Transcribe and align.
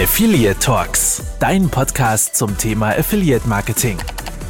Affiliate 0.00 0.60
Talks, 0.60 1.24
dein 1.40 1.68
Podcast 1.68 2.36
zum 2.36 2.56
Thema 2.56 2.90
Affiliate 2.90 3.48
Marketing. 3.48 3.98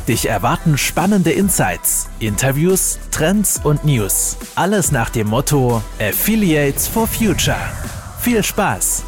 Dich 0.06 0.28
erwarten 0.28 0.76
spannende 0.76 1.30
Insights, 1.32 2.10
Interviews, 2.20 2.98
Trends 3.10 3.58
und 3.64 3.82
News. 3.82 4.36
Alles 4.56 4.92
nach 4.92 5.08
dem 5.08 5.28
Motto 5.28 5.82
Affiliates 6.00 6.86
for 6.86 7.06
Future. 7.06 7.56
Viel 8.20 8.42
Spaß! 8.42 9.04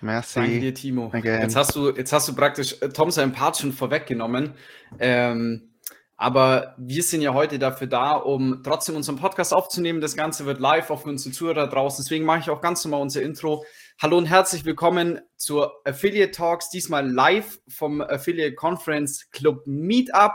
Merci. 0.00 0.40
Danke 0.40 0.58
dir, 0.58 0.74
Timo. 0.74 1.10
Again. 1.12 1.42
Jetzt 1.42 1.54
hast 1.54 1.76
du, 1.76 1.94
jetzt 1.94 2.12
hast 2.12 2.26
du 2.26 2.34
praktisch 2.34 2.74
äh, 2.80 2.88
Tom 2.88 3.12
seinen 3.12 3.30
Part 3.30 3.56
schon 3.58 3.72
vorweggenommen. 3.72 4.54
Ähm, 4.98 5.68
aber 6.20 6.74
wir 6.78 7.04
sind 7.04 7.22
ja 7.22 7.32
heute 7.32 7.60
dafür 7.60 7.86
da, 7.86 8.14
um 8.14 8.62
trotzdem 8.64 8.96
unseren 8.96 9.16
Podcast 9.16 9.54
aufzunehmen. 9.54 10.00
Das 10.00 10.16
Ganze 10.16 10.46
wird 10.46 10.58
live 10.58 10.90
auch 10.90 11.02
für 11.02 11.08
unsere 11.08 11.32
Zuhörer 11.32 11.68
draußen. 11.68 12.04
Deswegen 12.04 12.24
mache 12.24 12.40
ich 12.40 12.50
auch 12.50 12.60
ganz 12.60 12.84
normal 12.84 13.02
unser 13.02 13.22
Intro. 13.22 13.64
Hallo 14.02 14.18
und 14.18 14.26
herzlich 14.26 14.64
willkommen 14.64 15.20
zur 15.36 15.80
Affiliate 15.84 16.32
Talks, 16.32 16.70
diesmal 16.70 17.08
live 17.08 17.60
vom 17.68 18.00
Affiliate 18.00 18.56
Conference 18.56 19.30
Club 19.30 19.62
Meetup. 19.66 20.32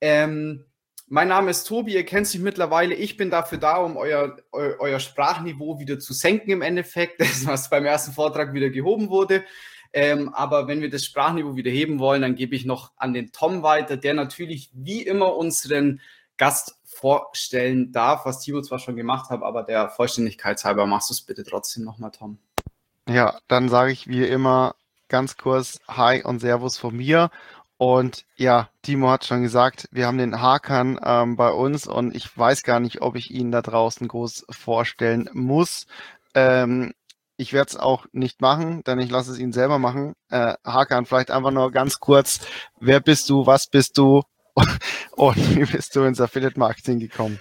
Ähm, 0.00 0.64
mein 1.06 1.28
Name 1.28 1.52
ist 1.52 1.68
Tobi, 1.68 1.94
ihr 1.94 2.04
kennt 2.04 2.34
mich 2.34 2.42
mittlerweile. 2.42 2.94
Ich 2.94 3.16
bin 3.16 3.30
dafür 3.30 3.58
da, 3.58 3.76
um 3.76 3.96
euer, 3.96 4.36
eu, 4.50 4.72
euer 4.80 4.98
Sprachniveau 4.98 5.78
wieder 5.78 6.00
zu 6.00 6.12
senken 6.12 6.50
im 6.50 6.60
Endeffekt, 6.60 7.20
das, 7.20 7.46
was 7.46 7.70
beim 7.70 7.84
ersten 7.84 8.10
Vortrag 8.10 8.52
wieder 8.52 8.68
gehoben 8.68 9.10
wurde. 9.10 9.44
Ähm, 9.96 10.34
aber 10.34 10.66
wenn 10.66 10.80
wir 10.80 10.90
das 10.90 11.04
Sprachniveau 11.04 11.54
wieder 11.54 11.70
heben 11.70 12.00
wollen, 12.00 12.20
dann 12.20 12.34
gebe 12.34 12.56
ich 12.56 12.64
noch 12.64 12.90
an 12.96 13.14
den 13.14 13.30
Tom 13.30 13.62
weiter, 13.62 13.96
der 13.96 14.12
natürlich 14.12 14.68
wie 14.72 15.02
immer 15.02 15.36
unseren 15.36 16.00
Gast 16.36 16.74
vorstellen 16.84 17.92
darf, 17.92 18.26
was 18.26 18.40
Timo 18.40 18.60
zwar 18.60 18.80
schon 18.80 18.96
gemacht 18.96 19.30
hat, 19.30 19.42
aber 19.42 19.62
der 19.62 19.88
Vollständigkeit 19.90 20.62
halber 20.64 20.86
machst 20.86 21.10
du 21.10 21.14
es 21.14 21.22
bitte 21.22 21.44
trotzdem 21.44 21.84
nochmal, 21.84 22.10
Tom. 22.10 22.38
Ja, 23.08 23.38
dann 23.46 23.68
sage 23.68 23.92
ich 23.92 24.08
wie 24.08 24.24
immer 24.24 24.74
ganz 25.08 25.36
kurz 25.36 25.78
Hi 25.86 26.24
und 26.24 26.40
Servus 26.40 26.76
von 26.76 26.96
mir. 26.96 27.30
Und 27.76 28.24
ja, 28.34 28.70
Timo 28.82 29.10
hat 29.10 29.24
schon 29.24 29.42
gesagt, 29.42 29.88
wir 29.92 30.08
haben 30.08 30.18
den 30.18 30.40
Hakan 30.40 30.98
ähm, 31.04 31.36
bei 31.36 31.50
uns 31.50 31.86
und 31.86 32.16
ich 32.16 32.36
weiß 32.36 32.64
gar 32.64 32.80
nicht, 32.80 33.00
ob 33.00 33.14
ich 33.14 33.30
ihn 33.30 33.52
da 33.52 33.62
draußen 33.62 34.08
groß 34.08 34.46
vorstellen 34.50 35.30
muss. 35.32 35.86
Ähm, 36.34 36.94
ich 37.36 37.52
werde 37.52 37.70
es 37.70 37.76
auch 37.76 38.06
nicht 38.12 38.40
machen, 38.40 38.82
denn 38.84 38.98
ich 38.98 39.10
lasse 39.10 39.32
es 39.32 39.38
ihn 39.38 39.52
selber 39.52 39.78
machen. 39.78 40.14
Äh, 40.30 40.54
Hakan, 40.64 41.06
vielleicht 41.06 41.30
einfach 41.30 41.50
nur 41.50 41.72
ganz 41.72 42.00
kurz. 42.00 42.40
Wer 42.80 43.00
bist 43.00 43.28
du? 43.30 43.46
Was 43.46 43.66
bist 43.66 43.98
du? 43.98 44.22
Und 45.12 45.36
wie 45.56 45.64
bist 45.64 45.96
du 45.96 46.04
ins 46.04 46.20
Affiliate 46.20 46.58
Marketing 46.58 47.00
gekommen? 47.00 47.40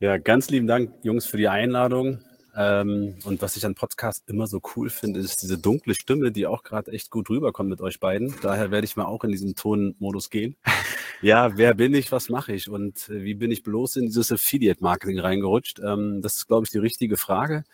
Ja, 0.00 0.18
ganz 0.18 0.50
lieben 0.50 0.66
Dank, 0.66 0.92
Jungs, 1.02 1.24
für 1.24 1.38
die 1.38 1.48
Einladung. 1.48 2.22
Ähm, 2.56 3.16
und 3.24 3.42
was 3.42 3.56
ich 3.56 3.66
an 3.66 3.74
Podcast 3.74 4.22
immer 4.26 4.46
so 4.46 4.60
cool 4.76 4.90
finde, 4.90 5.20
ist 5.20 5.42
diese 5.42 5.58
dunkle 5.58 5.94
Stimme, 5.94 6.30
die 6.30 6.46
auch 6.46 6.62
gerade 6.62 6.92
echt 6.92 7.10
gut 7.10 7.28
rüberkommt 7.30 7.70
mit 7.70 7.80
euch 7.80 8.00
beiden. 8.00 8.34
Daher 8.42 8.70
werde 8.70 8.84
ich 8.84 8.96
mal 8.96 9.06
auch 9.06 9.24
in 9.24 9.30
diesen 9.30 9.54
Tonmodus 9.54 10.30
gehen. 10.30 10.56
Ja, 11.22 11.56
wer 11.56 11.72
bin 11.72 11.94
ich, 11.94 12.12
was 12.12 12.28
mache 12.28 12.52
ich 12.52 12.68
und 12.68 13.08
äh, 13.08 13.24
wie 13.24 13.32
bin 13.32 13.50
ich 13.50 13.62
bloß 13.62 13.96
in 13.96 14.06
dieses 14.06 14.30
Affiliate-Marketing 14.30 15.18
reingerutscht? 15.20 15.80
Ähm, 15.82 16.20
das 16.20 16.36
ist, 16.36 16.48
glaube 16.48 16.64
ich, 16.66 16.70
die 16.70 16.78
richtige 16.78 17.16
Frage. 17.16 17.64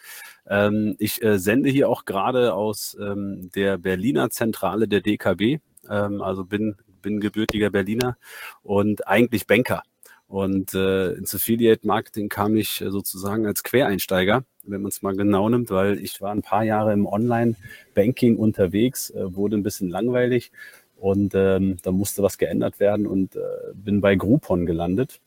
Ähm, 0.46 0.94
ich 0.98 1.20
äh, 1.22 1.36
sende 1.36 1.68
hier 1.68 1.88
auch 1.88 2.04
gerade 2.04 2.54
aus 2.54 2.96
ähm, 3.00 3.50
der 3.56 3.76
Berliner 3.76 4.30
Zentrale 4.30 4.86
der 4.86 5.00
DKB, 5.00 5.58
ähm, 5.88 6.22
also 6.22 6.44
bin, 6.44 6.76
bin 7.02 7.18
gebürtiger 7.18 7.70
Berliner 7.70 8.16
und 8.62 9.08
eigentlich 9.08 9.48
Banker. 9.48 9.82
Und 10.30 10.74
äh, 10.74 11.14
ins 11.14 11.34
Affiliate-Marketing 11.34 12.28
kam 12.28 12.56
ich 12.56 12.80
äh, 12.80 12.90
sozusagen 12.92 13.46
als 13.46 13.64
Quereinsteiger, 13.64 14.44
wenn 14.70 14.82
man 14.82 14.90
es 14.90 15.02
mal 15.02 15.14
genau 15.14 15.48
nimmt, 15.48 15.70
weil 15.70 15.98
ich 15.98 16.20
war 16.20 16.32
ein 16.32 16.42
paar 16.42 16.64
Jahre 16.64 16.92
im 16.92 17.06
Online-Banking 17.06 18.36
unterwegs, 18.36 19.10
äh, 19.10 19.34
wurde 19.34 19.56
ein 19.56 19.62
bisschen 19.62 19.88
langweilig 19.88 20.52
und 20.96 21.34
ähm, 21.34 21.78
da 21.82 21.92
musste 21.92 22.22
was 22.22 22.38
geändert 22.38 22.80
werden 22.80 23.06
und 23.06 23.36
äh, 23.36 23.40
bin 23.74 24.00
bei 24.00 24.14
Groupon 24.16 24.66
gelandet 24.66 25.20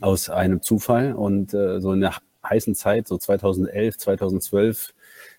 aus 0.00 0.28
einem 0.28 0.62
Zufall 0.62 1.12
und 1.12 1.54
äh, 1.54 1.80
so 1.80 1.92
in 1.92 2.00
der 2.00 2.14
heißen 2.44 2.74
Zeit, 2.74 3.08
so 3.08 3.16
2011, 3.16 3.98
2012, 3.98 4.94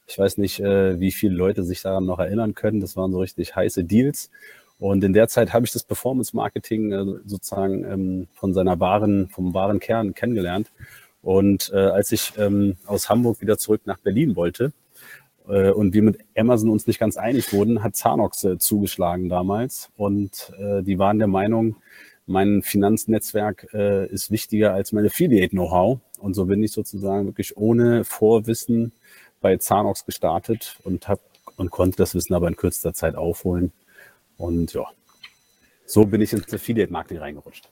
ich 0.07 0.17
weiß 0.17 0.37
nicht, 0.37 0.59
äh, 0.59 0.99
wie 0.99 1.11
viele 1.11 1.35
Leute 1.35 1.63
sich 1.63 1.81
daran 1.81 2.05
noch 2.05 2.19
erinnern 2.19 2.55
können, 2.55 2.79
das 2.79 2.95
waren 2.95 3.11
so 3.11 3.19
richtig 3.19 3.55
heiße 3.55 3.83
Deals. 3.83 4.29
Und 4.77 5.03
in 5.03 5.13
der 5.13 5.29
Zeit 5.29 5.53
habe 5.53 5.65
ich 5.65 5.71
das 5.71 5.83
Performance 5.83 6.35
Marketing 6.35 6.91
äh, 6.91 7.19
sozusagen 7.25 7.85
ähm, 7.85 8.27
von 8.33 8.53
seiner 8.53 8.79
wahren, 8.79 9.29
vom 9.29 9.53
wahren 9.53 9.79
Kern 9.79 10.13
kennengelernt. 10.13 10.71
Und 11.25 11.71
äh, 11.73 11.77
als 11.77 12.11
ich 12.11 12.33
ähm, 12.37 12.77
aus 12.85 13.09
Hamburg 13.09 13.41
wieder 13.41 13.57
zurück 13.57 13.81
nach 13.85 13.97
Berlin 13.97 14.35
wollte 14.35 14.73
äh, 15.47 15.71
und 15.71 15.95
wir 15.95 16.03
mit 16.03 16.19
Amazon 16.37 16.69
uns 16.69 16.85
nicht 16.85 16.99
ganz 16.99 17.17
einig 17.17 17.51
wurden, 17.51 17.81
hat 17.81 17.95
Zanox 17.95 18.43
äh, 18.43 18.59
zugeschlagen 18.59 19.27
damals. 19.27 19.89
Und 19.97 20.53
äh, 20.59 20.83
die 20.83 20.99
waren 20.99 21.17
der 21.17 21.27
Meinung, 21.27 21.77
mein 22.27 22.61
Finanznetzwerk 22.61 23.69
äh, 23.73 24.05
ist 24.05 24.29
wichtiger 24.29 24.75
als 24.75 24.91
mein 24.91 25.07
Affiliate-Know-how. 25.07 25.99
Und 26.19 26.35
so 26.35 26.45
bin 26.45 26.61
ich 26.61 26.73
sozusagen 26.73 27.25
wirklich 27.25 27.57
ohne 27.57 28.03
Vorwissen 28.03 28.91
bei 29.41 29.57
Zanox 29.57 30.05
gestartet 30.05 30.77
und 30.83 31.07
hab 31.07 31.21
und 31.57 31.71
konnte 31.71 31.97
das 31.97 32.13
Wissen 32.13 32.35
aber 32.35 32.47
in 32.49 32.55
kürzester 32.55 32.93
Zeit 32.93 33.15
aufholen. 33.15 33.71
Und 34.37 34.73
ja, 34.73 34.85
so 35.87 36.05
bin 36.05 36.21
ich 36.21 36.33
ins 36.33 36.53
Affiliate-Marketing 36.53 37.17
reingerutscht. 37.17 37.67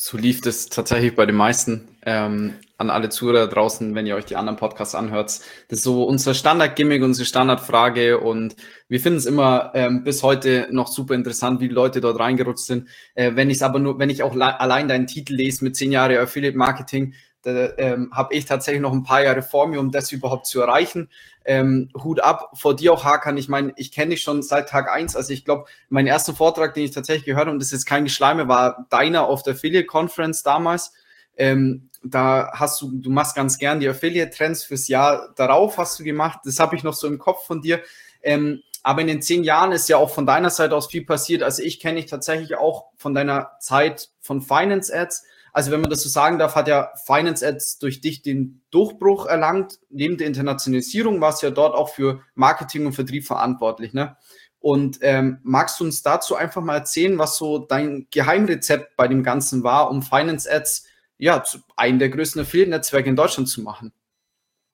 So 0.00 0.16
lief 0.16 0.40
das 0.40 0.68
tatsächlich 0.68 1.16
bei 1.16 1.26
den 1.26 1.34
meisten. 1.34 1.88
Ähm, 2.06 2.54
an 2.76 2.88
alle 2.88 3.08
Zuhörer 3.08 3.48
draußen, 3.48 3.96
wenn 3.96 4.06
ihr 4.06 4.14
euch 4.14 4.26
die 4.26 4.36
anderen 4.36 4.56
Podcasts 4.56 4.94
anhört. 4.94 5.40
Das 5.66 5.78
ist 5.78 5.82
so 5.82 6.04
unser 6.04 6.34
Standard-Gimmick, 6.34 7.02
unsere 7.02 7.26
Standardfrage 7.26 8.20
und 8.20 8.54
wir 8.88 9.00
finden 9.00 9.18
es 9.18 9.26
immer 9.26 9.72
ähm, 9.74 10.04
bis 10.04 10.22
heute 10.22 10.68
noch 10.70 10.86
super 10.86 11.14
interessant, 11.14 11.60
wie 11.60 11.66
die 11.66 11.74
Leute 11.74 12.00
dort 12.00 12.20
reingerutscht 12.20 12.64
sind. 12.64 12.88
Äh, 13.16 13.32
wenn 13.34 13.50
ich 13.50 13.56
es 13.56 13.62
aber 13.64 13.80
nur, 13.80 13.98
wenn 13.98 14.08
ich 14.08 14.22
auch 14.22 14.36
allein 14.36 14.86
deinen 14.86 15.08
Titel 15.08 15.34
lese 15.34 15.64
mit 15.64 15.74
zehn 15.74 15.90
Jahre 15.90 16.20
Affiliate 16.20 16.56
Marketing, 16.56 17.14
da 17.42 17.70
ähm, 17.78 18.10
habe 18.12 18.34
ich 18.34 18.44
tatsächlich 18.44 18.82
noch 18.82 18.92
ein 18.92 19.04
paar 19.04 19.22
Jahre 19.22 19.42
vor 19.42 19.66
mir, 19.68 19.80
um 19.80 19.90
das 19.90 20.12
überhaupt 20.12 20.46
zu 20.46 20.60
erreichen. 20.60 21.08
Ähm, 21.44 21.90
Hut 22.02 22.20
ab 22.20 22.50
vor 22.54 22.74
dir 22.74 22.92
auch, 22.92 23.04
Hakan. 23.04 23.36
Ich 23.36 23.48
meine, 23.48 23.72
ich 23.76 23.92
kenne 23.92 24.10
dich 24.10 24.22
schon 24.22 24.42
seit 24.42 24.68
Tag 24.68 24.90
eins. 24.90 25.16
Also 25.16 25.32
ich 25.32 25.44
glaube, 25.44 25.66
mein 25.88 26.06
erster 26.06 26.34
Vortrag, 26.34 26.74
den 26.74 26.84
ich 26.84 26.90
tatsächlich 26.90 27.24
gehört 27.24 27.46
habe, 27.46 27.52
und 27.52 27.62
das 27.62 27.72
ist 27.72 27.86
kein 27.86 28.04
Geschleime, 28.04 28.48
war 28.48 28.86
deiner 28.90 29.26
auf 29.26 29.42
der 29.42 29.54
Affiliate 29.54 29.86
Conference 29.86 30.42
damals. 30.42 30.92
Ähm, 31.36 31.90
da 32.02 32.50
hast 32.54 32.80
du, 32.80 32.90
du 32.92 33.10
machst 33.10 33.34
ganz 33.34 33.58
gern 33.58 33.80
die 33.80 33.88
Affiliate-Trends 33.88 34.64
fürs 34.64 34.88
Jahr 34.88 35.32
darauf, 35.36 35.78
hast 35.78 35.98
du 35.98 36.04
gemacht. 36.04 36.40
Das 36.44 36.58
habe 36.58 36.76
ich 36.76 36.82
noch 36.82 36.94
so 36.94 37.06
im 37.06 37.18
Kopf 37.18 37.46
von 37.46 37.62
dir. 37.62 37.80
Ähm, 38.22 38.62
aber 38.82 39.00
in 39.00 39.06
den 39.06 39.22
zehn 39.22 39.44
Jahren 39.44 39.72
ist 39.72 39.88
ja 39.88 39.96
auch 39.96 40.10
von 40.10 40.26
deiner 40.26 40.50
Seite 40.50 40.74
aus 40.74 40.88
viel 40.88 41.04
passiert. 41.04 41.42
Also 41.42 41.62
ich 41.62 41.80
kenne 41.80 42.00
dich 42.00 42.10
tatsächlich 42.10 42.56
auch 42.56 42.86
von 42.96 43.14
deiner 43.14 43.52
Zeit 43.60 44.10
von 44.20 44.40
Finance 44.40 44.94
Ads 44.94 45.24
also 45.52 45.70
wenn 45.70 45.80
man 45.80 45.90
das 45.90 46.02
so 46.02 46.08
sagen 46.08 46.38
darf, 46.38 46.54
hat 46.54 46.68
ja 46.68 46.92
Finance 47.06 47.46
Ads 47.46 47.78
durch 47.78 48.00
dich 48.00 48.22
den 48.22 48.62
Durchbruch 48.70 49.26
erlangt. 49.26 49.78
Neben 49.90 50.16
der 50.16 50.26
Internationalisierung 50.26 51.20
warst 51.20 51.42
du 51.42 51.46
ja 51.46 51.50
dort 51.50 51.74
auch 51.74 51.90
für 51.90 52.22
Marketing 52.34 52.86
und 52.86 52.92
Vertrieb 52.92 53.26
verantwortlich. 53.26 53.92
Ne? 53.92 54.16
Und 54.60 54.98
ähm, 55.02 55.38
magst 55.42 55.78
du 55.80 55.84
uns 55.84 56.02
dazu 56.02 56.34
einfach 56.34 56.62
mal 56.62 56.76
erzählen, 56.76 57.18
was 57.18 57.36
so 57.36 57.58
dein 57.58 58.06
Geheimrezept 58.10 58.96
bei 58.96 59.08
dem 59.08 59.22
Ganzen 59.22 59.62
war, 59.62 59.90
um 59.90 60.02
Finance 60.02 60.50
Ads 60.50 60.84
ja 61.16 61.42
zu 61.42 61.58
einem 61.76 61.98
der 61.98 62.08
größten 62.08 62.42
Affiliate-Netzwerke 62.42 63.08
in 63.08 63.16
Deutschland 63.16 63.48
zu 63.48 63.62
machen? 63.62 63.92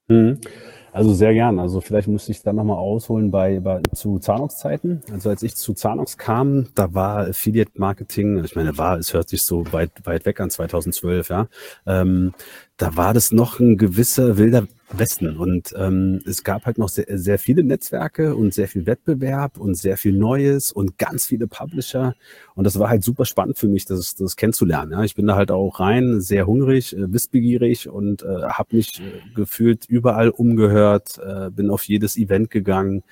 Mhm. 0.08 0.40
Also 0.94 1.12
sehr 1.12 1.34
gern. 1.34 1.58
Also 1.58 1.80
vielleicht 1.80 2.06
müsste 2.06 2.30
ich 2.30 2.40
da 2.42 2.52
nochmal 2.52 2.76
ausholen 2.76 3.32
bei, 3.32 3.58
bei 3.58 3.82
zu 3.94 4.20
Zanox-Zeiten. 4.20 5.02
Also 5.12 5.28
als 5.28 5.42
ich 5.42 5.56
zu 5.56 5.74
Zanox 5.74 6.18
kam, 6.18 6.68
da 6.76 6.94
war 6.94 7.26
Affiliate 7.26 7.72
Marketing, 7.74 8.44
ich 8.44 8.54
meine, 8.54 8.78
war, 8.78 8.96
es 8.96 9.12
hört 9.12 9.28
sich 9.28 9.42
so 9.42 9.64
weit, 9.72 9.90
weit 10.04 10.24
weg 10.24 10.38
an 10.38 10.50
2012, 10.50 11.30
ja. 11.30 11.48
Ähm, 11.84 12.32
da 12.76 12.96
war 12.96 13.14
das 13.14 13.30
noch 13.30 13.60
ein 13.60 13.76
gewisser 13.76 14.36
wilder 14.36 14.66
Westen. 14.98 15.36
Und 15.36 15.74
ähm, 15.76 16.20
es 16.26 16.44
gab 16.44 16.66
halt 16.66 16.78
noch 16.78 16.88
sehr, 16.88 17.06
sehr 17.18 17.38
viele 17.38 17.64
Netzwerke 17.64 18.34
und 18.34 18.52
sehr 18.52 18.68
viel 18.68 18.86
Wettbewerb 18.86 19.58
und 19.58 19.74
sehr 19.74 19.96
viel 19.96 20.12
Neues 20.12 20.72
und 20.72 20.98
ganz 20.98 21.26
viele 21.26 21.46
Publisher. 21.46 22.14
Und 22.54 22.64
das 22.64 22.78
war 22.78 22.88
halt 22.88 23.02
super 23.02 23.24
spannend 23.24 23.58
für 23.58 23.68
mich, 23.68 23.86
das, 23.86 24.14
das 24.14 24.36
kennenzulernen. 24.36 24.92
Ja. 24.92 25.02
Ich 25.04 25.14
bin 25.14 25.26
da 25.26 25.36
halt 25.36 25.50
auch 25.50 25.80
rein, 25.80 26.20
sehr 26.20 26.46
hungrig, 26.46 26.96
äh, 26.96 27.12
wissbegierig 27.12 27.88
und 27.88 28.22
äh, 28.22 28.42
habe 28.42 28.76
mich 28.76 29.00
äh, 29.00 29.34
gefühlt 29.34 29.86
überall 29.86 30.30
umgehört, 30.30 31.18
äh, 31.18 31.50
bin 31.50 31.70
auf 31.70 31.84
jedes 31.84 32.16
Event 32.16 32.50
gegangen, 32.50 33.02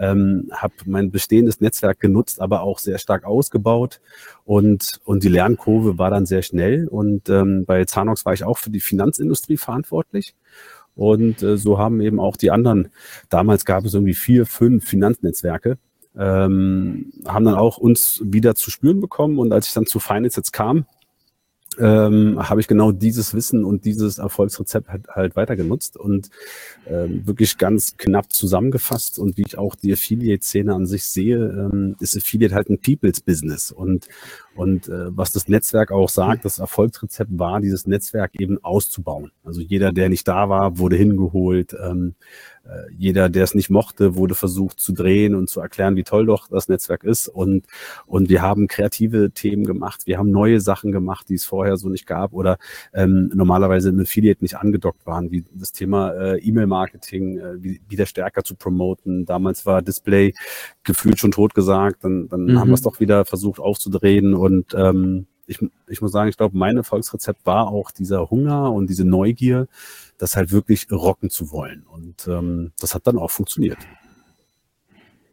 ähm, 0.00 0.50
habe 0.50 0.72
mein 0.86 1.10
bestehendes 1.10 1.60
Netzwerk 1.60 2.00
genutzt, 2.00 2.40
aber 2.40 2.62
auch 2.62 2.78
sehr 2.78 2.98
stark 2.98 3.24
ausgebaut. 3.24 4.00
Und, 4.44 4.98
und 5.04 5.22
die 5.22 5.28
Lernkurve 5.28 5.98
war 5.98 6.10
dann 6.10 6.26
sehr 6.26 6.42
schnell. 6.42 6.88
Und 6.88 7.28
ähm, 7.28 7.66
bei 7.66 7.84
Zanox 7.84 8.24
war 8.24 8.32
ich 8.32 8.42
auch 8.42 8.58
für 8.58 8.70
die 8.70 8.80
Finanzindustrie 8.80 9.58
verantwortlich. 9.58 10.34
Und 10.96 11.42
äh, 11.42 11.58
so 11.58 11.78
haben 11.78 12.00
eben 12.00 12.18
auch 12.18 12.36
die 12.36 12.50
anderen, 12.50 12.88
damals 13.28 13.64
gab 13.64 13.84
es 13.84 13.94
irgendwie 13.94 14.14
vier, 14.14 14.46
fünf 14.46 14.88
Finanznetzwerke, 14.88 15.78
ähm, 16.16 17.12
haben 17.26 17.44
dann 17.44 17.54
auch 17.54 17.76
uns 17.76 18.22
wieder 18.24 18.54
zu 18.54 18.70
spüren 18.70 19.00
bekommen. 19.00 19.38
Und 19.38 19.52
als 19.52 19.68
ich 19.68 19.74
dann 19.74 19.86
zu 19.86 20.00
Finance 20.00 20.40
jetzt 20.40 20.52
kam, 20.52 20.86
ähm, 21.80 22.48
habe 22.48 22.60
ich 22.60 22.68
genau 22.68 22.92
dieses 22.92 23.34
Wissen 23.34 23.64
und 23.64 23.84
dieses 23.84 24.18
Erfolgsrezept 24.18 24.88
halt, 24.88 25.08
halt 25.08 25.36
weiter 25.36 25.56
genutzt 25.56 25.96
und 25.96 26.30
ähm, 26.86 27.26
wirklich 27.26 27.58
ganz 27.58 27.96
knapp 27.96 28.32
zusammengefasst 28.32 29.18
und 29.18 29.36
wie 29.36 29.44
ich 29.46 29.58
auch 29.58 29.74
die 29.74 29.92
Affiliate-Szene 29.92 30.74
an 30.74 30.86
sich 30.86 31.04
sehe, 31.04 31.38
ähm, 31.38 31.96
ist 32.00 32.16
Affiliate 32.16 32.54
halt 32.54 32.68
ein 32.68 32.78
People's 32.78 33.20
Business 33.20 33.72
und 33.72 34.08
und 34.54 34.88
äh, 34.88 35.16
was 35.16 35.32
das 35.32 35.48
Netzwerk 35.48 35.90
auch 35.90 36.10
sagt, 36.10 36.44
das 36.44 36.58
Erfolgsrezept 36.58 37.30
war, 37.38 37.60
dieses 37.60 37.86
Netzwerk 37.86 38.32
eben 38.38 38.62
auszubauen. 38.62 39.32
Also 39.42 39.62
jeder, 39.62 39.90
der 39.90 40.10
nicht 40.10 40.28
da 40.28 40.48
war, 40.50 40.76
wurde 40.78 40.96
hingeholt. 40.96 41.74
Ähm, 41.82 42.14
äh, 42.59 42.59
jeder, 42.96 43.28
der 43.28 43.44
es 43.44 43.54
nicht 43.54 43.70
mochte, 43.70 44.14
wurde 44.14 44.34
versucht 44.34 44.80
zu 44.80 44.92
drehen 44.92 45.34
und 45.34 45.48
zu 45.48 45.60
erklären, 45.60 45.96
wie 45.96 46.04
toll 46.04 46.26
doch 46.26 46.48
das 46.48 46.68
Netzwerk 46.68 47.04
ist. 47.04 47.28
Und, 47.28 47.66
und 48.06 48.28
wir 48.28 48.42
haben 48.42 48.68
kreative 48.68 49.30
Themen 49.30 49.64
gemacht. 49.64 50.02
Wir 50.06 50.18
haben 50.18 50.30
neue 50.30 50.60
Sachen 50.60 50.92
gemacht, 50.92 51.28
die 51.28 51.34
es 51.34 51.44
vorher 51.44 51.76
so 51.76 51.88
nicht 51.88 52.06
gab 52.06 52.32
oder 52.32 52.58
ähm, 52.92 53.30
normalerweise 53.34 53.88
im 53.88 54.00
Affiliate 54.00 54.42
nicht 54.42 54.56
angedockt 54.56 55.06
waren, 55.06 55.30
wie 55.30 55.44
das 55.52 55.72
Thema 55.72 56.12
äh, 56.12 56.38
E-Mail-Marketing 56.38 57.38
äh, 57.38 57.62
wie, 57.62 57.80
wieder 57.88 58.06
stärker 58.06 58.44
zu 58.44 58.54
promoten. 58.54 59.24
Damals 59.24 59.66
war 59.66 59.82
Display 59.82 60.34
gefühlt 60.84 61.18
schon 61.18 61.32
tot 61.32 61.54
gesagt. 61.54 62.04
Dann, 62.04 62.28
dann 62.28 62.44
mhm. 62.44 62.58
haben 62.58 62.68
wir 62.68 62.74
es 62.74 62.82
doch 62.82 63.00
wieder 63.00 63.24
versucht 63.24 63.60
aufzudrehen 63.60 64.34
und 64.34 64.74
ähm, 64.74 65.26
ich, 65.50 65.58
ich 65.88 66.00
muss 66.00 66.12
sagen, 66.12 66.28
ich 66.28 66.36
glaube, 66.36 66.56
mein 66.56 66.76
Erfolgsrezept 66.76 67.44
war 67.44 67.68
auch 67.68 67.90
dieser 67.90 68.30
Hunger 68.30 68.72
und 68.72 68.88
diese 68.88 69.04
Neugier, 69.04 69.66
das 70.16 70.36
halt 70.36 70.52
wirklich 70.52 70.90
rocken 70.92 71.28
zu 71.28 71.50
wollen. 71.50 71.84
Und 71.90 72.28
ähm, 72.28 72.72
das 72.78 72.94
hat 72.94 73.06
dann 73.06 73.18
auch 73.18 73.30
funktioniert. 73.30 73.78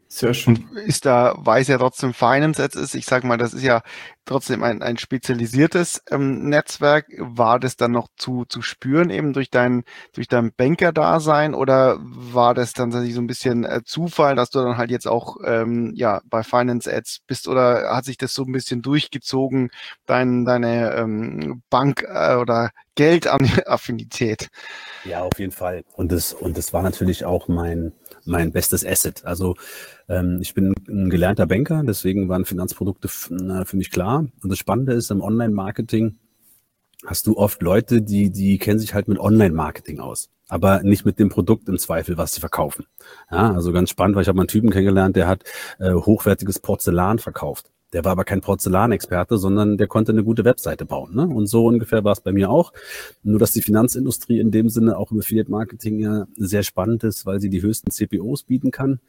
Sehr 0.09 0.33
schön. 0.33 0.69
Ist 0.85 1.05
da, 1.05 1.35
weiß 1.37 1.67
ja 1.67 1.77
trotzdem 1.77 2.13
Finance 2.13 2.61
jetzt 2.61 2.75
ist, 2.75 2.95
ich 2.95 3.05
sag 3.05 3.25
mal, 3.25 3.37
das 3.37 3.53
ist 3.53 3.63
ja 3.63 3.81
trotzdem 4.23 4.63
ein, 4.63 4.81
ein 4.81 4.97
spezialisiertes 4.97 6.01
ähm, 6.09 6.47
Netzwerk. 6.47 7.07
War 7.17 7.59
das 7.59 7.75
dann 7.75 7.91
noch 7.91 8.07
zu, 8.15 8.45
zu 8.45 8.61
spüren 8.61 9.09
eben 9.09 9.33
durch 9.33 9.49
dein, 9.49 9.83
durch 10.13 10.29
dein 10.29 10.53
Banker-Dasein 10.53 11.53
oder 11.53 11.97
war 11.99 12.53
das 12.53 12.71
dann 12.71 12.91
so 12.91 12.99
ein 12.99 13.27
bisschen 13.27 13.65
äh, 13.65 13.81
Zufall, 13.83 14.35
dass 14.35 14.49
du 14.49 14.59
dann 14.59 14.77
halt 14.77 14.91
jetzt 14.91 15.07
auch 15.07 15.37
ähm, 15.43 15.91
ja, 15.93 16.21
bei 16.25 16.41
Finance 16.41 16.91
Ads 16.91 17.19
bist 17.27 17.49
oder 17.49 17.93
hat 17.93 18.05
sich 18.05 18.17
das 18.17 18.33
so 18.33 18.43
ein 18.43 18.53
bisschen 18.53 18.81
durchgezogen, 18.81 19.71
dein, 20.05 20.45
deine 20.45 20.93
ähm, 20.95 21.63
Bank- 21.69 22.07
äh, 22.07 22.35
oder 22.35 22.71
Geldaffinität? 22.95 24.47
Ja, 25.03 25.21
auf 25.21 25.37
jeden 25.37 25.51
Fall. 25.51 25.83
Und 25.93 26.11
das, 26.11 26.33
und 26.33 26.57
das 26.57 26.71
war 26.71 26.81
natürlich 26.81 27.25
auch 27.25 27.47
mein, 27.47 27.91
mein 28.27 28.51
bestes 28.51 28.85
Asset. 28.85 29.25
Also 29.25 29.55
ähm, 30.07 30.39
ich 30.41 30.53
bin 30.53 30.73
ein 30.87 31.09
gelernter 31.09 31.47
Banker, 31.47 31.83
deswegen 31.85 32.29
waren 32.29 32.45
Finanzprodukte 32.45 33.07
für 33.07 33.77
mich 33.77 33.91
klar. 33.91 34.27
Und 34.43 34.49
das 34.49 34.59
Spannende 34.59 34.93
ist, 34.93 35.11
im 35.11 35.21
Online-Marketing 35.21 36.17
hast 37.05 37.27
du 37.27 37.37
oft 37.37 37.61
Leute, 37.61 38.01
die, 38.01 38.31
die 38.31 38.57
kennen 38.57 38.79
sich 38.79 38.93
halt 38.93 39.07
mit 39.07 39.19
Online-Marketing 39.19 39.99
aus, 39.99 40.29
aber 40.47 40.83
nicht 40.83 41.05
mit 41.05 41.19
dem 41.19 41.29
Produkt 41.29 41.69
im 41.69 41.77
Zweifel, 41.77 42.17
was 42.17 42.33
sie 42.33 42.39
verkaufen. 42.39 42.85
Ja, 43.31 43.53
also 43.53 43.71
ganz 43.71 43.89
spannend, 43.89 44.15
weil 44.15 44.23
ich 44.23 44.27
habe 44.27 44.37
mal 44.37 44.43
einen 44.43 44.49
Typen 44.49 44.69
kennengelernt, 44.69 45.15
der 45.15 45.27
hat 45.27 45.43
äh, 45.79 45.93
hochwertiges 45.93 46.59
Porzellan 46.59 47.19
verkauft. 47.19 47.71
Der 47.93 48.03
war 48.03 48.11
aber 48.11 48.25
kein 48.25 48.41
Porzellanexperte, 48.41 49.37
sondern 49.37 49.77
der 49.77 49.87
konnte 49.87 50.11
eine 50.11 50.23
gute 50.23 50.43
Webseite 50.43 50.85
bauen. 50.85 51.15
Ne? 51.15 51.27
Und 51.27 51.47
so 51.47 51.65
ungefähr 51.65 52.03
war 52.03 52.11
es 52.11 52.21
bei 52.21 52.33
mir 52.33 52.49
auch. 52.49 52.73
Nur, 53.23 53.39
dass 53.39 53.51
die 53.51 53.61
Finanzindustrie 53.61 54.39
in 54.39 54.51
dem 54.51 54.69
Sinne 54.69 54.97
auch 54.97 55.11
im 55.11 55.19
Affiliate-Marketing 55.19 55.99
ja 55.99 56.27
sehr 56.35 56.63
spannend 56.63 57.03
ist, 57.03 57.25
weil 57.25 57.39
sie 57.39 57.49
die 57.49 57.61
höchsten 57.61 57.91
CPOs 57.91 58.43
bieten 58.43 58.71
kann. 58.71 58.99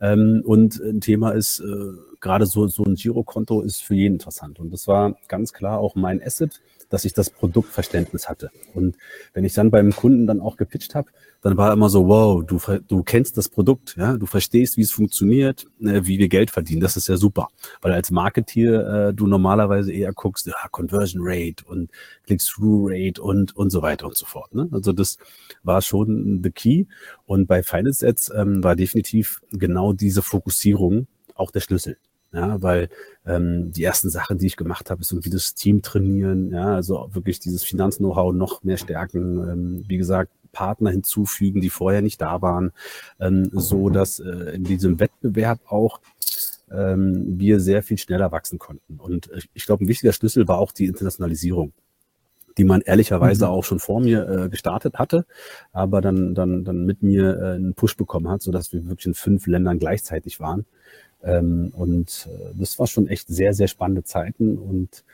Ähm, 0.00 0.42
und 0.44 0.80
ein 0.80 1.00
Thema 1.00 1.32
ist, 1.32 1.60
äh, 1.60 1.92
gerade 2.20 2.46
so, 2.46 2.68
so 2.68 2.84
ein 2.84 2.94
Girokonto 2.94 3.60
ist 3.62 3.82
für 3.82 3.94
jeden 3.94 4.14
interessant. 4.14 4.60
Und 4.60 4.72
das 4.72 4.86
war 4.86 5.16
ganz 5.28 5.52
klar 5.52 5.78
auch 5.78 5.94
mein 5.94 6.22
Asset 6.22 6.60
dass 6.88 7.04
ich 7.04 7.12
das 7.12 7.30
Produktverständnis 7.30 8.28
hatte. 8.28 8.50
Und 8.74 8.96
wenn 9.34 9.44
ich 9.44 9.54
dann 9.54 9.70
beim 9.70 9.94
Kunden 9.94 10.26
dann 10.26 10.40
auch 10.40 10.56
gepitcht 10.56 10.94
habe, 10.94 11.10
dann 11.40 11.56
war 11.56 11.72
immer 11.72 11.88
so, 11.88 12.08
wow, 12.08 12.44
du, 12.44 12.58
du 12.88 13.02
kennst 13.02 13.36
das 13.36 13.48
Produkt, 13.48 13.96
ja, 13.96 14.16
du 14.16 14.26
verstehst, 14.26 14.76
wie 14.76 14.82
es 14.82 14.90
funktioniert, 14.90 15.66
äh, 15.80 16.02
wie 16.04 16.18
wir 16.18 16.28
Geld 16.28 16.50
verdienen. 16.50 16.80
Das 16.80 16.96
ist 16.96 17.08
ja 17.08 17.16
super. 17.16 17.48
Weil 17.80 17.92
als 17.92 18.10
Marketeer 18.10 19.08
äh, 19.08 19.14
du 19.14 19.26
normalerweise 19.26 19.92
eher 19.92 20.12
guckst, 20.12 20.46
ja, 20.46 20.54
Conversion 20.70 21.22
Rate 21.24 21.64
und 21.64 21.90
Click-Through 22.26 22.90
Rate 22.90 23.22
und, 23.22 23.54
und 23.54 23.70
so 23.70 23.82
weiter 23.82 24.06
und 24.06 24.16
so 24.16 24.26
fort. 24.26 24.54
Ne? 24.54 24.68
Also 24.72 24.92
das 24.92 25.18
war 25.62 25.80
schon 25.80 26.40
the 26.42 26.50
key. 26.50 26.86
Und 27.26 27.46
bei 27.46 27.62
Finance 27.62 28.06
Ads 28.06 28.32
ähm, 28.34 28.64
war 28.64 28.74
definitiv 28.74 29.40
genau 29.52 29.92
diese 29.92 30.22
Fokussierung 30.22 31.06
auch 31.34 31.50
der 31.52 31.60
Schlüssel. 31.60 31.98
Ja, 32.32 32.60
weil 32.60 32.90
ähm, 33.26 33.72
die 33.72 33.84
ersten 33.84 34.10
Sachen, 34.10 34.36
die 34.36 34.46
ich 34.46 34.56
gemacht 34.56 34.90
habe, 34.90 35.00
ist 35.00 35.12
irgendwie 35.12 35.30
das 35.30 35.54
Team 35.54 35.80
trainieren, 35.80 36.52
ja, 36.52 36.74
also 36.74 37.08
wirklich 37.12 37.40
dieses 37.40 37.64
Finanz-Know-how 37.64 38.34
noch 38.34 38.62
mehr 38.62 38.76
stärken. 38.76 39.38
Ähm, 39.38 39.84
wie 39.88 39.96
gesagt, 39.96 40.30
Partner 40.52 40.90
hinzufügen, 40.90 41.60
die 41.60 41.70
vorher 41.70 42.02
nicht 42.02 42.20
da 42.20 42.42
waren, 42.42 42.72
ähm, 43.18 43.48
so 43.52 43.88
dass 43.88 44.20
äh, 44.20 44.54
in 44.54 44.64
diesem 44.64 45.00
Wettbewerb 45.00 45.60
auch 45.66 46.00
ähm, 46.70 47.38
wir 47.38 47.60
sehr 47.60 47.82
viel 47.82 47.96
schneller 47.96 48.30
wachsen 48.30 48.58
konnten. 48.58 48.98
Und 48.98 49.30
äh, 49.30 49.40
ich 49.54 49.64
glaube, 49.64 49.84
ein 49.84 49.88
wichtiger 49.88 50.12
Schlüssel 50.12 50.48
war 50.48 50.58
auch 50.58 50.72
die 50.72 50.86
Internationalisierung 50.86 51.72
die 52.58 52.64
man 52.64 52.80
ehrlicherweise 52.80 53.46
mhm. 53.46 53.52
auch 53.52 53.64
schon 53.64 53.78
vor 53.78 54.00
mir 54.00 54.28
äh, 54.28 54.48
gestartet 54.48 54.94
hatte, 54.98 55.24
aber 55.72 56.00
dann, 56.00 56.34
dann, 56.34 56.64
dann 56.64 56.84
mit 56.84 57.02
mir 57.02 57.38
äh, 57.38 57.54
einen 57.54 57.74
Push 57.74 57.96
bekommen 57.96 58.28
hat, 58.28 58.42
so 58.42 58.50
dass 58.50 58.72
wir 58.72 58.86
wirklich 58.88 59.06
in 59.06 59.14
fünf 59.14 59.46
Ländern 59.46 59.78
gleichzeitig 59.78 60.40
waren. 60.40 60.66
Ähm, 61.22 61.72
und 61.76 62.28
äh, 62.30 62.54
das 62.54 62.78
war 62.78 62.86
schon 62.86 63.08
echt 63.08 63.28
sehr, 63.28 63.54
sehr 63.54 63.68
spannende 63.68 64.04
Zeiten. 64.04 64.56
Und 64.56 65.04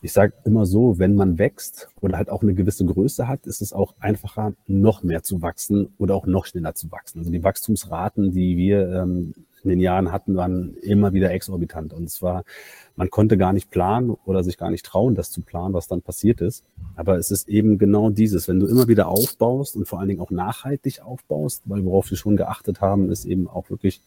ich 0.00 0.12
sage 0.12 0.34
immer 0.44 0.66
so, 0.66 0.98
wenn 0.98 1.14
man 1.14 1.38
wächst 1.38 1.88
oder 2.00 2.18
halt 2.18 2.28
auch 2.28 2.42
eine 2.42 2.54
gewisse 2.54 2.84
Größe 2.84 3.26
hat, 3.26 3.46
ist 3.46 3.62
es 3.62 3.72
auch 3.72 3.94
einfacher, 4.00 4.52
noch 4.66 5.02
mehr 5.02 5.22
zu 5.22 5.40
wachsen 5.42 5.94
oder 5.98 6.14
auch 6.14 6.26
noch 6.26 6.46
schneller 6.46 6.74
zu 6.74 6.90
wachsen. 6.92 7.20
Also 7.20 7.30
die 7.30 7.42
Wachstumsraten, 7.42 8.32
die 8.32 8.56
wir 8.56 8.88
ähm, 8.92 9.34
in 9.64 9.70
den 9.70 9.80
Jahren 9.80 10.12
hatten, 10.12 10.36
waren 10.36 10.74
immer 10.76 11.12
wieder 11.12 11.32
exorbitant. 11.32 11.92
Und 11.92 12.10
zwar, 12.10 12.44
man 12.96 13.10
konnte 13.10 13.36
gar 13.36 13.52
nicht 13.52 13.70
planen 13.70 14.10
oder 14.10 14.44
sich 14.44 14.56
gar 14.58 14.70
nicht 14.70 14.84
trauen, 14.84 15.14
das 15.14 15.30
zu 15.30 15.40
planen, 15.40 15.74
was 15.74 15.88
dann 15.88 16.02
passiert 16.02 16.40
ist. 16.40 16.64
Aber 16.96 17.18
es 17.18 17.30
ist 17.30 17.48
eben 17.48 17.78
genau 17.78 18.10
dieses, 18.10 18.46
wenn 18.46 18.60
du 18.60 18.66
immer 18.66 18.88
wieder 18.88 19.08
aufbaust 19.08 19.76
und 19.76 19.88
vor 19.88 19.98
allen 19.98 20.08
Dingen 20.08 20.20
auch 20.20 20.30
nachhaltig 20.30 21.00
aufbaust, 21.02 21.62
weil 21.64 21.84
worauf 21.84 22.10
wir 22.10 22.18
schon 22.18 22.36
geachtet 22.36 22.80
haben, 22.80 23.10
ist 23.10 23.24
eben 23.24 23.48
auch 23.48 23.70
wirklich 23.70 24.02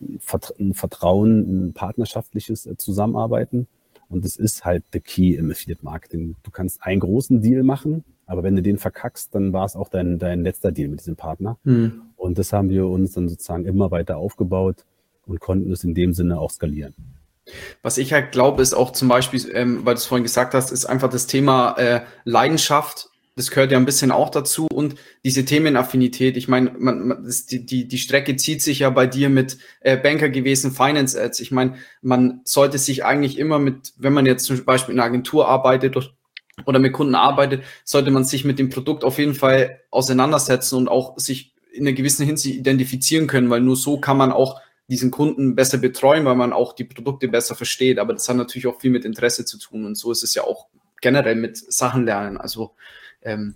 ein 0.00 0.74
Vertrauen, 0.74 1.68
ein 1.68 1.72
partnerschaftliches 1.72 2.66
äh, 2.66 2.76
Zusammenarbeiten. 2.76 3.66
Und 4.08 4.24
das 4.24 4.36
ist 4.36 4.64
halt 4.64 4.84
the 4.92 5.00
key 5.00 5.34
im 5.34 5.50
Affiliate 5.50 5.84
Marketing. 5.84 6.36
Du 6.42 6.50
kannst 6.50 6.82
einen 6.82 7.00
großen 7.00 7.40
Deal 7.40 7.62
machen, 7.62 8.04
aber 8.26 8.42
wenn 8.42 8.56
du 8.56 8.62
den 8.62 8.78
verkackst, 8.78 9.34
dann 9.34 9.52
war 9.52 9.64
es 9.64 9.74
auch 9.74 9.88
dein, 9.88 10.18
dein 10.18 10.42
letzter 10.42 10.70
Deal 10.70 10.88
mit 10.88 11.00
diesem 11.00 11.16
Partner. 11.16 11.58
Mhm. 11.64 12.02
Und 12.16 12.38
das 12.38 12.52
haben 12.52 12.68
wir 12.68 12.86
uns 12.86 13.12
dann 13.12 13.28
sozusagen 13.28 13.64
immer 13.64 13.90
weiter 13.90 14.18
aufgebaut 14.18 14.84
und 15.26 15.40
konnten 15.40 15.72
es 15.72 15.84
in 15.84 15.94
dem 15.94 16.12
Sinne 16.12 16.38
auch 16.38 16.50
skalieren. 16.50 16.94
Was 17.82 17.98
ich 17.98 18.12
halt 18.12 18.32
glaube, 18.32 18.62
ist 18.62 18.74
auch 18.74 18.92
zum 18.92 19.08
Beispiel, 19.08 19.50
ähm, 19.52 19.84
weil 19.84 19.94
du 19.94 19.98
es 19.98 20.06
vorhin 20.06 20.22
gesagt 20.22 20.54
hast, 20.54 20.70
ist 20.70 20.86
einfach 20.86 21.10
das 21.10 21.26
Thema 21.26 21.72
äh, 21.76 22.02
Leidenschaft 22.24 23.10
das 23.34 23.50
gehört 23.50 23.72
ja 23.72 23.78
ein 23.78 23.86
bisschen 23.86 24.10
auch 24.10 24.28
dazu 24.28 24.66
und 24.66 24.96
diese 25.24 25.44
Themenaffinität. 25.44 26.36
Ich 26.36 26.48
meine, 26.48 26.72
man, 26.78 27.08
man, 27.08 27.32
die, 27.50 27.64
die, 27.64 27.88
die 27.88 27.98
Strecke 27.98 28.36
zieht 28.36 28.60
sich 28.60 28.80
ja 28.80 28.90
bei 28.90 29.06
dir 29.06 29.30
mit 29.30 29.56
äh, 29.80 29.96
Banker 29.96 30.28
gewesen, 30.28 30.72
Finance 30.72 31.20
Ads. 31.20 31.40
Ich 31.40 31.50
meine, 31.50 31.76
man 32.02 32.42
sollte 32.44 32.78
sich 32.78 33.04
eigentlich 33.04 33.38
immer 33.38 33.58
mit, 33.58 33.94
wenn 33.96 34.12
man 34.12 34.26
jetzt 34.26 34.44
zum 34.44 34.62
Beispiel 34.64 34.94
in 34.94 35.00
einer 35.00 35.08
Agentur 35.08 35.48
arbeitet 35.48 35.96
oder 36.66 36.78
mit 36.78 36.92
Kunden 36.92 37.14
arbeitet, 37.14 37.62
sollte 37.84 38.10
man 38.10 38.24
sich 38.24 38.44
mit 38.44 38.58
dem 38.58 38.68
Produkt 38.68 39.02
auf 39.02 39.18
jeden 39.18 39.34
Fall 39.34 39.80
auseinandersetzen 39.90 40.76
und 40.76 40.88
auch 40.88 41.18
sich 41.18 41.54
in 41.72 41.86
einer 41.86 41.96
gewissen 41.96 42.26
Hinsicht 42.26 42.56
identifizieren 42.56 43.28
können, 43.28 43.48
weil 43.48 43.62
nur 43.62 43.76
so 43.76 43.98
kann 43.98 44.18
man 44.18 44.30
auch 44.30 44.60
diesen 44.92 45.10
Kunden 45.10 45.54
besser 45.54 45.78
betreuen, 45.78 46.26
weil 46.26 46.34
man 46.34 46.52
auch 46.52 46.74
die 46.74 46.84
Produkte 46.84 47.26
besser 47.26 47.54
versteht. 47.54 47.98
Aber 47.98 48.12
das 48.12 48.28
hat 48.28 48.36
natürlich 48.36 48.66
auch 48.66 48.78
viel 48.78 48.90
mit 48.90 49.06
Interesse 49.06 49.46
zu 49.46 49.58
tun 49.58 49.86
und 49.86 49.96
so 49.96 50.12
ist 50.12 50.22
es 50.22 50.34
ja 50.34 50.44
auch 50.44 50.66
generell 51.00 51.34
mit 51.34 51.56
Sachen 51.56 52.04
lernen. 52.04 52.36
Also 52.36 52.74
ähm, 53.22 53.54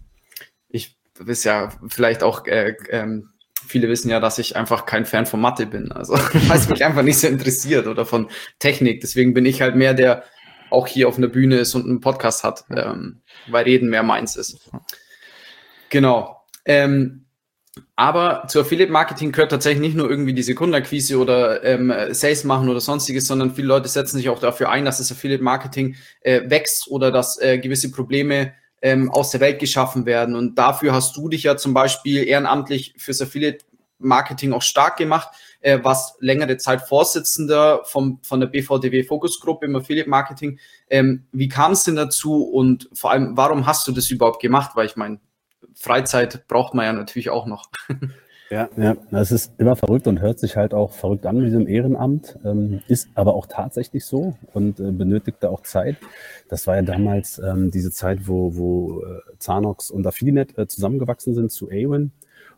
ich 0.70 0.96
weiß 1.18 1.44
ja 1.44 1.68
vielleicht 1.88 2.22
auch, 2.22 2.46
äh, 2.46 2.74
ähm, 2.88 3.32
viele 3.68 3.88
wissen 3.88 4.08
ja, 4.08 4.18
dass 4.18 4.38
ich 4.38 4.56
einfach 4.56 4.86
kein 4.86 5.04
Fan 5.04 5.26
von 5.26 5.40
Mathe 5.42 5.66
bin. 5.66 5.92
Also, 5.92 6.14
weil 6.48 6.56
es 6.56 6.70
mich 6.70 6.82
einfach 6.82 7.02
nicht 7.02 7.18
so 7.18 7.28
interessiert 7.28 7.86
oder 7.86 8.06
von 8.06 8.30
Technik. 8.58 9.02
Deswegen 9.02 9.34
bin 9.34 9.44
ich 9.44 9.60
halt 9.60 9.76
mehr 9.76 9.92
der 9.92 10.24
auch 10.70 10.86
hier 10.86 11.06
auf 11.06 11.18
einer 11.18 11.28
Bühne 11.28 11.58
ist 11.58 11.74
und 11.74 11.84
einen 11.84 12.00
Podcast 12.00 12.44
hat, 12.44 12.64
ähm, 12.74 13.20
weil 13.46 13.64
Reden 13.64 13.90
mehr 13.90 14.02
meins 14.02 14.36
ist. 14.36 14.70
Genau. 15.90 16.42
Ähm, 16.64 17.25
aber 17.96 18.46
zu 18.48 18.60
Affiliate 18.60 18.92
Marketing 18.92 19.32
gehört 19.32 19.50
tatsächlich 19.50 19.80
nicht 19.80 19.96
nur 19.96 20.10
irgendwie 20.10 20.34
diese 20.34 20.54
Kundenakquise 20.54 21.18
oder 21.18 21.64
ähm, 21.64 21.92
Sales 22.10 22.44
machen 22.44 22.68
oder 22.68 22.80
sonstiges, 22.80 23.26
sondern 23.26 23.54
viele 23.54 23.68
Leute 23.68 23.88
setzen 23.88 24.18
sich 24.18 24.28
auch 24.28 24.38
dafür 24.38 24.68
ein, 24.68 24.84
dass 24.84 24.98
das 24.98 25.10
Affiliate 25.10 25.42
Marketing 25.42 25.96
äh, 26.20 26.42
wächst 26.48 26.88
oder 26.88 27.10
dass 27.10 27.40
äh, 27.40 27.58
gewisse 27.58 27.90
Probleme 27.90 28.52
ähm, 28.82 29.10
aus 29.10 29.30
der 29.30 29.40
Welt 29.40 29.58
geschaffen 29.58 30.04
werden. 30.04 30.34
Und 30.34 30.56
dafür 30.56 30.92
hast 30.92 31.16
du 31.16 31.30
dich 31.30 31.44
ja 31.44 31.56
zum 31.56 31.72
Beispiel 31.72 32.28
ehrenamtlich 32.28 32.94
fürs 32.98 33.22
Affiliate 33.22 33.64
Marketing 33.98 34.52
auch 34.52 34.62
stark 34.62 34.98
gemacht. 34.98 35.30
äh, 35.60 35.82
warst 35.82 36.20
längere 36.20 36.58
Zeit 36.58 36.82
Vorsitzender 36.82 37.82
vom, 37.86 38.20
von 38.22 38.40
der 38.40 38.46
BVDW 38.48 39.04
Fokusgruppe 39.04 39.64
im 39.64 39.74
Affiliate 39.74 40.10
Marketing. 40.10 40.58
Ähm, 40.90 41.24
wie 41.32 41.48
kam 41.48 41.72
es 41.72 41.84
denn 41.84 41.96
dazu 41.96 42.44
und 42.44 42.90
vor 42.92 43.10
allem, 43.10 43.38
warum 43.38 43.66
hast 43.66 43.88
du 43.88 43.92
das 43.92 44.10
überhaupt 44.10 44.42
gemacht? 44.42 44.72
Weil 44.74 44.84
ich 44.84 44.96
meine, 44.96 45.18
Freizeit 45.74 46.46
braucht 46.48 46.74
man 46.74 46.86
ja 46.86 46.92
natürlich 46.92 47.30
auch 47.30 47.46
noch. 47.46 47.70
Ja, 48.48 48.68
ja, 48.76 48.96
es 49.10 49.32
ist 49.32 49.54
immer 49.58 49.74
verrückt 49.74 50.06
und 50.06 50.20
hört 50.20 50.38
sich 50.38 50.56
halt 50.56 50.72
auch 50.72 50.92
verrückt 50.92 51.26
an 51.26 51.38
mit 51.38 51.46
diesem 51.46 51.66
Ehrenamt, 51.66 52.38
ähm, 52.44 52.80
ist 52.86 53.08
aber 53.16 53.34
auch 53.34 53.46
tatsächlich 53.46 54.04
so 54.04 54.36
und 54.52 54.78
äh, 54.78 54.92
benötigte 54.92 55.50
auch 55.50 55.62
Zeit. 55.62 55.96
Das 56.48 56.68
war 56.68 56.76
ja 56.76 56.82
damals 56.82 57.40
ähm, 57.40 57.72
diese 57.72 57.90
Zeit, 57.90 58.28
wo, 58.28 58.54
wo 58.54 59.02
äh, 59.02 59.20
Zanox 59.40 59.90
und 59.90 60.06
Affinet 60.06 60.56
äh, 60.56 60.68
zusammengewachsen 60.68 61.34
sind 61.34 61.50
zu 61.50 61.66
Awin 61.70 62.12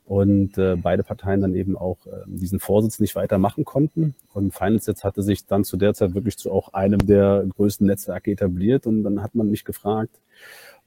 und 0.04 0.58
äh, 0.58 0.76
beide 0.76 1.04
Parteien 1.04 1.40
dann 1.40 1.54
eben 1.54 1.76
auch 1.76 2.06
äh, 2.06 2.22
diesen 2.26 2.60
Vorsitz 2.60 3.00
nicht 3.00 3.14
weitermachen 3.14 3.64
konnten. 3.64 4.14
Und 4.34 4.54
Finance 4.54 4.90
jetzt 4.90 5.04
hatte 5.04 5.22
sich 5.22 5.46
dann 5.46 5.64
zu 5.64 5.78
der 5.78 5.94
Zeit 5.94 6.14
wirklich 6.14 6.36
zu 6.36 6.50
auch 6.50 6.74
einem 6.74 7.06
der 7.06 7.46
größten 7.56 7.86
Netzwerke 7.86 8.30
etabliert 8.30 8.86
und 8.86 9.04
dann 9.04 9.22
hat 9.22 9.34
man 9.34 9.50
mich 9.50 9.64
gefragt, 9.64 10.18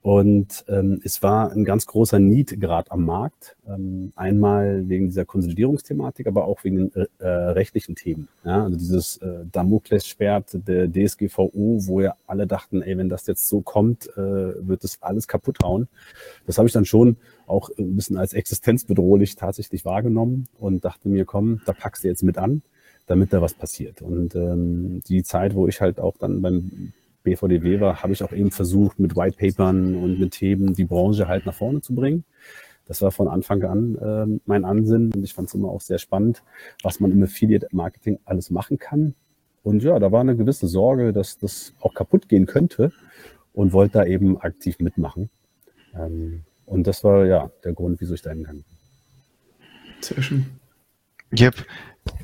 und 0.01 0.65
ähm, 0.67 0.99
es 1.03 1.21
war 1.21 1.51
ein 1.51 1.63
ganz 1.63 1.85
großer 1.85 2.17
Need 2.17 2.59
gerade 2.59 2.89
am 2.89 3.05
Markt. 3.05 3.55
Ähm, 3.67 4.13
einmal 4.15 4.89
wegen 4.89 5.07
dieser 5.07 5.25
Konsolidierungsthematik, 5.25 6.25
aber 6.25 6.45
auch 6.45 6.63
wegen 6.63 6.89
den 6.89 7.07
äh, 7.19 7.27
rechtlichen 7.27 7.95
Themen. 7.95 8.27
Ja? 8.43 8.63
Also 8.63 8.77
dieses 8.77 9.17
äh, 9.17 9.45
Damoklesschwert 9.51 10.67
der 10.67 10.91
DSGVO, 10.91 11.51
wo 11.53 12.01
ja 12.01 12.15
alle 12.25 12.47
dachten, 12.47 12.81
ey, 12.81 12.97
wenn 12.97 13.09
das 13.09 13.27
jetzt 13.27 13.47
so 13.47 13.61
kommt, 13.61 14.07
äh, 14.17 14.67
wird 14.67 14.83
das 14.83 14.97
alles 15.01 15.27
kaputt 15.27 15.59
hauen. 15.63 15.87
Das 16.47 16.57
habe 16.57 16.67
ich 16.67 16.73
dann 16.73 16.85
schon 16.85 17.17
auch 17.45 17.69
ein 17.77 17.95
bisschen 17.95 18.17
als 18.17 18.33
existenzbedrohlich 18.33 19.35
tatsächlich 19.35 19.85
wahrgenommen 19.85 20.47
und 20.57 20.83
dachte 20.83 21.09
mir, 21.09 21.25
komm, 21.25 21.61
da 21.67 21.73
packst 21.73 22.03
du 22.03 22.07
jetzt 22.07 22.23
mit 22.23 22.39
an 22.39 22.63
damit 23.07 23.33
da 23.33 23.41
was 23.41 23.53
passiert. 23.53 24.01
Und 24.01 24.35
ähm, 24.35 25.01
die 25.07 25.23
Zeit, 25.23 25.53
wo 25.53 25.67
ich 25.67 25.81
halt 25.81 25.99
auch 25.99 26.15
dann 26.17 26.41
beim 26.41 26.93
BVDW 27.23 27.79
war, 27.79 28.01
habe 28.01 28.13
ich 28.13 28.23
auch 28.23 28.31
eben 28.31 28.51
versucht, 28.51 28.99
mit 28.99 29.15
White 29.15 29.37
Papern 29.37 29.95
und 29.95 30.19
mit 30.19 30.31
Themen 30.31 30.73
die 30.73 30.85
Branche 30.85 31.27
halt 31.27 31.45
nach 31.45 31.53
vorne 31.53 31.81
zu 31.81 31.93
bringen. 31.93 32.23
Das 32.85 33.01
war 33.01 33.11
von 33.11 33.27
Anfang 33.27 33.63
an 33.63 33.95
äh, 33.95 34.39
mein 34.45 34.65
Ansinnen 34.65 35.13
und 35.13 35.23
ich 35.23 35.33
fand 35.33 35.47
es 35.47 35.53
immer 35.53 35.69
auch 35.69 35.81
sehr 35.81 35.97
spannend, 35.97 36.43
was 36.83 36.99
man 36.99 37.11
im 37.11 37.23
Affiliate 37.23 37.67
Marketing 37.71 38.19
alles 38.25 38.49
machen 38.49 38.77
kann. 38.79 39.15
Und 39.63 39.83
ja, 39.83 39.97
da 39.99 40.11
war 40.11 40.21
eine 40.21 40.35
gewisse 40.35 40.67
Sorge, 40.67 41.13
dass 41.13 41.37
das 41.37 41.73
auch 41.79 41.93
kaputt 41.93 42.27
gehen 42.27 42.47
könnte 42.47 42.91
und 43.53 43.73
wollte 43.73 43.99
da 43.99 44.05
eben 44.05 44.37
aktiv 44.41 44.79
mitmachen. 44.79 45.29
Ähm, 45.93 46.43
und 46.65 46.87
das 46.87 47.03
war 47.03 47.25
ja 47.25 47.51
der 47.63 47.73
Grund, 47.73 48.01
wieso 48.01 48.13
ich 48.13 48.21
da 48.21 48.31
hingegangen 48.31 48.63
bin. 48.63 50.01
Sehr 50.01 50.21
schön. 50.21 50.60
Yep. 51.37 51.65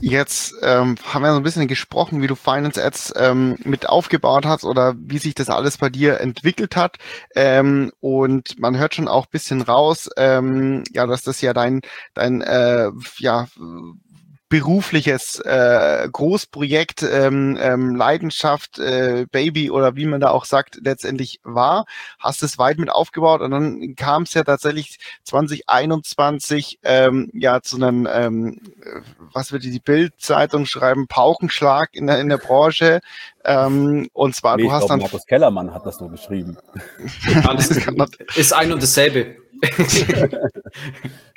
Jetzt 0.01 0.55
ähm, 0.63 0.95
haben 1.03 1.21
wir 1.21 1.31
so 1.31 1.37
ein 1.37 1.43
bisschen 1.43 1.67
gesprochen, 1.67 2.21
wie 2.21 2.27
du 2.27 2.33
Finance 2.35 2.83
Ads 2.83 3.13
ähm, 3.15 3.57
mit 3.63 3.87
aufgebaut 3.87 4.45
hast 4.45 4.63
oder 4.63 4.95
wie 4.97 5.19
sich 5.19 5.35
das 5.35 5.49
alles 5.51 5.77
bei 5.77 5.89
dir 5.89 6.19
entwickelt 6.19 6.75
hat. 6.75 6.97
Ähm, 7.35 7.91
und 7.99 8.59
man 8.59 8.77
hört 8.77 8.95
schon 8.95 9.07
auch 9.07 9.27
bisschen 9.27 9.61
raus, 9.61 10.09
ähm, 10.17 10.83
ja, 10.93 11.05
dass 11.05 11.21
das 11.21 11.41
ja 11.41 11.53
dein, 11.53 11.81
dein 12.15 12.41
äh, 12.41 12.89
ja, 13.19 13.47
berufliches 14.49 15.39
äh, 15.39 16.07
Großprojekt, 16.11 17.03
ähm, 17.03 17.57
ähm, 17.59 17.95
Leidenschaft, 17.95 18.79
äh, 18.79 19.25
Baby 19.29 19.69
oder 19.71 19.95
wie 19.95 20.05
man 20.05 20.21
da 20.21 20.29
auch 20.29 20.45
sagt, 20.45 20.79
letztendlich 20.81 21.39
war. 21.43 21.85
Hast 22.19 22.43
es 22.43 22.57
weit 22.57 22.77
mit 22.77 22.89
aufgebaut 22.89 23.41
und 23.41 23.51
dann 23.51 23.95
kam 23.95 24.23
es 24.23 24.33
ja 24.33 24.43
tatsächlich 24.43 24.99
2021 25.23 26.79
ähm, 26.83 27.29
ja 27.33 27.61
zu 27.61 27.75
einem, 27.75 28.07
ähm, 28.11 28.61
was 29.33 29.51
wird 29.51 29.63
die 29.63 29.79
Bildzeitung 29.79 30.65
schreiben, 30.65 31.07
Paukenschlag 31.07 31.89
in 31.93 32.07
der, 32.07 32.19
in 32.19 32.29
der 32.29 32.37
Branche. 32.37 33.01
Ähm, 33.43 34.09
und 34.13 34.35
zwar, 34.35 34.57
nee, 34.57 34.63
du 34.63 34.71
hast 34.71 34.81
glaub, 34.81 34.89
dann. 34.89 34.99
Markus 34.99 35.25
Kellermann 35.25 35.73
hat 35.73 35.85
das 35.85 35.97
so 35.97 36.07
geschrieben. 36.07 36.57
Alles 37.47 37.69
ist 38.35 38.53
ein 38.53 38.71
und 38.71 38.81
dasselbe. 38.81 39.46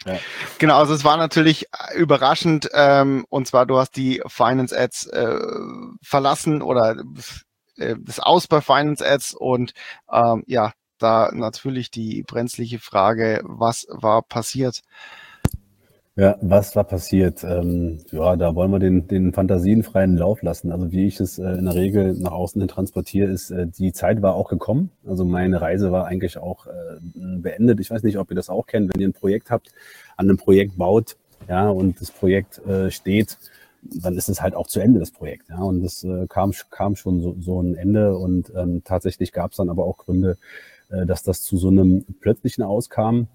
Ja. 0.06 0.18
Genau, 0.58 0.78
also 0.78 0.94
es 0.94 1.04
war 1.04 1.16
natürlich 1.16 1.66
überraschend 1.94 2.68
ähm, 2.72 3.24
und 3.28 3.46
zwar 3.46 3.66
du 3.66 3.78
hast 3.78 3.96
die 3.96 4.22
Finance 4.26 4.76
Ads 4.76 5.06
äh, 5.06 5.38
verlassen 6.02 6.62
oder 6.62 6.96
äh, 7.76 7.96
das 7.98 8.20
Aus 8.20 8.46
bei 8.46 8.60
Finance 8.60 9.06
Ads 9.06 9.34
und 9.34 9.72
ähm, 10.12 10.42
ja, 10.46 10.72
da 10.98 11.30
natürlich 11.32 11.90
die 11.90 12.22
brenzliche 12.22 12.78
Frage, 12.78 13.40
was 13.44 13.86
war 13.88 14.22
passiert? 14.22 14.82
Ja, 16.20 16.36
was 16.42 16.76
war 16.76 16.84
passiert? 16.84 17.42
Ähm, 17.44 17.96
ja, 18.10 18.36
da 18.36 18.54
wollen 18.54 18.70
wir 18.70 18.78
den, 18.78 19.08
den 19.08 19.32
Fantasien 19.32 19.82
freien 19.82 20.18
Lauf 20.18 20.42
lassen. 20.42 20.70
Also 20.70 20.92
wie 20.92 21.06
ich 21.06 21.18
es 21.18 21.38
äh, 21.38 21.52
in 21.52 21.64
der 21.64 21.74
Regel 21.74 22.12
nach 22.12 22.32
außen 22.32 22.60
hin 22.60 22.68
transportiere, 22.68 23.30
ist, 23.30 23.50
äh, 23.50 23.66
die 23.66 23.94
Zeit 23.94 24.20
war 24.20 24.34
auch 24.34 24.50
gekommen. 24.50 24.90
Also 25.06 25.24
meine 25.24 25.62
Reise 25.62 25.92
war 25.92 26.04
eigentlich 26.04 26.36
auch 26.36 26.66
äh, 26.66 26.98
beendet. 27.14 27.80
Ich 27.80 27.90
weiß 27.90 28.02
nicht, 28.02 28.18
ob 28.18 28.30
ihr 28.30 28.34
das 28.34 28.50
auch 28.50 28.66
kennt, 28.66 28.90
wenn 28.92 29.00
ihr 29.00 29.08
ein 29.08 29.14
Projekt 29.14 29.50
habt, 29.50 29.72
an 30.18 30.28
einem 30.28 30.36
Projekt 30.36 30.76
baut, 30.76 31.16
ja, 31.48 31.70
und 31.70 31.98
das 32.02 32.10
Projekt 32.10 32.58
äh, 32.66 32.90
steht, 32.90 33.38
dann 33.80 34.14
ist 34.18 34.28
es 34.28 34.42
halt 34.42 34.54
auch 34.54 34.66
zu 34.66 34.80
Ende, 34.80 35.00
das 35.00 35.12
Projekt. 35.12 35.48
Ja, 35.48 35.62
und 35.62 35.82
es 35.82 36.04
äh, 36.04 36.26
kam, 36.28 36.52
kam 36.68 36.96
schon 36.96 37.22
so, 37.22 37.34
so 37.40 37.62
ein 37.62 37.76
Ende 37.76 38.14
und 38.18 38.52
ähm, 38.54 38.82
tatsächlich 38.84 39.32
gab 39.32 39.52
es 39.52 39.56
dann 39.56 39.70
aber 39.70 39.86
auch 39.86 39.96
Gründe, 39.96 40.36
äh, 40.90 41.06
dass 41.06 41.22
das 41.22 41.40
zu 41.40 41.56
so 41.56 41.68
einem 41.68 42.04
plötzlichen 42.20 42.62
auskam 42.62 43.28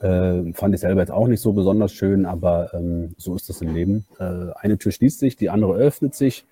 äh, 0.00 0.52
fand 0.52 0.74
ich 0.74 0.80
selber 0.80 1.00
jetzt 1.00 1.10
auch 1.10 1.28
nicht 1.28 1.40
so 1.40 1.52
besonders 1.52 1.92
schön, 1.92 2.26
aber 2.26 2.72
ähm, 2.74 3.14
so 3.16 3.34
ist 3.34 3.48
das 3.48 3.62
im 3.62 3.74
Leben. 3.74 4.06
Äh, 4.18 4.52
eine 4.56 4.78
Tür 4.78 4.92
schließt 4.92 5.18
sich, 5.18 5.36
die 5.36 5.50
andere 5.50 5.74
öffnet 5.74 6.14
sich 6.14 6.44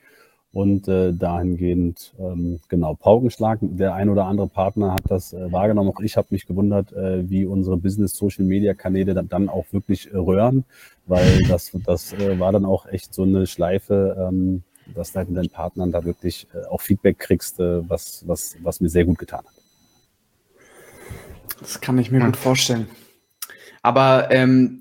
und 0.55 0.87
äh, 0.87 1.13
dahingehend, 1.13 2.15
ähm, 2.19 2.61
genau, 2.69 2.95
Paukenschlag. 2.95 3.59
Der 3.61 3.95
ein 3.95 4.09
oder 4.09 4.27
andere 4.27 4.47
Partner 4.47 4.95
hat 4.95 5.03
das 5.09 5.33
äh, 5.33 5.51
wahrgenommen. 5.51 5.91
Auch 5.91 6.01
ich 6.01 6.17
habe 6.17 6.29
mich 6.31 6.47
gewundert, 6.47 6.93
äh, 6.93 7.29
wie 7.29 7.45
unsere 7.45 7.77
Business-Social-Media-Kanäle 7.77 9.15
dann, 9.15 9.29
dann 9.29 9.49
auch 9.49 9.67
wirklich 9.73 10.13
äh, 10.13 10.17
röhren, 10.17 10.65
weil 11.07 11.43
das, 11.49 11.73
das 11.85 12.13
äh, 12.13 12.39
war 12.39 12.53
dann 12.53 12.65
auch 12.65 12.87
echt 12.87 13.13
so 13.13 13.25
eine 13.25 13.47
Schleife, 13.47 14.17
ähm, 14.29 14.63
dass 14.95 15.13
du 15.13 15.19
halt 15.19 15.29
mit 15.29 15.39
deinen 15.39 15.51
Partnern 15.51 15.91
da 15.91 16.05
wirklich 16.05 16.47
äh, 16.55 16.67
auch 16.69 16.81
Feedback 16.81 17.19
kriegst, 17.19 17.59
äh, 17.59 17.89
was, 17.89 18.23
was, 18.27 18.57
was 18.63 18.81
mir 18.81 18.89
sehr 18.89 19.05
gut 19.05 19.19
getan 19.19 19.41
hat. 19.41 19.55
Das 21.61 21.81
kann 21.81 21.99
ich 21.99 22.13
mir 22.13 22.21
gut 22.21 22.37
vorstellen. 22.37 22.87
Aber 23.85 24.31
ähm, 24.31 24.81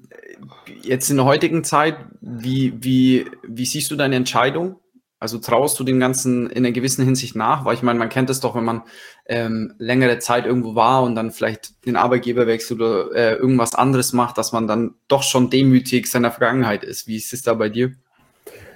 jetzt 0.81 1.09
in 1.09 1.17
der 1.17 1.25
heutigen 1.25 1.65
Zeit, 1.65 1.97
wie, 2.21 2.73
wie, 2.81 3.25
wie 3.45 3.65
siehst 3.65 3.91
du 3.91 3.97
deine 3.97 4.15
Entscheidung? 4.15 4.77
Also 5.19 5.39
traust 5.39 5.77
du 5.77 5.83
dem 5.83 5.99
Ganzen 5.99 6.49
in 6.49 6.65
einer 6.65 6.71
gewissen 6.71 7.03
Hinsicht 7.03 7.35
nach? 7.35 7.65
Weil 7.65 7.75
ich 7.75 7.83
meine, 7.83 7.99
man 7.99 8.07
kennt 8.07 8.29
es 8.29 8.39
doch, 8.39 8.55
wenn 8.55 8.63
man 8.63 8.83
ähm, 9.25 9.73
längere 9.77 10.19
Zeit 10.19 10.45
irgendwo 10.45 10.75
war 10.75 11.03
und 11.03 11.15
dann 11.15 11.31
vielleicht 11.31 11.85
den 11.85 11.97
Arbeitgeber 11.97 12.47
wechselt 12.47 12.79
oder 12.79 13.13
äh, 13.13 13.35
irgendwas 13.35 13.75
anderes 13.75 14.13
macht, 14.13 14.37
dass 14.37 14.53
man 14.53 14.67
dann 14.67 14.95
doch 15.09 15.23
schon 15.23 15.49
demütig 15.49 16.07
seiner 16.07 16.31
Vergangenheit 16.31 16.85
ist. 16.85 17.05
Wie 17.05 17.17
ist 17.17 17.33
es 17.33 17.41
da 17.41 17.53
bei 17.55 17.67
dir? 17.67 17.91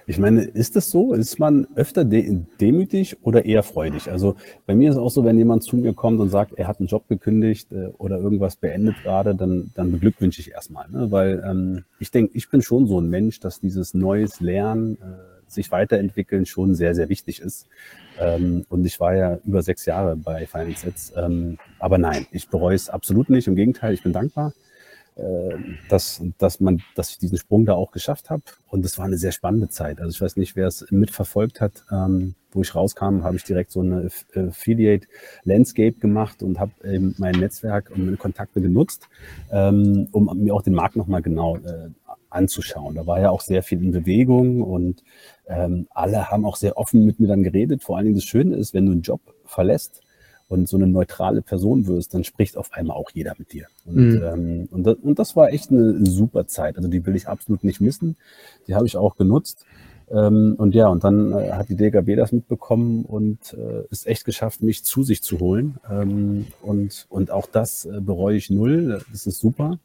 Ich 0.10 0.18
meine, 0.20 0.42
ist 0.42 0.78
das 0.78 0.90
so? 0.90 1.14
Ist 1.14 1.38
man 1.38 1.68
öfter 1.76 2.06
de 2.06 2.40
demütig 2.62 3.18
oder 3.24 3.44
eher 3.44 3.62
freudig? 3.62 4.10
Also 4.10 4.38
bei 4.66 4.74
mir 4.74 4.90
ist 4.90 4.96
es 4.96 5.02
auch 5.02 5.12
so, 5.12 5.26
wenn 5.26 5.38
jemand 5.38 5.64
zu 5.64 5.76
mir 5.76 5.94
kommt 5.94 6.22
und 6.22 6.30
sagt, 6.30 6.54
er 6.54 6.70
hat 6.70 6.80
einen 6.80 6.88
Job 6.88 7.10
gekündigt 7.10 7.74
äh, 7.74 7.88
oder 7.98 8.18
irgendwas 8.18 8.56
beendet 8.56 8.96
gerade, 9.04 9.36
dann, 9.36 9.70
dann 9.76 9.92
beglückwünsche 9.92 10.40
ich 10.40 10.52
erstmal. 10.52 10.90
Ne? 10.90 11.12
Weil 11.12 11.44
ähm, 11.46 11.84
ich 12.00 12.10
denke, 12.10 12.38
ich 12.38 12.50
bin 12.50 12.62
schon 12.62 12.88
so 12.88 13.02
ein 13.02 13.10
Mensch, 13.10 13.42
dass 13.42 13.60
dieses 13.60 13.94
neues 13.94 14.40
Lernen, 14.40 14.96
äh, 14.96 15.52
sich 15.52 15.72
weiterentwickeln 15.72 16.46
schon 16.46 16.74
sehr, 16.74 16.96
sehr 16.96 17.10
wichtig 17.10 17.42
ist. 17.42 17.68
Ähm, 18.20 18.66
und 18.70 18.86
ich 18.86 19.00
war 19.02 19.14
ja 19.14 19.40
über 19.46 19.62
sechs 19.62 19.86
Jahre 19.86 20.16
bei 20.16 20.46
Finance 20.46 20.82
Sets. 20.82 21.14
Ähm, 21.18 21.58
aber 21.80 21.98
nein, 21.98 22.28
ich 22.32 22.48
bereue 22.50 22.76
es 22.76 22.90
absolut 22.90 23.30
nicht. 23.30 23.48
Im 23.48 23.56
Gegenteil, 23.56 23.94
ich 23.94 24.04
bin 24.04 24.14
dankbar. 24.14 24.54
Äh, 25.18 25.58
dass, 25.90 26.22
dass, 26.38 26.60
man, 26.60 26.82
dass 26.96 27.10
ich 27.10 27.18
diesen 27.18 27.38
Sprung 27.38 27.66
da 27.66 27.74
auch 27.74 27.92
geschafft 27.92 28.30
habe. 28.30 28.44
Und 28.68 28.86
es 28.86 28.98
war 29.00 29.06
eine 29.06 29.18
sehr 29.18 29.32
spannende 29.32 29.70
Zeit. 29.70 30.00
Also 30.00 30.12
ich 30.12 30.22
weiß 30.22 30.36
nicht, 30.36 30.56
wer 30.56 30.68
es 30.68 30.86
mitverfolgt 30.92 31.60
hat. 31.60 31.84
Ähm, 31.92 32.36
wo 32.52 32.62
ich 32.62 32.74
rauskam, 32.76 33.24
habe 33.24 33.36
ich 33.36 33.44
direkt 33.44 33.72
so 33.72 33.82
eine 33.82 34.10
Affiliate 34.36 35.08
Landscape 35.44 36.00
gemacht 36.00 36.42
und 36.44 36.60
habe 36.60 36.72
eben 36.84 37.14
mein 37.18 37.34
Netzwerk 37.34 37.92
und 37.92 38.06
meine 38.06 38.18
Kontakte 38.18 38.62
genutzt, 38.62 39.08
ähm, 39.52 40.08
um 40.12 40.26
mir 40.44 40.54
auch 40.54 40.62
den 40.62 40.74
Markt 40.74 40.96
nochmal 40.96 41.22
genau 41.22 41.58
äh, 41.58 41.90
anzuschauen. 42.30 42.96
Da 42.96 43.06
war 43.06 43.20
ja 43.20 43.30
auch 43.30 43.42
sehr 43.42 43.64
viel 43.64 43.84
in 43.84 43.92
Bewegung 43.92 44.62
und 44.62 45.04
ähm, 45.48 45.88
alle 45.92 46.32
haben 46.32 46.46
auch 46.46 46.56
sehr 46.56 46.78
offen 46.78 47.06
mit 47.06 47.20
mir 47.20 47.28
dann 47.28 47.44
geredet. 47.44 47.84
Vor 47.84 47.98
allen 47.98 48.06
Dingen 48.06 48.18
das 48.18 48.26
Schöne 48.26 48.56
ist, 48.56 48.74
wenn 48.74 48.86
du 48.86 48.92
einen 48.92 49.02
Job 49.02 49.22
verlässt, 49.46 50.02
und 50.50 50.70
so 50.70 50.78
eine 50.78 50.88
neutrale 50.88 51.42
Person 51.42 51.88
wirst, 51.88 52.14
dann 52.14 52.24
spricht 52.24 52.58
auf 52.58 52.72
einmal 52.72 52.98
auch 52.98 53.12
jeder 53.14 53.34
mit 53.38 53.52
dir. 53.52 53.68
Und, 53.86 53.96
mhm. 53.96 54.24
ähm, 54.24 54.68
und, 54.72 54.84
das, 54.84 54.96
und 55.02 55.20
das 55.20 55.36
war 55.36 55.52
echt 55.52 55.72
eine 55.72 56.06
super 56.06 56.48
Zeit. 56.48 56.78
Also 56.78 56.88
die 56.88 57.06
will 57.06 57.16
ich 57.16 57.28
absolut 57.28 57.64
nicht 57.64 57.82
missen. 57.82 58.16
Die 58.68 58.76
habe 58.76 58.86
ich 58.86 58.96
auch 58.98 59.16
genutzt. 59.18 59.66
Ähm, 60.10 60.56
und 60.58 60.74
ja, 60.74 60.88
und 60.88 61.04
dann 61.04 61.34
äh, 61.34 61.52
hat 61.52 61.68
die 61.68 61.76
DKB 61.76 62.16
das 62.16 62.32
mitbekommen 62.32 63.04
und 63.04 63.54
äh, 63.54 63.84
ist 63.90 64.08
echt 64.08 64.24
geschafft, 64.24 64.64
mich 64.64 64.86
zu 64.86 65.04
sich 65.04 65.22
zu 65.22 65.40
holen. 65.40 65.78
Ähm, 65.90 66.48
und, 66.62 67.08
und 67.10 67.30
auch 67.30 67.48
das 67.48 67.86
äh, 67.86 68.00
bereue 68.00 68.38
ich 68.38 68.50
null. 68.50 69.02
Das 69.12 69.28
ist 69.28 69.40
super. 69.40 69.80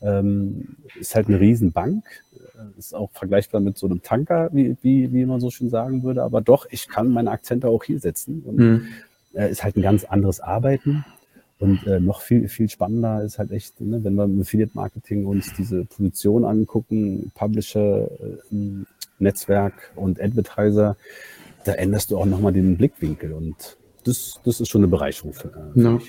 Ähm, 0.00 0.76
ist 1.00 1.16
halt 1.16 1.26
eine 1.26 1.40
Riesenbank. 1.40 2.04
ist 2.78 2.94
auch 2.94 3.10
vergleichbar 3.12 3.60
mit 3.60 3.76
so 3.76 3.86
einem 3.86 4.02
Tanker, 4.02 4.50
wie, 4.52 4.76
wie, 4.82 5.12
wie 5.12 5.26
man 5.26 5.40
so 5.40 5.50
schön 5.50 5.70
sagen 5.70 6.04
würde. 6.04 6.22
Aber 6.22 6.40
doch, 6.40 6.66
ich 6.70 6.88
kann 6.88 7.08
meine 7.08 7.32
Akzente 7.32 7.68
auch 7.68 7.82
hier 7.82 7.98
setzen. 7.98 8.42
Und 8.46 8.56
mhm. 8.58 8.86
Äh, 9.34 9.50
ist 9.50 9.64
halt 9.64 9.76
ein 9.76 9.82
ganz 9.82 10.04
anderes 10.04 10.40
Arbeiten. 10.40 11.04
Und 11.60 11.86
äh, 11.86 12.00
noch 12.00 12.20
viel, 12.20 12.48
viel 12.48 12.68
spannender 12.68 13.22
ist 13.22 13.38
halt 13.38 13.52
echt, 13.52 13.80
ne, 13.80 14.02
wenn 14.02 14.14
wir 14.14 14.24
im 14.24 14.40
Affiliate 14.40 14.72
Marketing 14.74 15.24
uns 15.24 15.52
diese 15.54 15.84
Position 15.84 16.44
angucken, 16.44 17.30
Publisher, 17.34 18.10
äh, 18.10 18.56
Netzwerk 19.18 19.92
und 19.94 20.20
Advertiser, 20.20 20.96
da 21.64 21.72
änderst 21.72 22.10
du 22.10 22.18
auch 22.18 22.26
nochmal 22.26 22.52
den 22.52 22.76
Blickwinkel. 22.76 23.32
Und 23.32 23.76
das, 24.04 24.40
das 24.44 24.60
ist 24.60 24.68
schon 24.68 24.82
eine 24.82 24.88
Bereicherung 24.88 25.32
für, 25.32 25.48
äh, 25.48 25.78
mich. 25.78 26.08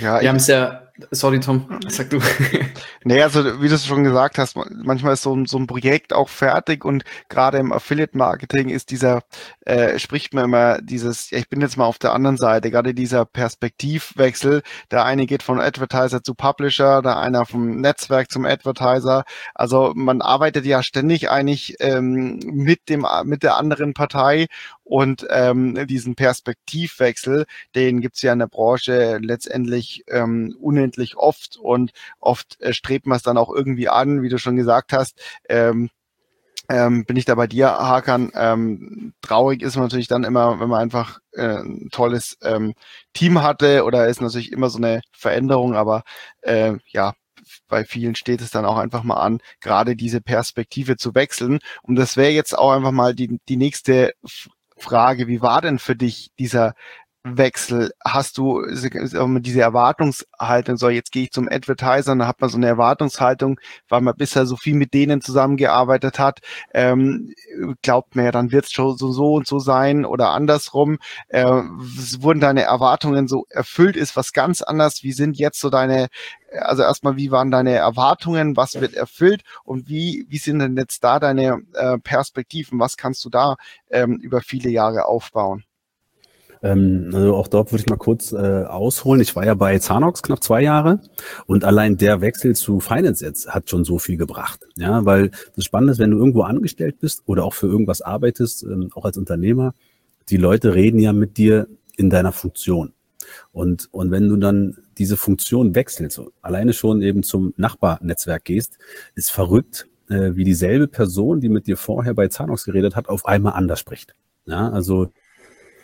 Ja, 0.00 0.20
wir 0.20 0.28
haben 0.28 0.36
es 0.36 0.46
ja, 0.46 0.89
sorry 1.10 1.40
Tom, 1.40 1.80
sag 1.88 2.10
du. 2.10 2.20
naja, 3.04 3.24
also 3.24 3.62
wie 3.62 3.68
du 3.68 3.74
es 3.74 3.86
schon 3.86 4.04
gesagt 4.04 4.38
hast, 4.38 4.56
manchmal 4.56 5.14
ist 5.14 5.22
so, 5.22 5.44
so 5.46 5.58
ein 5.58 5.66
Projekt 5.66 6.12
auch 6.12 6.28
fertig 6.28 6.84
und 6.84 7.04
gerade 7.28 7.58
im 7.58 7.72
Affiliate-Marketing 7.72 8.68
ist 8.68 8.90
dieser, 8.90 9.22
äh, 9.66 9.98
spricht 9.98 10.34
man 10.34 10.44
immer 10.44 10.80
dieses, 10.80 11.30
ja, 11.30 11.38
ich 11.38 11.48
bin 11.48 11.60
jetzt 11.60 11.76
mal 11.76 11.84
auf 11.84 11.98
der 11.98 12.12
anderen 12.12 12.36
Seite, 12.36 12.70
gerade 12.70 12.94
dieser 12.94 13.24
Perspektivwechsel, 13.24 14.62
der 14.90 15.04
eine 15.04 15.26
geht 15.26 15.42
von 15.42 15.60
Advertiser 15.60 16.22
zu 16.22 16.34
Publisher, 16.34 17.02
der 17.02 17.18
einer 17.18 17.46
vom 17.46 17.80
Netzwerk 17.80 18.30
zum 18.30 18.44
Advertiser. 18.44 19.24
Also 19.54 19.92
man 19.94 20.22
arbeitet 20.22 20.64
ja 20.66 20.82
ständig 20.82 21.30
eigentlich 21.30 21.76
ähm, 21.80 22.40
mit 22.44 22.88
dem 22.88 23.06
mit 23.24 23.42
der 23.42 23.56
anderen 23.56 23.94
Partei 23.94 24.46
und 24.90 25.24
ähm, 25.30 25.86
diesen 25.86 26.16
Perspektivwechsel, 26.16 27.46
den 27.76 28.00
gibt's 28.00 28.22
ja 28.22 28.32
in 28.32 28.40
der 28.40 28.48
Branche 28.48 29.18
letztendlich 29.22 30.02
ähm, 30.08 30.52
unendlich 30.58 31.16
oft 31.16 31.56
und 31.56 31.92
oft 32.18 32.60
äh, 32.60 32.72
strebt 32.72 33.06
man 33.06 33.14
es 33.14 33.22
dann 33.22 33.38
auch 33.38 33.54
irgendwie 33.54 33.88
an, 33.88 34.20
wie 34.20 34.28
du 34.28 34.36
schon 34.36 34.56
gesagt 34.56 34.92
hast. 34.92 35.22
Ähm, 35.48 35.90
ähm, 36.68 37.04
bin 37.04 37.16
ich 37.16 37.24
da 37.24 37.36
bei 37.36 37.46
dir, 37.46 37.68
Hakan. 37.68 38.32
Ähm, 38.34 39.14
traurig 39.22 39.62
ist 39.62 39.76
man 39.76 39.84
natürlich 39.84 40.08
dann 40.08 40.24
immer, 40.24 40.58
wenn 40.58 40.68
man 40.68 40.80
einfach 40.80 41.20
äh, 41.34 41.58
ein 41.58 41.90
tolles 41.92 42.36
ähm, 42.42 42.74
Team 43.12 43.42
hatte 43.42 43.84
oder 43.84 44.08
ist 44.08 44.20
natürlich 44.20 44.50
immer 44.50 44.70
so 44.70 44.78
eine 44.78 45.02
Veränderung, 45.12 45.76
aber 45.76 46.02
äh, 46.42 46.74
ja, 46.88 47.14
bei 47.68 47.84
vielen 47.84 48.16
steht 48.16 48.40
es 48.40 48.50
dann 48.50 48.64
auch 48.64 48.76
einfach 48.76 49.04
mal 49.04 49.20
an, 49.20 49.38
gerade 49.60 49.94
diese 49.94 50.20
Perspektive 50.20 50.96
zu 50.96 51.14
wechseln. 51.14 51.60
Und 51.82 51.94
das 51.94 52.16
wäre 52.16 52.30
jetzt 52.30 52.58
auch 52.58 52.72
einfach 52.72 52.92
mal 52.92 53.14
die, 53.14 53.38
die 53.48 53.56
nächste 53.56 54.14
Frage, 54.80 55.28
wie 55.28 55.42
war 55.42 55.60
denn 55.60 55.78
für 55.78 55.96
dich 55.96 56.30
dieser 56.38 56.74
Wechsel? 57.22 57.92
Hast 58.02 58.38
du 58.38 58.64
diese 58.70 59.60
Erwartungshaltung, 59.60 60.78
so 60.78 60.88
jetzt 60.88 61.12
gehe 61.12 61.24
ich 61.24 61.32
zum 61.32 61.48
Advertiser, 61.50 62.16
dann 62.16 62.26
hat 62.26 62.40
man 62.40 62.48
so 62.48 62.56
eine 62.56 62.66
Erwartungshaltung, 62.66 63.60
weil 63.90 64.00
man 64.00 64.14
bisher 64.16 64.46
so 64.46 64.56
viel 64.56 64.74
mit 64.74 64.94
denen 64.94 65.20
zusammengearbeitet 65.20 66.18
hat, 66.18 66.40
ähm, 66.72 67.34
glaubt 67.82 68.16
man 68.16 68.24
ja, 68.24 68.32
dann 68.32 68.52
wird 68.52 68.64
es 68.64 68.72
schon 68.72 68.96
so, 68.96 69.12
so 69.12 69.34
und 69.34 69.46
so 69.46 69.58
sein 69.58 70.06
oder 70.06 70.30
andersrum. 70.30 70.98
Äh, 71.28 71.44
wurden 71.44 72.40
deine 72.40 72.62
Erwartungen 72.62 73.28
so 73.28 73.44
erfüllt? 73.50 73.96
Ist 73.96 74.16
was 74.16 74.32
ganz 74.32 74.62
anders? 74.62 75.02
Wie 75.02 75.12
sind 75.12 75.36
jetzt 75.38 75.60
so 75.60 75.68
deine, 75.68 76.08
also 76.58 76.82
erstmal, 76.82 77.16
wie 77.16 77.30
waren 77.30 77.50
deine 77.50 77.74
Erwartungen? 77.74 78.56
Was 78.56 78.80
wird 78.80 78.94
erfüllt? 78.94 79.42
Und 79.64 79.88
wie, 79.90 80.24
wie 80.30 80.38
sind 80.38 80.60
denn 80.60 80.76
jetzt 80.76 81.04
da 81.04 81.20
deine 81.20 81.60
äh, 81.74 81.98
Perspektiven? 81.98 82.80
Was 82.80 82.96
kannst 82.96 83.24
du 83.26 83.28
da 83.30 83.56
ähm, 83.90 84.16
über 84.22 84.40
viele 84.40 84.70
Jahre 84.70 85.04
aufbauen? 85.04 85.64
Ähm, 86.62 87.10
also 87.12 87.34
auch 87.34 87.48
dort 87.48 87.72
würde 87.72 87.82
ich 87.82 87.88
mal 87.88 87.96
kurz 87.96 88.32
äh, 88.32 88.64
ausholen. 88.64 89.20
Ich 89.20 89.34
war 89.34 89.44
ja 89.46 89.54
bei 89.54 89.78
Zanox 89.78 90.22
knapp 90.22 90.42
zwei 90.42 90.62
Jahre 90.62 91.00
und 91.46 91.64
allein 91.64 91.96
der 91.96 92.20
Wechsel 92.20 92.54
zu 92.54 92.80
Finance 92.80 93.24
jetzt 93.24 93.48
hat 93.48 93.70
schon 93.70 93.84
so 93.84 93.98
viel 93.98 94.16
gebracht. 94.16 94.66
Ja, 94.76 95.04
weil 95.04 95.30
das 95.56 95.64
Spannende 95.64 95.92
ist, 95.92 95.98
wenn 95.98 96.10
du 96.10 96.18
irgendwo 96.18 96.42
angestellt 96.42 96.98
bist 97.00 97.22
oder 97.26 97.44
auch 97.44 97.54
für 97.54 97.66
irgendwas 97.66 98.02
arbeitest, 98.02 98.64
ähm, 98.64 98.90
auch 98.94 99.04
als 99.04 99.16
Unternehmer, 99.16 99.74
die 100.28 100.36
Leute 100.36 100.74
reden 100.74 100.98
ja 100.98 101.12
mit 101.12 101.38
dir 101.38 101.66
in 101.96 102.10
deiner 102.10 102.32
Funktion. 102.32 102.92
Und, 103.52 103.88
und 103.92 104.10
wenn 104.10 104.28
du 104.28 104.36
dann 104.36 104.76
diese 104.98 105.16
Funktion 105.16 105.74
wechselst, 105.74 106.20
alleine 106.42 106.72
schon 106.72 107.00
eben 107.02 107.22
zum 107.22 107.54
Nachbarnetzwerk 107.56 108.44
gehst, 108.44 108.78
ist 109.14 109.30
verrückt, 109.30 109.86
äh, 110.08 110.34
wie 110.34 110.44
dieselbe 110.44 110.88
Person, 110.88 111.40
die 111.40 111.48
mit 111.48 111.66
dir 111.66 111.76
vorher 111.76 112.14
bei 112.14 112.28
Zanox 112.28 112.64
geredet 112.64 112.96
hat, 112.96 113.08
auf 113.08 113.26
einmal 113.26 113.54
anders 113.54 113.80
spricht. 113.80 114.14
Ja, 114.46 114.70
also 114.70 115.10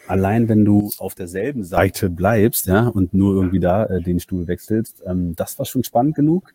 allein 0.09 0.49
wenn 0.49 0.65
du 0.65 0.91
auf 0.99 1.15
derselben 1.15 1.65
Seite 1.65 2.11
bleibst, 2.11 2.67
ja, 2.67 2.89
und 2.89 3.15
nur 3.15 3.35
irgendwie 3.35 3.61
da 3.61 3.85
äh, 3.87 4.03
den 4.03 4.21
Stuhl 4.21 4.47
wechselst, 4.47 5.03
ähm, 5.07 5.35
das 5.37 5.59
war 5.59 5.67
schon 5.67 5.85
spannend 5.85 6.15
genug. 6.15 6.53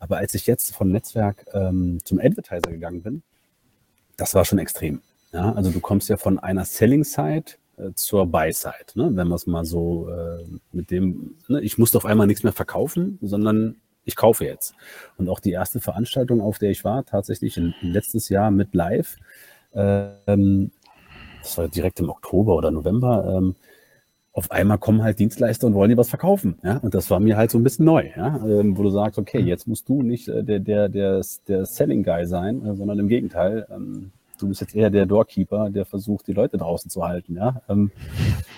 Aber 0.00 0.16
als 0.16 0.34
ich 0.34 0.46
jetzt 0.46 0.74
vom 0.74 0.90
Netzwerk 0.90 1.46
ähm, 1.52 1.98
zum 2.04 2.18
Advertiser 2.18 2.70
gegangen 2.70 3.02
bin, 3.02 3.22
das 4.16 4.34
war 4.34 4.44
schon 4.44 4.58
extrem. 4.58 5.00
Ja, 5.32 5.52
also 5.52 5.70
du 5.70 5.80
kommst 5.80 6.08
ja 6.08 6.16
von 6.16 6.38
einer 6.38 6.64
Selling-Side 6.64 7.52
äh, 7.76 7.92
zur 7.94 8.26
Buy-Side, 8.26 8.92
ne? 8.94 9.10
wenn 9.14 9.28
man 9.28 9.36
es 9.36 9.46
mal 9.46 9.64
so 9.64 10.08
äh, 10.10 10.44
mit 10.72 10.90
dem, 10.90 11.36
ne? 11.48 11.60
ich 11.60 11.78
musste 11.78 11.98
auf 11.98 12.04
einmal 12.04 12.26
nichts 12.26 12.42
mehr 12.42 12.52
verkaufen, 12.52 13.18
sondern 13.22 13.76
ich 14.04 14.16
kaufe 14.16 14.44
jetzt. 14.44 14.74
Und 15.16 15.28
auch 15.28 15.40
die 15.40 15.52
erste 15.52 15.80
Veranstaltung, 15.80 16.40
auf 16.40 16.58
der 16.58 16.70
ich 16.70 16.84
war, 16.84 17.04
tatsächlich 17.04 17.56
in, 17.56 17.74
letztes 17.80 18.28
Jahr 18.28 18.50
mit 18.50 18.74
Live, 18.74 19.16
ähm, 19.74 20.70
das 21.42 21.58
war 21.58 21.68
direkt 21.68 22.00
im 22.00 22.08
Oktober 22.08 22.56
oder 22.56 22.70
November, 22.70 23.36
ähm, 23.36 23.54
auf 24.34 24.50
einmal 24.50 24.78
kommen 24.78 25.02
halt 25.02 25.18
Dienstleister 25.18 25.66
und 25.66 25.74
wollen 25.74 25.90
dir 25.90 25.98
was 25.98 26.08
verkaufen. 26.08 26.58
Ja? 26.62 26.78
Und 26.78 26.94
das 26.94 27.10
war 27.10 27.20
mir 27.20 27.36
halt 27.36 27.50
so 27.50 27.58
ein 27.58 27.64
bisschen 27.64 27.84
neu, 27.84 28.08
ja? 28.16 28.36
Ähm, 28.46 28.78
wo 28.78 28.82
du 28.82 28.88
sagst, 28.88 29.18
okay, 29.18 29.40
jetzt 29.40 29.68
musst 29.68 29.88
du 29.88 30.02
nicht 30.02 30.28
äh, 30.28 30.42
der, 30.42 30.58
der, 30.58 30.88
der, 30.88 31.22
der 31.48 31.66
Selling 31.66 32.02
Guy 32.02 32.26
sein, 32.26 32.64
äh, 32.64 32.74
sondern 32.74 32.98
im 32.98 33.08
Gegenteil, 33.08 33.66
ähm, 33.70 34.10
du 34.38 34.48
bist 34.48 34.62
jetzt 34.62 34.74
eher 34.74 34.88
der 34.88 35.04
Doorkeeper, 35.04 35.68
der 35.68 35.84
versucht, 35.84 36.26
die 36.28 36.32
Leute 36.32 36.56
draußen 36.56 36.90
zu 36.90 37.06
halten. 37.06 37.36
Ja? 37.36 37.60
Ähm, 37.68 37.90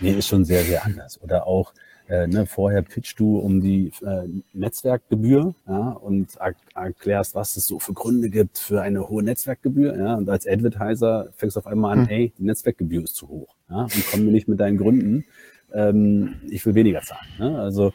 nee, 0.01 0.13
ist 0.13 0.29
schon 0.29 0.45
sehr, 0.45 0.63
sehr 0.63 0.85
anders. 0.85 1.21
Oder 1.21 1.47
auch 1.49 1.73
äh, 2.09 2.27
ne, 2.27 2.47
vorher 2.47 2.83
pitchst 2.83 3.19
du 3.19 3.39
um 3.39 3.61
die 3.61 3.91
äh, 4.05 4.29
Netzwerkgebühr 4.53 5.55
ja, 5.67 5.91
und 5.91 6.37
erklärst, 6.75 7.35
was 7.35 7.57
es 7.57 7.67
so 7.67 7.79
für 7.79 7.95
Gründe 7.95 8.29
gibt 8.29 8.59
für 8.59 8.83
eine 8.83 9.09
hohe 9.09 9.23
Netzwerkgebühr. 9.23 9.97
Ja, 9.97 10.15
und 10.15 10.29
als 10.29 10.47
Advertiser 10.47 11.29
fängst 11.37 11.57
du 11.57 11.61
auf 11.61 11.67
einmal 11.67 11.93
an, 11.93 12.03
mhm. 12.03 12.09
ey, 12.09 12.33
die 12.39 12.45
Netzwerkgebühr 12.45 13.05
ist 13.05 13.17
zu 13.17 13.29
hoch. 13.29 13.57
Ja, 13.71 13.83
und 13.83 14.05
komm 14.11 14.25
mir 14.27 14.33
nicht 14.33 14.49
mit 14.49 14.61
deinen 14.61 14.77
Gründen. 14.77 15.25
Ähm, 15.73 16.37
ich 16.51 16.67
will 16.67 16.75
weniger 16.75 17.01
zahlen. 17.01 17.27
Ne? 17.39 17.59
Also 17.59 17.93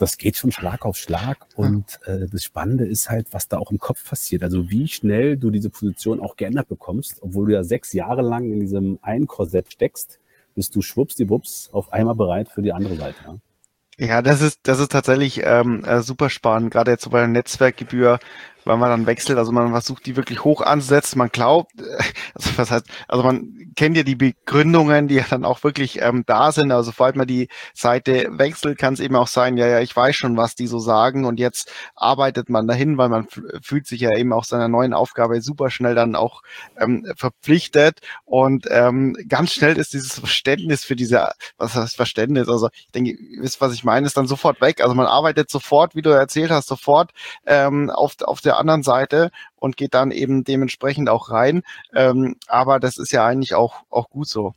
das 0.00 0.18
geht 0.18 0.36
schon 0.36 0.50
Schlag 0.50 0.84
auf 0.84 0.96
Schlag. 0.96 1.46
Und 1.54 2.00
äh, 2.04 2.26
das 2.30 2.42
Spannende 2.42 2.84
ist 2.84 3.08
halt, 3.10 3.28
was 3.30 3.48
da 3.48 3.58
auch 3.58 3.70
im 3.70 3.78
Kopf 3.78 4.08
passiert. 4.08 4.42
Also 4.42 4.70
wie 4.70 4.88
schnell 4.88 5.36
du 5.36 5.50
diese 5.50 5.70
Position 5.70 6.20
auch 6.20 6.36
geändert 6.36 6.68
bekommst, 6.68 7.22
obwohl 7.22 7.46
du 7.46 7.52
ja 7.52 7.64
sechs 7.64 7.92
Jahre 7.92 8.22
lang 8.22 8.52
in 8.52 8.60
diesem 8.60 8.98
einen 9.02 9.26
Korsett 9.26 9.72
steckst 9.72 10.18
bist 10.56 10.74
du 10.74 10.82
schwuppsdiwupps 10.82 11.70
auf 11.72 11.92
einmal 11.92 12.16
bereit 12.16 12.48
für 12.48 12.62
die 12.62 12.72
andere 12.72 12.96
Seite. 12.96 13.16
Ja? 13.24 13.36
Ja, 13.98 14.22
das 14.22 14.42
ist, 14.42 14.60
das 14.64 14.78
ist 14.80 14.92
tatsächlich 14.92 15.42
ähm, 15.44 15.84
äh, 15.84 16.02
super 16.02 16.28
spannend, 16.28 16.70
gerade 16.70 16.90
jetzt 16.90 17.04
so 17.04 17.10
bei 17.10 17.20
der 17.20 17.28
Netzwerkgebühr, 17.28 18.18
weil 18.66 18.76
man 18.76 18.90
dann 18.90 19.06
wechselt, 19.06 19.38
also 19.38 19.52
man 19.52 19.70
versucht 19.70 20.04
die 20.06 20.16
wirklich 20.16 20.44
hoch 20.44 20.60
anzusetzen, 20.60 21.18
man 21.18 21.28
glaubt, 21.28 21.72
also 22.34 22.50
was 22.56 22.70
heißt, 22.70 22.86
also 23.08 23.24
man 23.24 23.72
kennt 23.76 23.96
ja 23.96 24.02
die 24.02 24.16
Begründungen, 24.16 25.08
die 25.08 25.14
ja 25.14 25.24
dann 25.28 25.44
auch 25.44 25.62
wirklich 25.62 26.02
ähm, 26.02 26.24
da 26.26 26.50
sind, 26.52 26.72
also 26.72 26.90
sobald 26.90 27.16
man 27.16 27.26
die 27.26 27.48
Seite 27.74 28.28
wechselt, 28.32 28.78
kann 28.78 28.94
es 28.94 29.00
eben 29.00 29.16
auch 29.16 29.28
sein, 29.28 29.56
ja, 29.56 29.66
ja, 29.66 29.80
ich 29.80 29.94
weiß 29.94 30.16
schon, 30.16 30.36
was 30.36 30.56
die 30.56 30.66
so 30.66 30.78
sagen 30.80 31.24
und 31.24 31.38
jetzt 31.38 31.70
arbeitet 31.94 32.48
man 32.50 32.66
dahin, 32.66 32.98
weil 32.98 33.08
man 33.08 33.28
fühlt 33.62 33.86
sich 33.86 34.00
ja 34.00 34.16
eben 34.16 34.32
auch 34.32 34.44
seiner 34.44 34.68
neuen 34.68 34.92
Aufgabe 34.94 35.40
super 35.40 35.70
schnell 35.70 35.94
dann 35.94 36.16
auch 36.16 36.42
ähm, 36.78 37.06
verpflichtet. 37.16 38.00
Und 38.24 38.66
ähm, 38.70 39.16
ganz 39.28 39.52
schnell 39.52 39.76
ist 39.76 39.92
dieses 39.92 40.18
Verständnis 40.18 40.84
für 40.84 40.96
diese, 40.96 41.30
was 41.56 41.74
heißt 41.74 41.96
Verständnis, 41.96 42.48
also 42.48 42.68
ich 42.74 42.90
denke, 42.92 43.12
ihr 43.12 43.42
wisst, 43.42 43.60
was 43.60 43.72
ich 43.74 43.84
meine, 43.84 44.06
ist 44.06 44.16
dann 44.16 44.26
sofort 44.26 44.60
weg, 44.60 44.80
also 44.80 44.94
man 44.94 45.06
arbeitet 45.06 45.50
sofort, 45.50 45.94
wie 45.94 46.02
du 46.02 46.10
erzählt 46.10 46.50
hast, 46.50 46.66
sofort 46.66 47.12
ähm, 47.46 47.90
auf, 47.90 48.16
auf 48.22 48.40
der 48.40 48.55
anderen 48.56 48.82
Seite 48.82 49.30
und 49.56 49.76
geht 49.76 49.94
dann 49.94 50.10
eben 50.10 50.44
dementsprechend 50.44 51.08
auch 51.08 51.30
rein. 51.30 51.62
Ähm, 51.94 52.36
aber 52.46 52.80
das 52.80 52.98
ist 52.98 53.12
ja 53.12 53.26
eigentlich 53.26 53.54
auch, 53.54 53.82
auch 53.90 54.08
gut 54.08 54.28
so. 54.28 54.54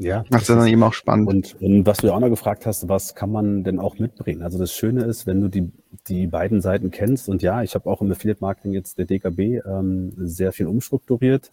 Ja. 0.00 0.24
Das 0.30 0.42
ist 0.42 0.48
dann 0.48 0.66
eben 0.66 0.82
auch 0.82 0.94
spannend. 0.94 1.28
Und, 1.28 1.56
und 1.60 1.84
was 1.84 1.98
du 1.98 2.06
ja 2.06 2.14
auch 2.14 2.20
noch 2.20 2.30
gefragt 2.30 2.64
hast, 2.64 2.88
was 2.88 3.14
kann 3.14 3.30
man 3.30 3.64
denn 3.64 3.78
auch 3.78 3.98
mitbringen? 3.98 4.42
Also 4.42 4.58
das 4.58 4.72
Schöne 4.72 5.04
ist, 5.04 5.26
wenn 5.26 5.42
du 5.42 5.48
die, 5.48 5.70
die 6.08 6.26
beiden 6.26 6.62
Seiten 6.62 6.90
kennst, 6.90 7.28
und 7.28 7.42
ja, 7.42 7.62
ich 7.62 7.74
habe 7.74 7.88
auch 7.90 8.00
im 8.00 8.10
Affiliate 8.10 8.40
Marketing 8.40 8.72
jetzt 8.72 8.96
der 8.96 9.04
DKB 9.04 9.60
ähm, 9.66 10.14
sehr 10.16 10.52
viel 10.52 10.68
umstrukturiert. 10.68 11.50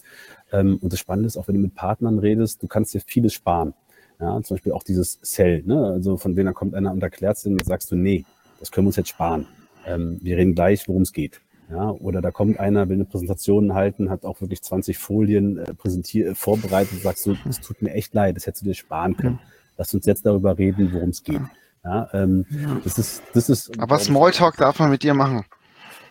Ähm, 0.54 0.78
und 0.82 0.94
das 0.94 1.00
Spannende 1.00 1.28
ist, 1.28 1.36
auch 1.36 1.50
wenn 1.50 1.56
du 1.56 1.62
mit 1.62 1.76
Partnern 1.76 2.20
redest, 2.20 2.64
du 2.64 2.68
kannst 2.68 2.94
dir 2.94 3.02
vieles 3.02 3.34
sparen. 3.34 3.74
Ja, 4.22 4.42
zum 4.42 4.56
Beispiel 4.56 4.72
auch 4.72 4.84
dieses 4.84 5.20
Sell, 5.22 5.62
ne? 5.64 5.86
Also 5.86 6.16
von 6.16 6.34
denen 6.34 6.54
kommt 6.54 6.74
einer 6.74 6.92
und 6.92 7.04
erklärt 7.04 7.36
es, 7.36 7.44
dann 7.44 7.60
sagst 7.60 7.92
du, 7.92 7.98
nee, 7.98 8.24
das 8.62 8.72
können 8.72 8.86
wir 8.86 8.90
uns 8.90 8.96
jetzt 8.96 9.10
sparen. 9.10 9.46
Ähm, 9.86 10.20
wir 10.22 10.38
reden 10.38 10.56
gleich, 10.56 10.88
worum 10.88 11.02
es 11.02 11.12
geht. 11.12 11.42
Ja, 11.70 11.92
oder 11.92 12.22
da 12.22 12.32
kommt 12.32 12.60
einer, 12.60 12.88
will 12.88 12.96
eine 12.96 13.06
Präsentation 13.06 13.74
halten, 13.74 14.10
hat 14.10 14.24
auch 14.24 14.40
wirklich 14.40 14.62
20 14.62 14.98
Folien 14.98 15.58
äh, 15.58 15.74
präsentiert, 15.74 16.30
äh, 16.30 16.36
vorbereitet, 16.36 17.02
sagst 17.02 17.26
du, 17.26 17.36
es 17.48 17.60
tut 17.60 17.82
mir 17.82 17.94
echt 17.94 18.14
leid, 18.14 18.38
das 18.38 18.48
hättest 18.48 18.64
du 18.64 18.68
dir 18.68 18.74
sparen 18.74 19.18
können. 19.18 19.40
Lass 19.78 19.94
uns 19.94 20.06
jetzt 20.06 20.26
darüber 20.26 20.58
reden, 20.58 20.94
worum 20.94 21.10
es 21.10 21.24
geht. 21.24 21.42
Ja, 21.84 22.10
ähm, 22.14 22.46
ja. 22.50 22.82
Das 22.84 22.98
ist, 22.98 23.22
das 23.34 23.50
ist. 23.50 23.80
Aber 23.80 24.00
Smalltalk 24.00 24.58
darf 24.58 24.80
man 24.80 24.90
mit 24.90 25.04
dir 25.04 25.14
machen. 25.14 25.46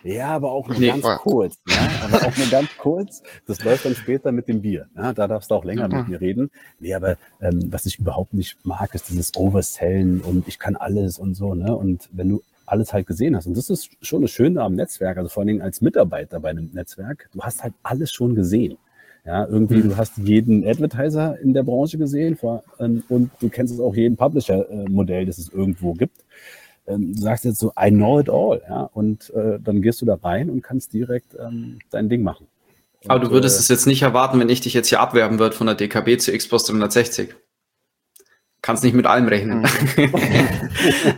Ja, 0.03 0.29
aber 0.29 0.51
auch 0.51 0.67
nur 0.67 0.79
nee, 0.79 0.87
ganz 0.87 1.03
war. 1.03 1.17
kurz. 1.19 1.57
Ja? 1.67 1.89
Aber 2.03 2.27
auch 2.27 2.37
nur 2.37 2.47
ganz 2.47 2.69
kurz. 2.77 3.23
Das 3.45 3.63
läuft 3.63 3.85
dann 3.85 3.95
später 3.95 4.31
mit 4.31 4.47
dem 4.47 4.61
Bier. 4.61 4.87
Ja? 4.95 5.13
Da 5.13 5.27
darfst 5.27 5.51
du 5.51 5.55
auch 5.55 5.65
länger 5.65 5.87
mhm. 5.89 5.97
mit 5.97 6.07
mir 6.07 6.21
reden. 6.21 6.49
Nee, 6.79 6.93
aber 6.93 7.17
ähm, 7.41 7.71
was 7.71 7.85
ich 7.85 7.99
überhaupt 7.99 8.33
nicht 8.33 8.57
mag, 8.63 8.93
ist 8.95 9.09
dieses 9.09 9.35
Oversellen 9.35 10.21
und 10.21 10.47
ich 10.47 10.59
kann 10.59 10.75
alles 10.75 11.19
und 11.19 11.35
so. 11.35 11.53
Ne? 11.55 11.75
Und 11.75 12.09
wenn 12.11 12.29
du 12.29 12.43
alles 12.67 12.93
halt 12.93 13.07
gesehen 13.07 13.35
hast. 13.35 13.47
Und 13.47 13.57
das 13.57 13.69
ist 13.69 13.89
schon 14.01 14.21
das 14.21 14.31
Schöne 14.31 14.61
am 14.61 14.75
Netzwerk, 14.75 15.17
also 15.17 15.29
vor 15.29 15.41
allen 15.41 15.47
Dingen 15.47 15.61
als 15.61 15.81
Mitarbeiter 15.81 16.39
bei 16.39 16.49
einem 16.49 16.69
Netzwerk. 16.73 17.29
Du 17.33 17.41
hast 17.41 17.63
halt 17.63 17.73
alles 17.83 18.11
schon 18.11 18.35
gesehen. 18.35 18.77
Ja, 19.25 19.45
irgendwie, 19.45 19.77
mhm. 19.77 19.89
du 19.89 19.97
hast 19.97 20.17
jeden 20.17 20.65
Advertiser 20.65 21.37
in 21.39 21.53
der 21.53 21.63
Branche 21.63 21.97
gesehen 21.97 22.37
vor, 22.37 22.63
ähm, 22.79 23.03
und 23.09 23.29
du 23.41 23.49
kennst 23.49 23.77
auch 23.81 23.93
jeden 23.93 24.15
Publisher-Modell, 24.15 25.25
das 25.25 25.37
es 25.37 25.49
irgendwo 25.49 25.93
gibt. 25.93 26.23
Ähm, 26.87 27.13
du 27.13 27.21
sagst 27.21 27.43
jetzt 27.43 27.59
so, 27.59 27.73
I 27.77 27.89
know 27.89 28.21
it 28.21 28.29
all, 28.29 28.61
ja, 28.69 28.83
und 28.93 29.29
äh, 29.31 29.59
dann 29.59 29.81
gehst 29.81 30.01
du 30.01 30.05
da 30.05 30.15
rein 30.15 30.49
und 30.49 30.61
kannst 30.61 30.93
direkt 30.93 31.35
ähm, 31.37 31.79
dein 31.89 32.07
Ding 32.07 32.23
machen. 32.23 32.47
Und, 33.03 33.11
Aber 33.11 33.19
du 33.19 33.31
würdest 33.31 33.57
äh, 33.57 33.59
es 33.59 33.67
jetzt 33.67 33.85
nicht 33.85 34.01
erwarten, 34.01 34.39
wenn 34.39 34.47
ich 34.47 34.61
dich 34.61 34.73
jetzt 34.73 34.87
hier 34.87 35.01
abwerben 35.01 35.39
würde 35.39 35.55
von 35.55 35.67
der 35.67 35.75
DKB 35.75 36.17
zu 36.19 36.31
Xbox 36.31 36.63
360. 36.63 37.35
Kannst 38.61 38.83
nicht 38.85 38.93
mit 38.93 39.05
allem 39.05 39.27
rechnen. 39.27 39.59
Mhm. 39.59 40.13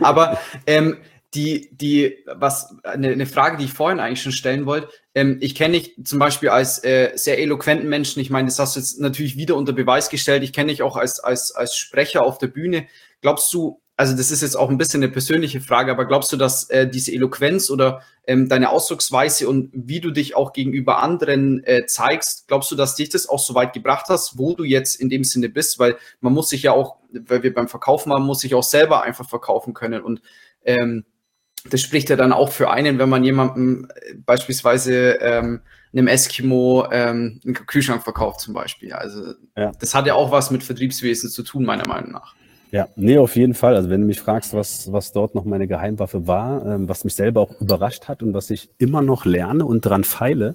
Aber 0.00 0.38
ähm, 0.66 0.96
die, 1.34 1.70
die, 1.72 2.24
was, 2.26 2.74
eine, 2.82 3.08
eine 3.10 3.26
Frage, 3.26 3.56
die 3.56 3.64
ich 3.64 3.72
vorhin 3.72 4.00
eigentlich 4.00 4.22
schon 4.22 4.32
stellen 4.32 4.66
wollte. 4.66 4.88
Ähm, 5.14 5.38
ich 5.40 5.54
kenne 5.54 5.78
dich 5.78 5.96
zum 6.04 6.18
Beispiel 6.18 6.48
als 6.48 6.82
äh, 6.82 7.12
sehr 7.14 7.38
eloquenten 7.38 7.88
Menschen. 7.88 8.20
Ich 8.20 8.30
meine, 8.30 8.48
das 8.48 8.58
hast 8.58 8.74
du 8.74 8.80
jetzt 8.80 8.98
natürlich 9.00 9.36
wieder 9.36 9.54
unter 9.54 9.72
Beweis 9.72 10.10
gestellt. 10.10 10.42
Ich 10.42 10.52
kenne 10.52 10.72
dich 10.72 10.82
auch 10.82 10.96
als, 10.96 11.20
als, 11.20 11.52
als 11.52 11.76
Sprecher 11.76 12.24
auf 12.24 12.38
der 12.38 12.48
Bühne. 12.48 12.86
Glaubst 13.20 13.52
du, 13.54 13.80
also 13.96 14.16
das 14.16 14.30
ist 14.30 14.42
jetzt 14.42 14.56
auch 14.56 14.70
ein 14.70 14.78
bisschen 14.78 15.02
eine 15.02 15.12
persönliche 15.12 15.60
Frage, 15.60 15.92
aber 15.92 16.06
glaubst 16.06 16.32
du, 16.32 16.36
dass 16.36 16.68
äh, 16.70 16.88
diese 16.88 17.12
Eloquenz 17.12 17.70
oder 17.70 18.02
ähm, 18.26 18.48
deine 18.48 18.70
Ausdrucksweise 18.70 19.48
und 19.48 19.70
wie 19.72 20.00
du 20.00 20.10
dich 20.10 20.34
auch 20.34 20.52
gegenüber 20.52 21.00
anderen 21.00 21.62
äh, 21.64 21.86
zeigst, 21.86 22.48
glaubst 22.48 22.72
du, 22.72 22.76
dass 22.76 22.96
dich 22.96 23.10
das 23.10 23.28
auch 23.28 23.38
so 23.38 23.54
weit 23.54 23.72
gebracht 23.72 24.06
hast, 24.08 24.36
wo 24.36 24.54
du 24.54 24.64
jetzt 24.64 24.96
in 24.96 25.10
dem 25.10 25.22
Sinne 25.22 25.48
bist? 25.48 25.78
Weil 25.78 25.96
man 26.20 26.32
muss 26.32 26.48
sich 26.48 26.62
ja 26.62 26.72
auch, 26.72 26.96
weil 27.12 27.42
wir 27.44 27.54
beim 27.54 27.68
Verkaufen 27.68 28.12
haben, 28.12 28.24
muss 28.24 28.40
sich 28.40 28.54
auch 28.54 28.64
selber 28.64 29.02
einfach 29.02 29.28
verkaufen 29.28 29.74
können 29.74 30.02
und 30.02 30.22
ähm, 30.64 31.04
das 31.68 31.80
spricht 31.80 32.08
ja 32.10 32.16
dann 32.16 32.32
auch 32.32 32.50
für 32.50 32.70
einen, 32.70 32.98
wenn 32.98 33.08
man 33.08 33.24
jemandem 33.24 33.88
äh, 33.94 34.14
beispielsweise 34.14 35.18
ähm, 35.20 35.60
einem 35.92 36.06
Eskimo 36.06 36.86
ähm, 36.90 37.40
einen 37.44 37.54
Kühlschrank 37.54 38.02
verkauft 38.02 38.40
zum 38.40 38.54
Beispiel. 38.54 38.92
Also 38.92 39.34
ja. 39.56 39.72
das 39.78 39.94
hat 39.94 40.06
ja 40.06 40.14
auch 40.14 40.30
was 40.30 40.50
mit 40.50 40.62
Vertriebswesen 40.62 41.30
zu 41.30 41.42
tun, 41.42 41.64
meiner 41.64 41.86
Meinung 41.86 42.12
nach. 42.12 42.34
Ja, 42.72 42.88
nee, 42.94 43.18
auf 43.18 43.34
jeden 43.34 43.54
Fall. 43.54 43.74
Also 43.74 43.90
wenn 43.90 44.00
du 44.00 44.06
mich 44.06 44.20
fragst, 44.20 44.54
was, 44.54 44.92
was 44.92 45.12
dort 45.12 45.34
noch 45.34 45.44
meine 45.44 45.66
Geheimwaffe 45.66 46.28
war, 46.28 46.64
ähm, 46.64 46.88
was 46.88 47.02
mich 47.02 47.14
selber 47.14 47.40
auch 47.40 47.60
überrascht 47.60 48.06
hat 48.06 48.22
und 48.22 48.32
was 48.32 48.48
ich 48.50 48.70
immer 48.78 49.02
noch 49.02 49.24
lerne 49.24 49.64
und 49.64 49.80
dran 49.80 50.04
feile, 50.04 50.54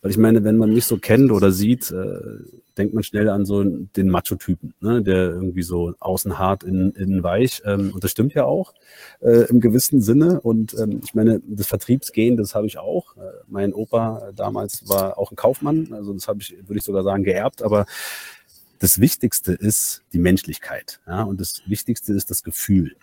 weil 0.00 0.10
ich 0.10 0.18
meine, 0.18 0.42
wenn 0.42 0.56
man 0.56 0.72
mich 0.74 0.86
so 0.86 0.98
kennt 0.98 1.30
oder 1.30 1.52
sieht, 1.52 1.92
äh, 1.92 2.18
denkt 2.78 2.94
man 2.94 3.02
schnell 3.02 3.28
an 3.28 3.44
so 3.44 3.62
den 3.62 4.08
Macho-Typen, 4.08 4.74
ne? 4.80 5.02
der 5.02 5.30
irgendwie 5.30 5.62
so 5.62 5.94
außen 5.98 6.38
hart, 6.38 6.64
innen, 6.64 6.92
innen 6.92 7.22
weich. 7.22 7.62
Ähm, 7.64 7.92
und 7.94 8.02
das 8.02 8.10
stimmt 8.10 8.34
ja 8.34 8.44
auch 8.44 8.74
äh, 9.20 9.48
im 9.48 9.60
gewissen 9.60 10.00
Sinne. 10.00 10.40
Und 10.40 10.74
ähm, 10.78 11.00
ich 11.04 11.14
meine, 11.14 11.40
das 11.46 11.66
Vertriebsgehen, 11.66 12.36
das 12.36 12.54
habe 12.54 12.66
ich 12.66 12.78
auch. 12.78 13.16
Äh, 13.16 13.20
mein 13.48 13.72
Opa 13.72 14.32
damals 14.34 14.88
war 14.88 15.18
auch 15.18 15.30
ein 15.32 15.36
Kaufmann, 15.36 15.92
also 15.92 16.12
das 16.12 16.28
habe 16.28 16.40
ich, 16.40 16.56
würde 16.66 16.78
ich 16.78 16.84
sogar 16.84 17.02
sagen, 17.02 17.24
geerbt. 17.24 17.62
Aber 17.62 17.86
das 18.78 19.00
Wichtigste 19.00 19.52
ist 19.52 20.02
die 20.12 20.18
Menschlichkeit. 20.18 21.00
Ja? 21.06 21.22
Und 21.22 21.40
das 21.40 21.62
Wichtigste 21.66 22.12
ist 22.12 22.30
das 22.30 22.42
Gefühl. 22.42 22.96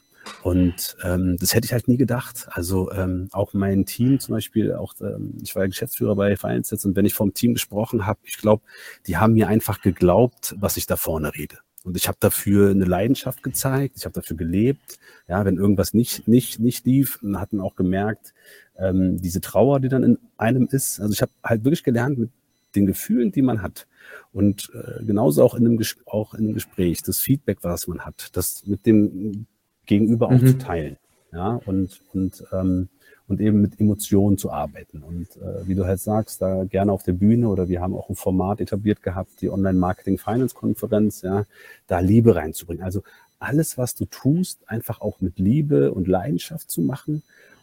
Und 0.44 0.96
ähm, 1.04 1.38
das 1.40 1.54
hätte 1.54 1.66
ich 1.66 1.74
halt 1.74 1.88
nie 1.88 1.98
gedacht. 1.98 2.48
Also 2.52 2.92
ähm, 2.92 3.30
auch 3.32 3.54
mein 3.54 3.86
Team 3.86 4.20
zum 4.20 4.36
Beispiel, 4.36 4.74
auch 4.74 4.94
ähm, 5.02 5.38
ich 5.42 5.56
war 5.56 5.64
ja 5.64 5.68
Geschäftsführer 5.68 6.16
bei 6.16 6.36
Finance 6.36 6.88
und 6.88 6.96
wenn 6.96 7.06
ich 7.06 7.14
vom 7.14 7.34
Team 7.34 7.54
gesprochen 7.54 8.06
habe, 8.06 8.20
ich 8.24 8.38
glaube, 8.38 8.64
die 9.08 9.18
haben 9.18 9.34
mir 9.34 9.48
einfach 9.48 9.82
geglaubt, 9.82 10.56
was 10.60 10.78
ich 10.78 10.86
da 10.86 10.96
vorne 10.96 11.34
rede. 11.36 11.58
Und 11.84 11.96
ich 11.96 12.08
habe 12.08 12.18
dafür 12.20 12.72
eine 12.72 12.86
Leidenschaft 12.86 13.42
gezeigt, 13.42 13.96
ich 13.98 14.06
habe 14.06 14.14
dafür 14.14 14.36
gelebt. 14.36 15.00
Ja, 15.28 15.46
wenn 15.46 15.58
irgendwas 15.58 15.94
nicht, 15.94 16.28
nicht, 16.28 16.60
nicht 16.60 16.86
lief, 16.86 17.20
dann 17.22 17.40
hatten 17.40 17.62
auch 17.62 17.76
gemerkt, 17.76 18.34
ähm, 18.78 19.22
diese 19.22 19.42
Trauer, 19.42 19.80
die 19.80 19.90
dann 19.90 20.04
in 20.04 20.20
einem 20.38 20.68
ist. 20.70 21.00
Also 21.00 21.14
ich 21.14 21.22
habe 21.22 21.32
halt 21.44 21.64
wirklich 21.64 21.84
gelernt, 21.84 22.18
mit 22.18 22.32
den 22.76 22.86
Gefühlen, 22.86 23.32
die 23.32 23.42
man 23.42 23.62
hat. 23.62 23.88
Und 24.34 24.72
äh, 24.74 25.04
genauso 25.04 25.44
auch 25.44 25.56
in, 25.56 25.66
einem 25.66 25.80
auch 26.06 26.34
in 26.34 26.46
einem 26.46 26.54
Gespräch, 26.54 27.02
das 27.02 27.20
Feedback, 27.20 27.60
was 27.62 27.88
man 27.88 28.02
hat, 28.02 28.30
das 28.34 28.66
mit 28.68 28.86
dem 28.86 29.48
Gegenüber 29.90 30.30
mhm. 30.30 30.36
auch 30.36 30.40
zu 30.40 30.58
teilen. 30.58 30.98
Ja, 31.32 31.60
und, 31.66 32.02
und, 32.14 32.44
ähm, 32.54 32.90
und 33.28 33.42
eben 33.42 33.62
mit 33.62 33.80
Emotionen 33.80 34.38
zu 34.38 34.52
arbeiten. 34.52 35.04
Und 35.04 35.28
äh, 35.38 35.68
wie 35.68 35.76
du 35.76 35.86
halt 35.86 36.00
sagst, 36.00 36.42
da 36.42 36.64
gerne 36.64 36.92
auf 36.92 37.04
der 37.04 37.14
Bühne 37.14 37.50
oder 37.50 37.70
wir 37.70 37.82
haben 37.82 37.96
auch 37.96 38.10
ein 38.10 38.16
Format 38.16 38.62
etabliert 38.62 39.04
gehabt, 39.04 39.42
die 39.42 39.50
Online-Marketing-Finance-Konferenz, 39.50 41.22
ja, 41.22 41.46
da 41.88 42.00
Liebe 42.00 42.36
reinzubringen. 42.36 42.84
Also 42.84 43.04
alles, 43.38 43.78
was 43.78 43.94
du 43.94 44.06
tust, 44.06 44.60
einfach 44.68 45.02
auch 45.02 45.22
mit 45.22 45.38
Liebe 45.38 45.92
und 45.92 46.08
Leidenschaft 46.08 46.70
zu 46.72 46.82
machen 46.82 47.22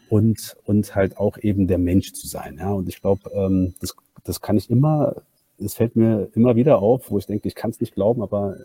und, 0.09 0.57
und 0.65 0.95
halt 0.95 1.19
auch 1.19 1.39
eben 1.39 1.67
der 1.67 1.79
Mensch 1.79 2.13
zu 2.13 2.27
sein. 2.27 2.59
Ja, 2.59 2.73
und 2.73 2.89
ich 2.89 3.01
glaube, 3.01 3.31
ähm, 3.35 3.75
das, 3.81 3.97
das 4.23 4.41
kann 4.41 4.57
ich 4.57 4.71
immer, 4.71 5.23
es 5.59 5.75
fällt 5.75 5.97
mir 5.97 6.29
immer 6.35 6.55
wieder 6.55 6.79
auf, 6.79 7.11
wo 7.11 7.19
ich 7.19 7.27
denke, 7.27 7.49
ich 7.49 7.57
kann 7.57 7.71
es 7.71 7.81
nicht 7.81 7.95
glauben, 7.95 8.23
aber 8.23 8.57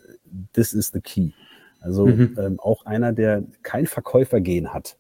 this 0.54 0.74
is 0.74 0.92
the 0.94 1.02
key. 1.02 1.32
Also 1.82 2.06
mhm. 2.06 2.38
ähm, 2.40 2.60
auch 2.60 2.86
einer, 2.86 3.12
der 3.12 3.44
kein 3.64 3.88
Verkäufergehen 3.88 4.74
hat, 4.74 4.96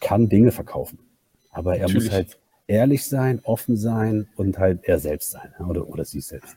kann 0.00 0.28
Dinge 0.28 0.52
verkaufen. 0.52 0.98
Aber 1.50 1.76
er 1.76 1.82
Natürlich. 1.82 2.04
muss 2.04 2.12
halt 2.12 2.38
ehrlich 2.66 3.06
sein, 3.06 3.40
offen 3.44 3.76
sein 3.76 4.28
und 4.36 4.58
halt 4.58 4.80
er 4.82 4.98
selbst 4.98 5.30
sein 5.30 5.54
oder, 5.66 5.88
oder 5.88 6.04
sie 6.04 6.20
selbst. 6.20 6.56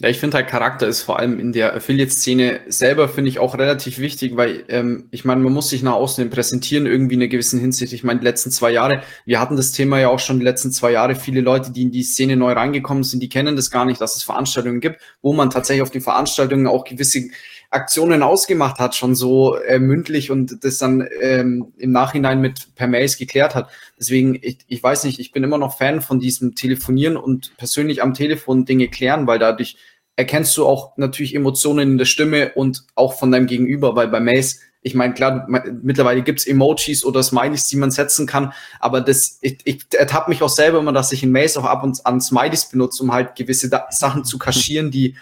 Ja, 0.00 0.08
ich 0.08 0.18
finde 0.18 0.36
halt 0.36 0.48
Charakter 0.48 0.88
ist 0.88 1.02
vor 1.02 1.20
allem 1.20 1.38
in 1.38 1.52
der 1.52 1.76
Affiliate-Szene 1.76 2.62
selber, 2.66 3.08
finde 3.08 3.30
ich 3.30 3.38
auch 3.38 3.56
relativ 3.56 4.00
wichtig, 4.00 4.36
weil 4.36 4.64
ähm, 4.68 5.06
ich 5.12 5.24
meine, 5.24 5.40
man 5.40 5.52
muss 5.52 5.70
sich 5.70 5.84
nach 5.84 5.92
außen 5.92 6.28
präsentieren, 6.30 6.86
irgendwie 6.86 7.14
in 7.14 7.20
einer 7.20 7.28
gewissen 7.28 7.60
Hinsicht. 7.60 7.92
Ich 7.92 8.02
meine, 8.02 8.18
die 8.18 8.26
letzten 8.26 8.50
zwei 8.50 8.72
Jahre, 8.72 9.02
wir 9.24 9.38
hatten 9.38 9.56
das 9.56 9.70
Thema 9.70 10.00
ja 10.00 10.08
auch 10.08 10.18
schon 10.18 10.40
die 10.40 10.44
letzten 10.44 10.72
zwei 10.72 10.90
Jahre, 10.90 11.14
viele 11.14 11.42
Leute, 11.42 11.70
die 11.70 11.82
in 11.82 11.92
die 11.92 12.02
Szene 12.02 12.36
neu 12.36 12.54
reingekommen 12.54 13.04
sind, 13.04 13.20
die 13.20 13.28
kennen 13.28 13.54
das 13.54 13.70
gar 13.70 13.84
nicht, 13.84 14.00
dass 14.00 14.16
es 14.16 14.24
Veranstaltungen 14.24 14.80
gibt, 14.80 15.00
wo 15.22 15.32
man 15.32 15.50
tatsächlich 15.50 15.82
auf 15.82 15.92
den 15.92 16.02
Veranstaltungen 16.02 16.66
auch 16.66 16.82
gewisse 16.82 17.28
Aktionen 17.74 18.22
ausgemacht 18.22 18.78
hat, 18.78 18.94
schon 18.94 19.14
so 19.14 19.56
äh, 19.56 19.78
mündlich 19.78 20.30
und 20.30 20.64
das 20.64 20.78
dann 20.78 21.06
ähm, 21.20 21.72
im 21.76 21.92
Nachhinein 21.92 22.40
mit 22.40 22.74
per 22.76 22.86
Mails 22.86 23.16
geklärt 23.16 23.54
hat. 23.54 23.68
Deswegen, 23.98 24.38
ich, 24.40 24.58
ich 24.68 24.82
weiß 24.82 25.04
nicht, 25.04 25.18
ich 25.18 25.32
bin 25.32 25.42
immer 25.42 25.58
noch 25.58 25.76
Fan 25.76 26.00
von 26.00 26.20
diesem 26.20 26.54
Telefonieren 26.54 27.16
und 27.16 27.56
persönlich 27.56 28.02
am 28.02 28.14
Telefon 28.14 28.64
Dinge 28.64 28.88
klären, 28.88 29.26
weil 29.26 29.38
dadurch 29.38 29.76
erkennst 30.16 30.56
du 30.56 30.66
auch 30.66 30.96
natürlich 30.96 31.34
Emotionen 31.34 31.92
in 31.92 31.98
der 31.98 32.04
Stimme 32.04 32.52
und 32.54 32.84
auch 32.94 33.14
von 33.14 33.32
deinem 33.32 33.46
Gegenüber, 33.46 33.96
weil 33.96 34.08
bei 34.08 34.20
Mails, 34.20 34.60
ich 34.80 34.94
meine, 34.94 35.14
klar, 35.14 35.48
mittlerweile 35.82 36.22
gibt's 36.22 36.46
Emojis 36.46 37.04
oder 37.04 37.22
Smileys, 37.22 37.66
die 37.66 37.76
man 37.76 37.90
setzen 37.90 38.26
kann, 38.26 38.52
aber 38.78 39.00
das, 39.00 39.38
ich, 39.40 39.58
ich 39.64 39.86
ertappe 39.92 40.30
mich 40.30 40.42
auch 40.42 40.48
selber 40.48 40.78
immer, 40.78 40.92
dass 40.92 41.10
ich 41.10 41.22
in 41.22 41.32
Mails 41.32 41.56
auch 41.56 41.64
ab 41.64 41.82
und 41.82 42.06
an 42.06 42.20
Smileys 42.20 42.68
benutze, 42.68 43.02
um 43.02 43.12
halt 43.12 43.34
gewisse 43.34 43.68
Sachen 43.90 44.24
zu 44.24 44.38
kaschieren, 44.38 44.90
die 44.90 45.16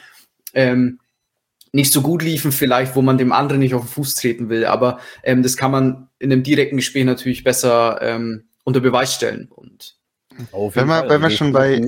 ähm, 0.52 0.98
nicht 1.72 1.92
so 1.92 2.02
gut 2.02 2.22
liefen, 2.22 2.52
vielleicht, 2.52 2.94
wo 2.94 3.02
man 3.02 3.18
dem 3.18 3.32
anderen 3.32 3.60
nicht 3.60 3.74
auf 3.74 3.82
den 3.82 3.88
Fuß 3.88 4.14
treten 4.14 4.48
will. 4.48 4.66
Aber 4.66 4.98
ähm, 5.22 5.42
das 5.42 5.56
kann 5.56 5.70
man 5.70 6.08
in 6.18 6.30
einem 6.30 6.42
direkten 6.42 6.76
Gespräch 6.76 7.04
natürlich 7.04 7.44
besser 7.44 7.98
ähm, 8.02 8.44
unter 8.64 8.80
Beweis 8.80 9.14
stellen. 9.14 9.48
Und 9.50 9.96
wenn 10.50 10.86
wir, 10.86 11.08
wenn 11.08 11.20
wir 11.20 11.24
also 11.24 11.36
schon 11.36 11.52
bei. 11.52 11.80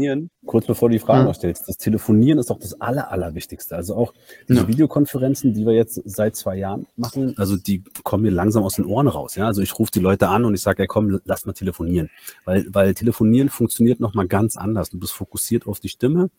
Kurz 0.47 0.67
bevor 0.67 0.89
du 0.91 0.95
die 0.95 0.99
Frage 0.99 1.21
ja. 1.21 1.25
noch 1.25 1.35
stellst, 1.35 1.67
das 1.69 1.79
Telefonieren 1.79 2.39
ist 2.39 2.51
doch 2.51 2.59
das 2.59 2.79
Aller, 2.81 3.11
Allerwichtigste. 3.11 3.77
Also 3.77 3.97
auch 3.97 4.13
diese 4.49 4.61
ja. 4.61 4.69
Videokonferenzen, 4.69 5.55
die 5.55 5.65
wir 5.65 5.73
jetzt 5.73 6.01
seit 6.05 6.37
zwei 6.37 6.57
Jahren 6.57 6.87
machen, 6.97 7.35
also 7.39 7.57
die 7.57 7.83
kommen 8.03 8.25
mir 8.25 8.31
langsam 8.31 8.63
aus 8.63 8.75
den 8.75 8.85
Ohren 8.85 9.09
raus. 9.09 9.37
Ja? 9.37 9.47
Also 9.47 9.63
ich 9.63 9.79
rufe 9.79 9.91
die 9.93 10.01
Leute 10.01 10.29
an 10.29 10.45
und 10.45 10.55
ich 10.55 10.61
sage, 10.61 10.83
ja 10.83 10.87
komm, 10.87 11.21
lass 11.25 11.47
mal 11.47 11.55
telefonieren. 11.55 12.11
Weil, 12.45 12.67
weil 12.69 12.95
telefonieren 12.95 13.49
funktioniert 13.49 14.01
nochmal 14.01 14.29
ganz 14.29 14.57
anders. 14.57 14.91
Du 14.91 14.99
bist 14.99 15.13
fokussiert 15.13 15.67
auf 15.67 15.81
die 15.81 15.89
Stimme 15.89 16.31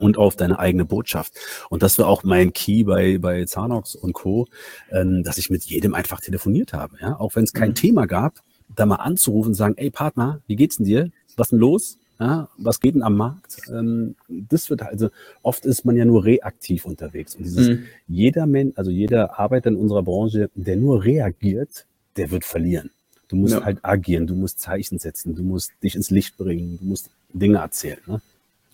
und 0.00 0.18
auf 0.18 0.34
deine 0.34 0.58
eigene 0.58 0.84
Botschaft. 0.84 1.34
Und 1.68 1.82
das 1.82 1.98
war 1.98 2.08
auch 2.08 2.24
mein 2.24 2.52
Key 2.52 2.82
bei, 2.84 3.18
bei 3.18 3.44
Zanox 3.44 3.94
und 3.94 4.14
Co., 4.14 4.48
ähm, 4.90 5.22
dass 5.22 5.38
ich 5.38 5.50
mit 5.50 5.64
jedem 5.64 5.94
einfach 5.94 6.20
telefoniert 6.20 6.72
habe. 6.72 6.96
Ja? 7.00 7.20
Auch 7.20 7.36
wenn 7.36 7.44
es 7.44 7.52
kein 7.52 7.70
mhm. 7.70 7.74
Thema 7.74 8.06
gab, 8.06 8.34
da 8.74 8.86
mal 8.86 8.96
anzurufen 8.96 9.50
und 9.50 9.54
sagen, 9.54 9.74
ey 9.76 9.90
Partner, 9.90 10.40
wie 10.46 10.56
geht's 10.56 10.78
denn 10.78 10.86
dir? 10.86 11.10
Was 11.36 11.50
denn 11.50 11.58
los? 11.58 11.98
Ja, 12.18 12.48
was 12.58 12.80
geht 12.80 12.94
denn 12.94 13.02
am 13.02 13.16
Markt? 13.16 13.62
Ähm, 13.72 14.14
das 14.28 14.68
wird 14.68 14.82
also 14.82 15.08
oft 15.42 15.64
ist 15.64 15.86
man 15.86 15.96
ja 15.96 16.04
nur 16.04 16.24
reaktiv 16.24 16.84
unterwegs 16.84 17.34
und 17.34 17.44
dieses 17.44 17.68
mhm. 17.68 17.84
jeder 18.08 18.44
Mensch, 18.44 18.74
also 18.76 18.90
jeder 18.90 19.38
Arbeiter 19.38 19.70
in 19.70 19.76
unserer 19.76 20.02
Branche, 20.02 20.50
der 20.54 20.76
nur 20.76 21.02
reagiert, 21.02 21.86
der 22.16 22.30
wird 22.30 22.44
verlieren. 22.44 22.90
Du 23.28 23.36
musst 23.36 23.54
ja. 23.54 23.64
halt 23.64 23.78
agieren, 23.82 24.26
du 24.26 24.34
musst 24.34 24.60
Zeichen 24.60 24.98
setzen, 24.98 25.34
du 25.34 25.42
musst 25.42 25.72
dich 25.82 25.94
ins 25.94 26.10
Licht 26.10 26.36
bringen, 26.36 26.78
du 26.78 26.84
musst 26.84 27.10
Dinge 27.32 27.58
erzählen. 27.58 28.00
Ne? 28.06 28.20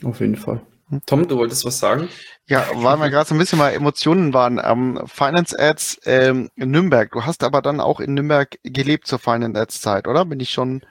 Auf 0.02 0.20
jeden 0.20 0.36
Fall. 0.36 0.60
Tom, 1.06 1.26
du 1.26 1.36
wolltest 1.36 1.64
was 1.64 1.78
sagen? 1.78 2.08
Ja, 2.46 2.64
weil 2.74 2.98
wir 2.98 3.10
gerade 3.10 3.28
so 3.28 3.34
ein 3.34 3.38
bisschen 3.38 3.58
mal 3.58 3.70
Emotionen 3.70 4.32
waren. 4.32 4.60
Ähm, 4.62 5.00
Finance 5.06 5.58
Ads 5.58 6.00
ähm, 6.04 6.50
in 6.54 6.70
Nürnberg. 6.70 7.10
Du 7.10 7.24
hast 7.24 7.42
aber 7.42 7.60
dann 7.60 7.80
auch 7.80 7.98
in 7.98 8.14
Nürnberg 8.14 8.56
gelebt 8.62 9.06
zur 9.06 9.18
Finance 9.18 9.58
Ads 9.58 9.80
Zeit, 9.80 10.06
oder? 10.06 10.24
Bin 10.24 10.38
ich 10.38 10.50
schon 10.50 10.82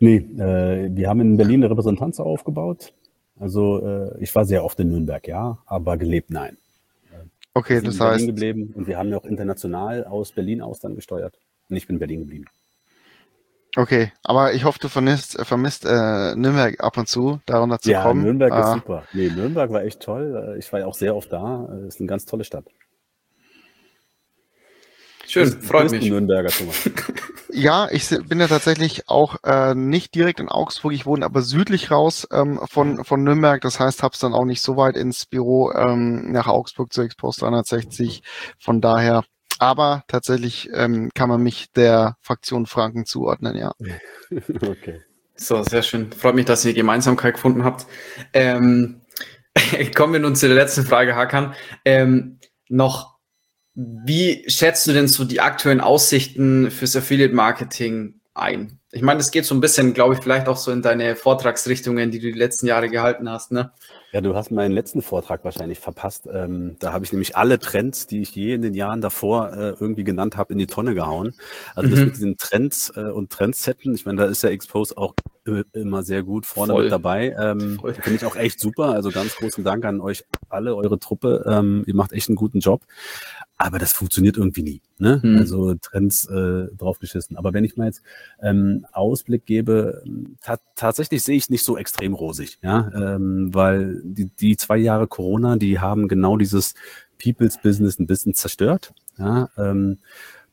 Nee, 0.00 0.16
äh, 0.16 0.88
wir 0.96 1.08
haben 1.08 1.20
in 1.20 1.36
Berlin 1.36 1.62
eine 1.62 1.70
Repräsentanz 1.70 2.20
aufgebaut. 2.20 2.94
Also 3.38 3.86
äh, 3.86 4.22
ich 4.22 4.34
war 4.34 4.46
sehr 4.46 4.64
oft 4.64 4.80
in 4.80 4.88
Nürnberg, 4.88 5.28
ja, 5.28 5.58
aber 5.66 5.98
gelebt 5.98 6.30
nein. 6.30 6.56
Okay, 7.52 7.80
das 7.82 8.00
heißt. 8.00 8.26
geblieben 8.26 8.72
und 8.74 8.86
wir 8.86 8.96
haben 8.96 9.10
ja 9.10 9.18
auch 9.18 9.24
international 9.24 10.04
aus 10.04 10.32
Berlin 10.32 10.62
aus 10.62 10.80
dann 10.80 10.94
gesteuert. 10.94 11.38
Und 11.68 11.76
ich 11.76 11.86
bin 11.86 11.96
in 11.96 12.00
Berlin 12.00 12.20
geblieben. 12.20 12.46
Okay, 13.76 14.12
aber 14.24 14.52
ich 14.52 14.64
hoffe, 14.64 14.78
du 14.80 14.88
vermisst, 14.88 15.40
vermisst 15.46 15.84
äh, 15.84 16.34
Nürnberg 16.34 16.80
ab 16.80 16.96
und 16.96 17.08
zu, 17.08 17.40
darunter 17.46 17.78
zu 17.78 17.92
ja, 17.92 18.02
kommen. 18.02 18.20
Ja, 18.20 18.26
Nürnberg 18.26 18.52
ah. 18.52 18.60
ist 18.60 18.72
super. 18.74 19.02
Nee, 19.12 19.30
Nürnberg 19.30 19.70
war 19.70 19.84
echt 19.84 20.00
toll. 20.00 20.56
Ich 20.58 20.72
war 20.72 20.80
ja 20.80 20.86
auch 20.86 20.94
sehr 20.94 21.14
oft 21.14 21.32
da. 21.32 21.68
Es 21.86 21.94
ist 21.94 22.00
eine 22.00 22.08
ganz 22.08 22.26
tolle 22.26 22.44
Stadt. 22.44 22.64
Schön, 25.30 25.48
freut 25.62 25.92
mich. 25.92 26.10
Nürnberger, 26.10 26.48
Thomas. 26.48 26.90
ja, 27.52 27.88
ich 27.92 28.08
bin 28.26 28.40
ja 28.40 28.48
tatsächlich 28.48 29.08
auch 29.08 29.36
äh, 29.44 29.76
nicht 29.76 30.16
direkt 30.16 30.40
in 30.40 30.48
Augsburg, 30.48 30.92
ich 30.92 31.06
wohne 31.06 31.24
aber 31.24 31.42
südlich 31.42 31.92
raus 31.92 32.26
ähm, 32.32 32.58
von, 32.68 33.04
von 33.04 33.22
Nürnberg. 33.22 33.60
Das 33.60 33.78
heißt, 33.78 34.02
hab's 34.02 34.18
dann 34.18 34.34
auch 34.34 34.44
nicht 34.44 34.60
so 34.60 34.76
weit 34.76 34.96
ins 34.96 35.26
Büro 35.26 35.70
ähm, 35.70 36.32
nach 36.32 36.48
Augsburg 36.48 36.92
zu 36.92 37.02
Expost 37.02 37.42
360. 37.42 38.24
Von 38.58 38.80
daher, 38.80 39.22
aber 39.60 40.04
tatsächlich 40.08 40.70
ähm, 40.72 41.10
kann 41.14 41.28
man 41.28 41.42
mich 41.42 41.70
der 41.72 42.16
Fraktion 42.20 42.66
Franken 42.66 43.04
zuordnen, 43.04 43.56
ja. 43.56 43.72
okay. 44.62 45.02
So, 45.36 45.62
sehr 45.62 45.82
schön. 45.82 46.12
Freut 46.12 46.34
mich, 46.34 46.46
dass 46.46 46.64
ihr 46.64 46.74
Gemeinsamkeit 46.74 47.34
gefunden 47.34 47.64
habt. 47.64 47.86
Ähm, 48.32 49.02
kommen 49.94 50.12
wir 50.12 50.20
nun 50.20 50.36
zu 50.36 50.46
der 50.46 50.56
letzten 50.56 50.84
Frage, 50.84 51.16
Hakan. 51.16 51.54
Ähm, 51.84 52.38
noch 52.68 53.18
wie 53.74 54.44
schätzt 54.48 54.86
du 54.86 54.92
denn 54.92 55.08
so 55.08 55.24
die 55.24 55.40
aktuellen 55.40 55.80
Aussichten 55.80 56.70
fürs 56.70 56.96
Affiliate 56.96 57.34
Marketing 57.34 58.19
ein? 58.34 58.78
Ich 58.92 59.02
meine, 59.02 59.18
das 59.18 59.30
geht 59.30 59.44
so 59.44 59.54
ein 59.54 59.60
bisschen, 59.60 59.94
glaube 59.94 60.14
ich, 60.14 60.20
vielleicht 60.20 60.48
auch 60.48 60.56
so 60.56 60.72
in 60.72 60.82
deine 60.82 61.14
Vortragsrichtungen, 61.14 62.10
die 62.10 62.18
du 62.18 62.32
die 62.32 62.38
letzten 62.38 62.66
Jahre 62.66 62.88
gehalten 62.88 63.30
hast, 63.30 63.52
ne? 63.52 63.72
Ja, 64.12 64.20
du 64.20 64.34
hast 64.34 64.50
meinen 64.50 64.72
letzten 64.72 65.02
Vortrag 65.02 65.44
wahrscheinlich 65.44 65.78
verpasst. 65.78 66.28
Ähm, 66.32 66.76
da 66.80 66.92
habe 66.92 67.04
ich 67.04 67.12
nämlich 67.12 67.36
alle 67.36 67.60
Trends, 67.60 68.08
die 68.08 68.22
ich 68.22 68.34
je 68.34 68.54
in 68.54 68.62
den 68.62 68.74
Jahren 68.74 69.00
davor 69.00 69.52
äh, 69.52 69.74
irgendwie 69.78 70.02
genannt 70.02 70.36
habe, 70.36 70.52
in 70.52 70.58
die 70.58 70.66
Tonne 70.66 70.94
gehauen. 70.94 71.34
Also 71.76 71.88
mhm. 71.88 71.92
das 71.92 72.00
mit 72.00 72.16
diesen 72.16 72.36
Trends 72.36 72.92
äh, 72.96 73.02
und 73.02 73.30
Trendsetten, 73.30 73.94
ich 73.94 74.06
meine, 74.06 74.22
da 74.22 74.28
ist 74.28 74.42
ja 74.42 74.50
Expose 74.50 74.96
auch 74.98 75.14
immer 75.72 76.02
sehr 76.02 76.22
gut 76.22 76.46
vorne 76.46 76.72
Voll. 76.72 76.84
mit 76.84 76.92
dabei. 76.92 77.34
Ähm, 77.38 77.80
Finde 77.80 78.14
ich 78.14 78.24
auch 78.24 78.36
echt 78.36 78.60
super. 78.60 78.90
Also 78.90 79.10
ganz 79.10 79.36
großen 79.36 79.64
Dank 79.64 79.84
an 79.84 80.00
euch 80.00 80.24
alle, 80.48 80.76
eure 80.76 80.98
Truppe. 80.98 81.44
Ähm, 81.46 81.84
ihr 81.86 81.94
macht 81.94 82.12
echt 82.12 82.28
einen 82.28 82.36
guten 82.36 82.60
Job. 82.60 82.82
Aber 83.62 83.78
das 83.78 83.92
funktioniert 83.92 84.38
irgendwie 84.38 84.62
nie. 84.62 84.80
Ne? 84.96 85.20
Hm. 85.22 85.36
Also 85.36 85.74
Trends 85.74 86.24
äh, 86.24 86.68
draufgeschissen. 86.78 87.36
Aber 87.36 87.52
wenn 87.52 87.62
ich 87.62 87.76
mal 87.76 87.88
jetzt 87.88 88.00
ähm, 88.40 88.86
Ausblick 88.90 89.44
gebe, 89.44 90.02
ta 90.40 90.56
tatsächlich 90.76 91.22
sehe 91.22 91.36
ich 91.36 91.50
nicht 91.50 91.62
so 91.62 91.76
extrem 91.76 92.14
rosig, 92.14 92.58
ja, 92.62 92.90
ähm, 92.94 93.52
weil 93.52 94.00
die, 94.02 94.30
die 94.30 94.56
zwei 94.56 94.78
Jahre 94.78 95.06
Corona, 95.06 95.56
die 95.56 95.78
haben 95.78 96.08
genau 96.08 96.38
dieses 96.38 96.72
People's 97.22 97.58
Business 97.62 97.98
ein 97.98 98.06
bisschen 98.06 98.32
zerstört. 98.32 98.94
Ja, 99.18 99.50
ähm, 99.58 99.98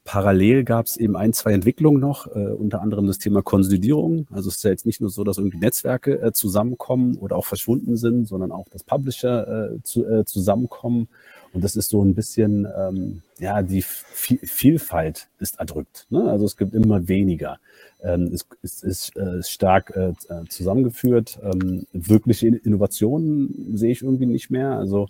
Parallel 0.03 0.65
gab 0.65 0.87
es 0.87 0.97
eben 0.97 1.15
ein, 1.15 1.31
zwei 1.31 1.53
Entwicklungen 1.53 2.01
noch, 2.01 2.27
äh, 2.27 2.39
unter 2.39 2.81
anderem 2.81 3.07
das 3.07 3.19
Thema 3.19 3.41
Konsolidierung. 3.41 4.27
Also 4.31 4.49
es 4.49 4.55
ist 4.55 4.63
ja 4.63 4.71
jetzt 4.71 4.85
nicht 4.85 4.99
nur 4.99 5.09
so, 5.09 5.23
dass 5.23 5.37
irgendwie 5.37 5.59
Netzwerke 5.59 6.21
äh, 6.21 6.33
zusammenkommen 6.33 7.17
oder 7.17 7.37
auch 7.37 7.45
verschwunden 7.45 7.95
sind, 7.95 8.25
sondern 8.25 8.51
auch, 8.51 8.67
dass 8.69 8.83
Publisher 8.83 9.75
äh, 9.75 9.83
zu, 9.83 10.05
äh, 10.05 10.25
zusammenkommen 10.25 11.09
und 11.57 11.63
das 11.63 11.75
ist 11.75 11.89
so 11.89 12.03
ein 12.03 12.13
bisschen, 12.13 12.67
ähm, 12.77 13.23
ja, 13.39 13.63
die 13.63 13.81
Vielfalt 13.81 15.27
ist 15.39 15.59
erdrückt. 15.59 16.05
Ne? 16.11 16.29
Also 16.29 16.45
es 16.45 16.55
gibt 16.55 16.75
immer 16.75 17.07
weniger. 17.07 17.57
Ähm, 18.03 18.29
es, 18.31 18.45
es 18.61 18.83
ist 18.83 19.17
äh, 19.17 19.41
stark 19.41 19.89
äh, 19.95 20.13
zusammengeführt. 20.49 21.39
Ähm, 21.41 21.87
wirkliche 21.93 22.49
Innovationen 22.49 23.75
sehe 23.75 23.91
ich 23.91 24.03
irgendwie 24.03 24.27
nicht 24.27 24.51
mehr. 24.51 24.73
Also 24.73 25.07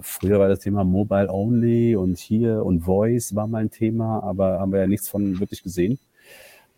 früher 0.00 0.38
war 0.38 0.48
das 0.48 0.60
Thema 0.60 0.84
Mobile 0.84 1.30
Only 1.30 1.96
und 1.96 2.16
hier 2.16 2.64
und 2.64 2.80
Voice 2.80 3.34
war 3.34 3.46
mal 3.46 3.58
ein 3.58 3.70
Thema, 3.70 4.22
aber 4.22 4.60
haben 4.60 4.72
wir 4.72 4.80
ja 4.80 4.86
nichts 4.86 5.10
von 5.10 5.38
wirklich 5.38 5.62
gesehen. 5.62 5.98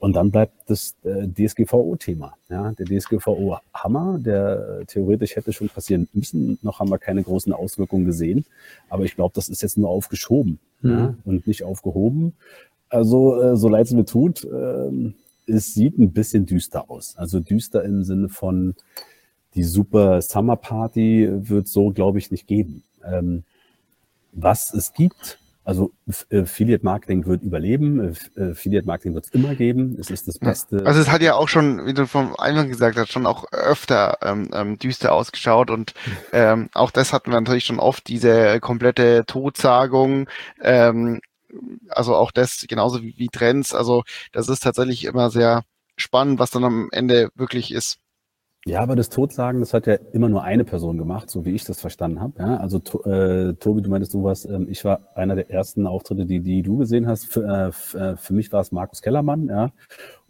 Und 0.01 0.17
dann 0.17 0.31
bleibt 0.31 0.55
das 0.67 0.97
äh, 1.05 1.29
DSGVO-Thema. 1.29 2.35
Ja, 2.49 2.73
der 2.73 2.87
DSGVO-Hammer, 2.87 4.19
der 4.19 4.81
äh, 4.81 4.85
theoretisch 4.87 5.37
hätte 5.37 5.53
schon 5.53 5.69
passieren 5.69 6.09
müssen. 6.15 6.59
Noch 6.63 6.81
haben 6.81 6.91
wir 6.91 6.99
keine 6.99 7.23
großen 7.23 7.53
Auswirkungen 7.53 8.07
gesehen. 8.07 8.47
Aber 8.89 9.05
ich 9.05 9.15
glaube, 9.15 9.33
das 9.35 9.51
ist 9.51 9.61
jetzt 9.61 9.77
nur 9.77 9.91
aufgeschoben 9.91 10.59
mhm. 10.81 10.91
ja, 10.91 11.15
und 11.27 11.47
nicht 11.47 11.65
aufgehoben. 11.65 12.33
Also, 12.89 13.41
äh, 13.41 13.57
so 13.59 13.69
leid 13.69 13.87
es 13.87 13.93
mir 13.93 14.07
tut, 14.07 14.43
äh, 14.45 14.91
es 15.47 15.75
sieht 15.75 15.99
ein 15.99 16.13
bisschen 16.13 16.47
düster 16.47 16.91
aus. 16.91 17.15
Also 17.17 17.39
düster 17.39 17.85
im 17.85 18.03
Sinne 18.03 18.31
von, 18.31 18.75
die 19.55 19.65
super 19.65 20.23
Summer 20.23 20.57
Party 20.57 21.29
wird 21.31 21.69
so, 21.69 21.91
glaube 21.91 22.19
ich, 22.19 22.31
nicht 22.31 22.47
geben. 22.47 22.85
Ähm, 23.05 23.45
was 24.33 24.73
es 24.73 24.95
gibt, 24.95 25.39
also 25.65 25.93
äh, 26.31 26.41
Affiliate 26.41 26.85
Marketing 26.85 27.27
wird 27.27 27.43
überleben, 27.43 28.15
äh, 28.37 28.51
Affiliate 28.51 28.87
Marketing 28.87 29.15
wird 29.15 29.27
es 29.27 29.31
immer 29.31 29.55
geben. 29.55 29.97
Es 29.99 30.11
ist 30.11 30.27
das 30.27 30.39
Beste. 30.39 30.85
Also 30.87 31.01
es 31.01 31.11
hat 31.11 31.23
ja 31.23 31.35
auch 31.35 31.49
schon, 31.49 31.87
wie 31.87 31.95
du 31.95 32.07
vom 32.07 32.35
Eingang 32.37 32.69
gesagt 32.69 32.97
hast, 32.97 33.13
schon 33.13 33.27
auch 33.27 33.45
öfter 33.53 34.19
ähm, 34.23 34.51
ähm, 34.53 34.79
düster 34.79 35.13
ausgeschaut 35.13 35.71
und 35.71 35.95
ähm, 36.33 36.71
auch 36.75 36.91
das 36.91 37.13
hatten 37.13 37.31
wir 37.31 37.41
natürlich 37.41 37.65
schon 37.65 37.79
oft, 37.79 38.09
diese 38.09 38.59
komplette 38.61 39.25
Todsagung. 39.27 40.29
Ähm, 40.63 41.21
also 41.89 42.15
auch 42.15 42.31
das 42.31 42.65
genauso 42.69 43.03
wie, 43.03 43.15
wie 43.19 43.29
Trends. 43.29 43.75
Also 43.75 44.05
das 44.33 44.49
ist 44.49 44.63
tatsächlich 44.63 45.05
immer 45.05 45.31
sehr 45.31 45.65
spannend, 45.97 46.39
was 46.39 46.51
dann 46.51 46.65
am 46.65 46.89
Ende 46.93 47.31
wirklich 47.35 47.73
ist. 47.73 47.99
Ja, 48.67 48.83
aber 48.83 48.95
das 48.95 49.09
Totsagen, 49.09 49.61
das 49.61 49.73
hat 49.73 49.87
ja 49.87 49.95
immer 50.13 50.29
nur 50.29 50.43
eine 50.43 50.65
Person 50.65 50.99
gemacht, 50.99 51.31
so 51.31 51.47
wie 51.47 51.53
ich 51.53 51.65
das 51.65 51.81
verstanden 51.81 52.21
habe. 52.21 52.35
Ja, 52.39 52.59
also 52.59 52.77
äh, 53.07 53.55
Tobi, 53.55 53.81
du 53.81 53.89
meintest, 53.89 54.13
du 54.13 54.23
warst, 54.23 54.45
ähm, 54.45 54.67
ich 54.69 54.85
war 54.85 55.01
einer 55.15 55.35
der 55.35 55.51
ersten 55.51 55.87
Auftritte, 55.87 56.27
die, 56.27 56.41
die 56.41 56.61
du 56.61 56.77
gesehen 56.77 57.07
hast. 57.07 57.25
Für, 57.33 57.73
äh, 57.95 57.99
äh 57.99 58.17
für 58.19 58.35
mich 58.35 58.53
war 58.53 58.61
es 58.61 58.71
Markus 58.71 59.01
Kellermann, 59.01 59.47
ja. 59.47 59.73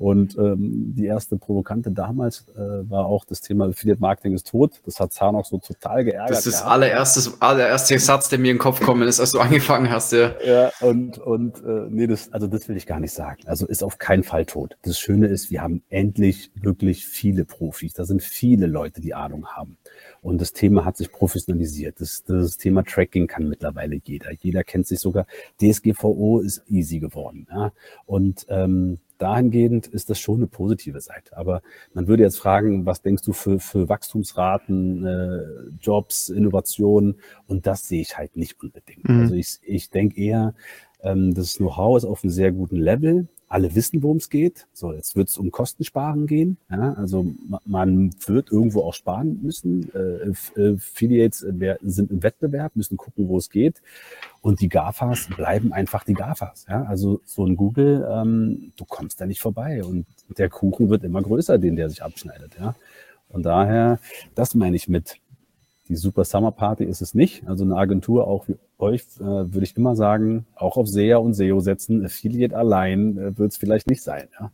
Und 0.00 0.38
ähm, 0.38 0.94
die 0.96 1.04
erste 1.04 1.36
Provokante 1.36 1.90
damals 1.90 2.46
äh, 2.56 2.88
war 2.88 3.04
auch 3.04 3.26
das 3.26 3.42
Thema 3.42 3.66
Affiliate 3.68 4.00
Marketing 4.00 4.32
ist 4.32 4.48
tot. 4.48 4.80
Das 4.86 4.98
hat 4.98 5.12
Zahn 5.12 5.36
auch 5.36 5.44
so 5.44 5.58
total 5.58 6.04
geärgert. 6.04 6.30
Das 6.30 6.46
ist 6.46 6.54
das 6.54 6.62
allererste, 6.62 7.34
allererste 7.38 7.98
Satz, 7.98 8.30
der 8.30 8.38
mir 8.38 8.50
in 8.50 8.56
den 8.56 8.60
Kopf 8.62 8.80
gekommen 8.80 9.06
ist, 9.06 9.20
als 9.20 9.32
du 9.32 9.40
angefangen 9.40 9.90
hast, 9.90 10.12
ja. 10.12 10.32
Ja, 10.42 10.72
und, 10.80 11.18
und 11.18 11.58
äh, 11.58 11.86
nee, 11.90 12.06
das, 12.06 12.32
also 12.32 12.46
das 12.46 12.66
will 12.66 12.78
ich 12.78 12.86
gar 12.86 12.98
nicht 12.98 13.12
sagen. 13.12 13.42
Also 13.44 13.66
ist 13.66 13.84
auf 13.84 13.98
keinen 13.98 14.22
Fall 14.22 14.46
tot. 14.46 14.78
Das 14.80 14.98
Schöne 14.98 15.26
ist, 15.26 15.50
wir 15.50 15.60
haben 15.60 15.82
endlich 15.90 16.50
wirklich 16.54 17.04
viele 17.04 17.44
Profis. 17.44 17.92
Da 17.92 18.06
sind 18.06 18.22
viele 18.22 18.68
Leute, 18.68 19.02
die 19.02 19.12
Ahnung 19.12 19.48
haben. 19.48 19.76
Und 20.22 20.40
das 20.40 20.54
Thema 20.54 20.86
hat 20.86 20.96
sich 20.96 21.12
professionalisiert. 21.12 22.00
Das, 22.00 22.24
das 22.24 22.56
Thema 22.56 22.84
Tracking 22.84 23.26
kann 23.26 23.50
mittlerweile 23.50 24.00
jeder. 24.02 24.32
Jeder 24.32 24.64
kennt 24.64 24.86
sich 24.86 25.00
sogar. 25.00 25.26
DSGVO 25.60 26.40
ist 26.40 26.62
easy 26.68 27.00
geworden. 27.00 27.46
Ja? 27.50 27.72
Und 28.06 28.46
ähm, 28.48 28.98
dahingehend 29.20 29.86
ist 29.86 30.10
das 30.10 30.18
schon 30.18 30.36
eine 30.36 30.46
positive 30.46 31.00
Seite. 31.00 31.36
Aber 31.36 31.62
man 31.92 32.08
würde 32.08 32.22
jetzt 32.22 32.38
fragen, 32.38 32.86
was 32.86 33.02
denkst 33.02 33.22
du 33.22 33.32
für, 33.32 33.60
für 33.60 33.88
Wachstumsraten, 33.88 35.06
äh, 35.06 35.40
Jobs, 35.80 36.28
Innovationen? 36.28 37.16
Und 37.46 37.66
das 37.66 37.86
sehe 37.88 38.00
ich 38.00 38.16
halt 38.16 38.36
nicht 38.36 38.60
unbedingt. 38.62 39.08
Mhm. 39.08 39.20
Also 39.20 39.34
ich, 39.34 39.58
ich 39.62 39.90
denke 39.90 40.20
eher, 40.20 40.54
ähm, 41.02 41.34
das 41.34 41.54
Know-how 41.54 41.98
ist 41.98 42.04
auf 42.04 42.24
einem 42.24 42.30
sehr 42.30 42.52
guten 42.52 42.76
Level 42.76 43.28
alle 43.50 43.74
wissen, 43.74 44.02
worum 44.04 44.18
es 44.18 44.30
geht. 44.30 44.68
So, 44.72 44.92
jetzt 44.92 45.16
wird 45.16 45.28
es 45.28 45.36
um 45.36 45.50
Kostensparen 45.50 46.28
gehen. 46.28 46.56
Ja, 46.70 46.94
also 46.94 47.26
man 47.66 48.14
wird 48.24 48.52
irgendwo 48.52 48.82
auch 48.82 48.94
sparen 48.94 49.40
müssen. 49.42 49.90
Äh, 49.92 50.74
Affiliates 50.76 51.42
äh, 51.42 51.76
sind 51.82 52.12
im 52.12 52.22
Wettbewerb, 52.22 52.76
müssen 52.76 52.96
gucken, 52.96 53.28
wo 53.28 53.36
es 53.38 53.50
geht. 53.50 53.82
Und 54.40 54.60
die 54.60 54.68
GAFAs 54.68 55.28
bleiben 55.36 55.72
einfach 55.72 56.04
die 56.04 56.14
GAFAs. 56.14 56.66
Ja, 56.68 56.84
also 56.84 57.20
so 57.24 57.44
ein 57.44 57.56
Google, 57.56 58.06
ähm, 58.08 58.72
du 58.76 58.84
kommst 58.84 59.20
da 59.20 59.26
nicht 59.26 59.40
vorbei. 59.40 59.82
Und 59.82 60.06
der 60.38 60.48
Kuchen 60.48 60.88
wird 60.88 61.02
immer 61.02 61.20
größer, 61.20 61.58
den 61.58 61.74
der 61.74 61.90
sich 61.90 62.04
abschneidet. 62.04 62.52
Ja, 62.56 62.76
und 63.30 63.44
daher, 63.44 63.98
das 64.36 64.54
meine 64.54 64.76
ich 64.76 64.88
mit 64.88 65.19
die 65.90 65.96
Super 65.96 66.24
Summer 66.24 66.52
Party 66.52 66.84
ist 66.84 67.02
es 67.02 67.14
nicht. 67.14 67.46
Also 67.46 67.64
eine 67.64 67.76
Agentur 67.76 68.26
auch 68.26 68.46
wie 68.48 68.56
euch 68.78 69.02
äh, 69.18 69.24
würde 69.24 69.64
ich 69.64 69.76
immer 69.76 69.96
sagen, 69.96 70.46
auch 70.54 70.76
auf 70.76 70.86
SEA 70.86 71.18
und 71.18 71.34
SEO 71.34 71.60
setzen. 71.60 72.04
Affiliate 72.04 72.56
allein 72.56 73.18
äh, 73.18 73.36
wird 73.36 73.50
es 73.50 73.58
vielleicht 73.58 73.90
nicht 73.90 74.02
sein. 74.02 74.28
Ja? 74.38 74.52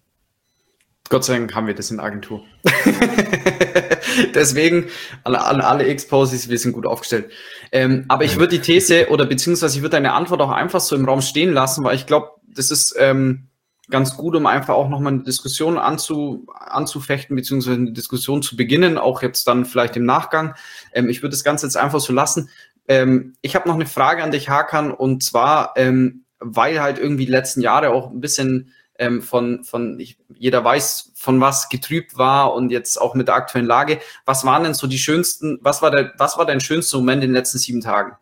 Gott 1.10 1.24
sei 1.24 1.34
Dank 1.34 1.54
haben 1.54 1.66
wir 1.66 1.74
das 1.74 1.90
in 1.90 1.98
der 1.98 2.06
Agentur. 2.06 2.40
Deswegen 4.34 4.86
alle, 5.24 5.44
alle, 5.44 5.64
alle 5.66 5.84
Exposes, 5.84 6.48
wir 6.48 6.58
sind 6.58 6.72
gut 6.72 6.86
aufgestellt. 6.86 7.30
Ähm, 7.70 8.06
aber 8.08 8.24
ich 8.24 8.38
würde 8.38 8.56
die 8.56 8.62
These 8.62 9.08
oder 9.10 9.26
beziehungsweise 9.26 9.76
ich 9.76 9.82
würde 9.82 9.96
deine 9.96 10.14
Antwort 10.14 10.40
auch 10.40 10.50
einfach 10.50 10.80
so 10.80 10.96
im 10.96 11.04
Raum 11.04 11.20
stehen 11.20 11.52
lassen, 11.52 11.84
weil 11.84 11.96
ich 11.96 12.06
glaube, 12.06 12.30
das 12.48 12.70
ist 12.70 12.96
ähm, 12.98 13.48
ganz 13.90 14.16
gut, 14.16 14.34
um 14.34 14.46
einfach 14.46 14.74
auch 14.74 14.88
nochmal 14.88 15.14
eine 15.14 15.22
Diskussion 15.22 15.78
anzu, 15.78 16.46
anzufechten, 16.54 17.36
beziehungsweise 17.36 17.76
eine 17.76 17.92
Diskussion 17.92 18.42
zu 18.42 18.56
beginnen, 18.56 18.98
auch 18.98 19.22
jetzt 19.22 19.46
dann 19.46 19.64
vielleicht 19.64 19.96
im 19.96 20.04
Nachgang. 20.04 20.54
Ähm, 20.92 21.08
ich 21.08 21.22
würde 21.22 21.30
das 21.34 21.44
Ganze 21.44 21.66
jetzt 21.66 21.76
einfach 21.76 22.00
so 22.00 22.12
lassen. 22.12 22.50
Ähm, 22.88 23.34
ich 23.42 23.54
habe 23.54 23.68
noch 23.68 23.74
eine 23.74 23.86
Frage 23.86 24.22
an 24.22 24.30
dich, 24.30 24.48
Hakan, 24.48 24.90
und 24.90 25.22
zwar, 25.22 25.72
ähm, 25.76 26.24
weil 26.38 26.80
halt 26.80 26.98
irgendwie 26.98 27.26
die 27.26 27.32
letzten 27.32 27.60
Jahre 27.60 27.90
auch 27.90 28.10
ein 28.10 28.20
bisschen 28.20 28.72
ähm, 28.98 29.22
von, 29.22 29.64
von 29.64 29.98
ich, 30.00 30.18
jeder 30.34 30.64
weiß, 30.64 31.12
von 31.14 31.40
was 31.40 31.68
getrübt 31.68 32.18
war 32.18 32.54
und 32.54 32.70
jetzt 32.70 33.00
auch 33.00 33.14
mit 33.14 33.28
der 33.28 33.34
aktuellen 33.34 33.66
Lage. 33.66 34.00
Was 34.24 34.44
waren 34.44 34.64
denn 34.64 34.74
so 34.74 34.86
die 34.86 34.98
schönsten, 34.98 35.58
was 35.60 35.82
war 35.82 35.90
der, 35.90 36.12
was 36.18 36.38
war 36.38 36.46
dein 36.46 36.60
schönster 36.60 36.98
Moment 36.98 37.22
in 37.22 37.30
den 37.30 37.34
letzten 37.34 37.58
sieben 37.58 37.80
Tagen? 37.80 38.16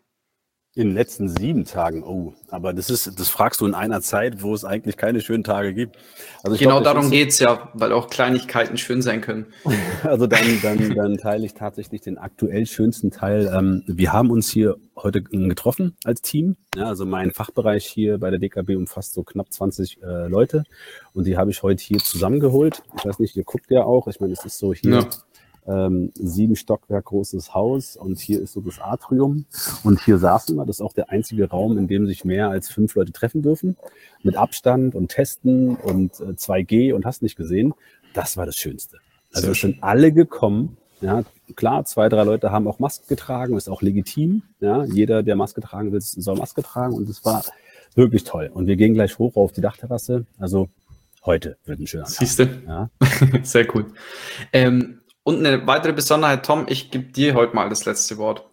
In 0.76 0.88
den 0.88 0.94
letzten 0.94 1.28
sieben 1.28 1.66
Tagen, 1.66 2.02
oh, 2.02 2.34
aber 2.48 2.72
das 2.72 2.90
ist, 2.90 3.20
das 3.20 3.28
fragst 3.28 3.60
du 3.60 3.66
in 3.66 3.74
einer 3.74 4.00
Zeit, 4.00 4.42
wo 4.42 4.52
es 4.54 4.64
eigentlich 4.64 4.96
keine 4.96 5.20
schönen 5.20 5.44
Tage 5.44 5.72
gibt. 5.72 5.96
Also 6.42 6.56
genau 6.56 6.80
glaub, 6.80 6.94
darum 6.94 7.12
geht's 7.12 7.38
ja, 7.38 7.70
weil 7.74 7.92
auch 7.92 8.10
Kleinigkeiten 8.10 8.76
schön 8.76 9.00
sein 9.00 9.20
können. 9.20 9.46
Also 10.02 10.26
dann, 10.26 10.44
dann, 10.62 10.94
dann 10.94 11.16
teile 11.16 11.46
ich 11.46 11.54
tatsächlich 11.54 12.00
den 12.00 12.18
aktuell 12.18 12.66
schönsten 12.66 13.12
Teil. 13.12 13.50
Ähm, 13.54 13.84
wir 13.86 14.12
haben 14.12 14.30
uns 14.30 14.50
hier 14.50 14.76
heute 14.96 15.22
getroffen 15.22 15.96
als 16.04 16.22
Team. 16.22 16.56
Ja, 16.76 16.86
also 16.86 17.06
mein 17.06 17.30
Fachbereich 17.30 17.86
hier 17.86 18.18
bei 18.18 18.30
der 18.30 18.40
DKB 18.40 18.70
umfasst 18.70 19.14
so 19.14 19.22
knapp 19.22 19.52
20 19.52 20.02
äh, 20.02 20.26
Leute 20.26 20.64
und 21.12 21.26
die 21.26 21.36
habe 21.36 21.52
ich 21.52 21.62
heute 21.62 21.82
hier 21.82 21.98
zusammengeholt. 21.98 22.82
Ich 22.98 23.04
weiß 23.04 23.20
nicht, 23.20 23.36
ihr 23.36 23.44
guckt 23.44 23.70
ja 23.70 23.84
auch. 23.84 24.08
Ich 24.08 24.18
meine, 24.18 24.32
es 24.32 24.44
ist 24.44 24.58
so 24.58 24.74
hier. 24.74 24.90
Ja 24.90 25.08
ähm, 25.66 26.12
sieben 26.14 26.56
Stockwerk 26.56 27.06
großes 27.06 27.54
Haus 27.54 27.96
und 27.96 28.18
hier 28.18 28.40
ist 28.40 28.52
so 28.52 28.60
das 28.60 28.80
Atrium 28.80 29.46
und 29.82 30.00
hier 30.04 30.18
saßen 30.18 30.56
wir. 30.56 30.66
Das 30.66 30.76
ist 30.76 30.82
auch 30.82 30.92
der 30.92 31.10
einzige 31.10 31.48
Raum, 31.48 31.78
in 31.78 31.88
dem 31.88 32.06
sich 32.06 32.24
mehr 32.24 32.50
als 32.50 32.70
fünf 32.70 32.94
Leute 32.94 33.12
treffen 33.12 33.42
dürfen. 33.42 33.76
Mit 34.22 34.36
Abstand 34.36 34.94
und 34.94 35.08
Testen 35.08 35.76
und 35.76 36.20
äh, 36.20 36.34
2G 36.34 36.92
und 36.92 37.04
hast 37.06 37.22
nicht 37.22 37.36
gesehen. 37.36 37.74
Das 38.12 38.36
war 38.36 38.46
das 38.46 38.56
Schönste. 38.56 38.98
Also 39.32 39.50
es 39.50 39.60
sind 39.60 39.82
alle 39.82 40.12
gekommen. 40.12 40.76
Ja, 41.00 41.24
klar, 41.56 41.84
zwei, 41.84 42.08
drei 42.08 42.22
Leute 42.24 42.50
haben 42.50 42.68
auch 42.68 42.78
Maske 42.78 43.06
getragen, 43.08 43.56
ist 43.56 43.68
auch 43.68 43.82
legitim. 43.82 44.42
Ja, 44.60 44.84
jeder, 44.84 45.22
der 45.22 45.36
Maske 45.36 45.60
tragen 45.60 45.92
will, 45.92 46.00
soll 46.00 46.36
Maske 46.36 46.62
tragen 46.62 46.94
und 46.94 47.08
es 47.08 47.24
war 47.24 47.44
wirklich 47.94 48.24
toll. 48.24 48.50
Und 48.52 48.66
wir 48.66 48.76
gehen 48.76 48.94
gleich 48.94 49.18
hoch 49.18 49.36
auf 49.36 49.52
die 49.52 49.60
Dachterrasse. 49.60 50.24
Also 50.38 50.68
heute 51.24 51.56
wird 51.64 51.80
ein 51.80 51.86
schöner 51.86 52.04
Tag. 52.04 52.12
Siehst 52.12 52.38
du? 52.38 52.48
Ja. 52.66 52.90
Sehr 53.42 53.66
gut. 53.66 53.86
Ähm, 54.52 55.00
und 55.24 55.44
eine 55.44 55.66
weitere 55.66 55.92
Besonderheit, 55.92 56.46
Tom, 56.46 56.66
ich 56.68 56.90
gebe 56.90 57.04
dir 57.04 57.34
heute 57.34 57.56
mal 57.56 57.68
das 57.68 57.84
letzte 57.86 58.18
Wort. 58.18 58.44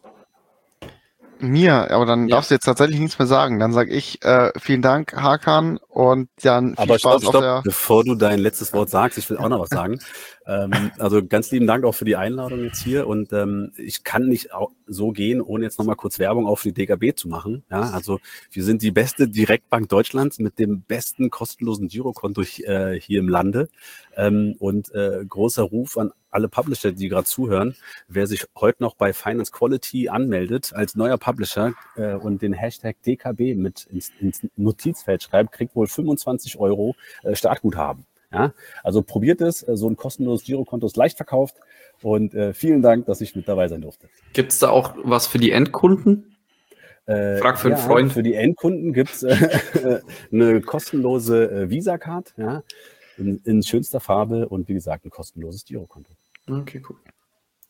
Mir, 1.39 1.89
aber 1.91 2.05
dann 2.05 2.27
ja. 2.27 2.35
darfst 2.35 2.51
du 2.51 2.55
jetzt 2.55 2.65
tatsächlich 2.65 2.99
nichts 2.99 3.17
mehr 3.17 3.27
sagen. 3.27 3.59
Dann 3.59 3.73
sage 3.73 3.91
ich 3.91 4.23
äh, 4.23 4.51
vielen 4.59 4.81
Dank, 4.81 5.13
Hakan, 5.15 5.79
und 5.87 6.29
dann 6.43 6.75
viel 6.75 6.83
aber 6.83 6.99
Spaß 6.99 7.23
stopp, 7.23 7.35
stopp, 7.35 7.63
bevor 7.63 8.03
du 8.03 8.15
dein 8.15 8.39
letztes 8.39 8.73
Wort 8.73 8.89
sagst, 8.89 9.17
ich 9.17 9.29
will 9.29 9.37
auch 9.37 9.49
noch 9.49 9.59
was 9.59 9.69
sagen. 9.69 9.99
ähm, 10.47 10.91
also 10.97 11.25
ganz 11.25 11.51
lieben 11.51 11.67
Dank 11.67 11.85
auch 11.85 11.93
für 11.93 12.05
die 12.05 12.15
Einladung 12.15 12.63
jetzt 12.63 12.81
hier 12.81 13.07
und 13.07 13.31
ähm, 13.33 13.71
ich 13.77 14.03
kann 14.03 14.27
nicht 14.27 14.49
so 14.87 15.11
gehen, 15.11 15.41
ohne 15.41 15.63
jetzt 15.63 15.77
nochmal 15.77 15.95
kurz 15.95 16.19
Werbung 16.19 16.47
auf 16.47 16.61
die 16.61 16.73
DKB 16.73 17.15
zu 17.15 17.27
machen. 17.27 17.63
Ja, 17.69 17.91
also 17.91 18.19
wir 18.51 18.63
sind 18.63 18.81
die 18.81 18.91
beste 18.91 19.27
Direktbank 19.27 19.89
Deutschlands 19.89 20.39
mit 20.39 20.59
dem 20.59 20.81
besten 20.81 21.29
kostenlosen 21.29 21.87
Girokonto 21.87 22.41
äh, 22.41 22.99
hier 22.99 23.19
im 23.19 23.29
Lande 23.29 23.69
ähm, 24.15 24.55
und 24.59 24.93
äh, 24.93 25.23
großer 25.27 25.63
Ruf 25.63 25.97
an 25.97 26.11
alle 26.31 26.47
Publisher, 26.47 26.93
die 26.93 27.09
gerade 27.09 27.25
zuhören, 27.25 27.75
wer 28.07 28.25
sich 28.25 28.45
heute 28.57 28.81
noch 28.81 28.95
bei 28.95 29.13
Finance 29.13 29.51
Quality 29.51 30.09
anmeldet 30.09 30.71
als 30.73 30.95
neuer 30.95 31.17
Publisher 31.17 31.73
äh, 31.95 32.13
und 32.13 32.41
den 32.41 32.53
Hashtag 32.53 32.95
DKB 33.05 33.55
mit 33.55 33.85
ins, 33.85 34.11
ins 34.19 34.47
Notizfeld 34.55 35.23
schreibt, 35.23 35.51
kriegt 35.51 35.75
wohl 35.75 35.87
25 35.87 36.57
Euro 36.57 36.95
äh, 37.23 37.35
Startguthaben. 37.35 38.05
Ja, 38.33 38.53
also 38.83 39.01
probiert 39.01 39.41
es, 39.41 39.67
äh, 39.67 39.75
so 39.75 39.89
ein 39.89 39.97
kostenloses 39.97 40.45
Girokonto 40.45 40.87
ist 40.87 40.95
leicht 40.95 41.17
verkauft 41.17 41.57
und 42.01 42.33
äh, 42.33 42.53
vielen 42.53 42.81
Dank, 42.81 43.05
dass 43.05 43.21
ich 43.21 43.35
mit 43.35 43.47
dabei 43.47 43.67
sein 43.67 43.81
durfte. 43.81 44.07
Gibt 44.33 44.53
es 44.53 44.59
da 44.59 44.69
auch 44.69 44.95
was 45.03 45.27
für 45.27 45.37
die 45.37 45.51
Endkunden? 45.51 46.37
Äh, 47.07 47.37
Frag 47.37 47.59
für 47.59 47.69
ja, 47.69 47.75
einen 47.75 47.85
Freund. 47.85 48.13
Für 48.13 48.23
die 48.23 48.35
Endkunden 48.35 48.93
gibt 48.93 49.11
es 49.11 49.23
äh, 49.23 49.99
eine 50.31 50.61
kostenlose 50.61 51.51
äh, 51.51 51.69
Visa-Card, 51.69 52.33
ja, 52.37 52.63
in, 53.17 53.41
in 53.43 53.63
schönster 53.63 53.99
Farbe 53.99 54.47
und 54.47 54.69
wie 54.69 54.73
gesagt 54.75 55.05
ein 55.05 55.09
kostenloses 55.09 55.65
Girokonto. 55.65 56.11
Okay, 56.49 56.81
cool. 56.87 56.97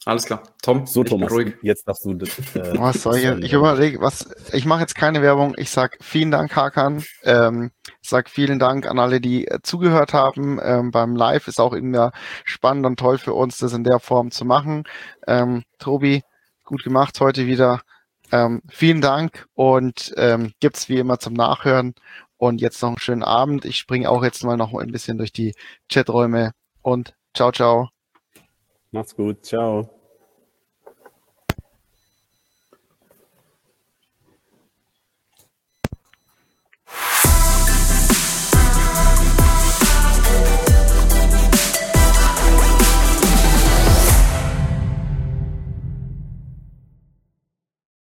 Alles 0.06 0.26
klar. 0.26 0.42
Tom, 0.64 0.88
so 0.88 1.04
Thomas, 1.04 1.32
ruhig. 1.32 1.54
jetzt 1.62 1.88
darfst 1.88 2.06
du 2.06 2.16
das. 2.16 2.40
Äh, 2.56 2.76
was 2.80 3.04
soll 3.04 3.18
ich 3.18 3.24
jetzt? 3.24 3.44
Ich 3.44 3.54
überlege, 3.54 4.02
was, 4.02 4.28
ich 4.52 4.66
mache 4.66 4.82
jetzt 4.82 4.96
keine 4.96 5.22
Werbung. 5.22 5.54
Ich 5.58 5.70
sage 5.70 5.98
vielen 6.02 6.32
Dank, 6.32 6.56
Hakan. 6.56 7.04
Ähm, 7.24 7.70
sag 8.02 8.30
vielen 8.30 8.58
Dank 8.58 8.88
an 8.88 8.98
alle, 8.98 9.22
die 9.22 9.48
äh, 9.48 9.60
zugehört 9.62 10.14
haben. 10.14 10.60
Ähm, 10.64 10.90
beim 10.90 11.16
Live 11.16 11.48
ist 11.48 11.60
auch 11.60 11.74
immer 11.74 12.12
spannend 12.46 12.88
und 12.88 13.00
toll 13.00 13.20
für 13.20 13.34
uns, 13.34 13.60
das 13.60 13.74
in 13.74 13.84
der 13.84 14.00
Form 14.00 14.32
zu 14.32 14.44
machen. 14.44 14.86
Ähm, 15.28 15.64
Tobi, 15.78 16.24
gut 16.64 16.84
gemacht 16.84 17.20
heute 17.20 17.46
wieder. 17.46 17.82
Ähm, 18.32 18.64
vielen 18.70 19.02
Dank 19.02 19.46
und 19.54 20.14
ähm, 20.18 20.54
gibt's 20.60 20.90
wie 20.90 20.98
immer 20.98 21.20
zum 21.20 21.34
Nachhören. 21.34 21.94
Und 22.38 22.60
jetzt 22.60 22.82
noch 22.82 22.90
einen 22.90 23.00
schönen 23.00 23.24
Abend. 23.24 23.66
Ich 23.66 23.78
springe 23.78 24.10
auch 24.10 24.24
jetzt 24.24 24.44
mal 24.44 24.58
noch 24.58 24.74
ein 24.74 24.92
bisschen 24.92 25.20
durch 25.20 25.32
die 25.32 25.54
Chaträume 25.90 26.54
und 26.82 27.14
ciao, 27.36 27.52
ciao. 27.52 28.01
Macht's 28.92 29.16
gut. 29.16 29.44
Ciao. 29.46 30.01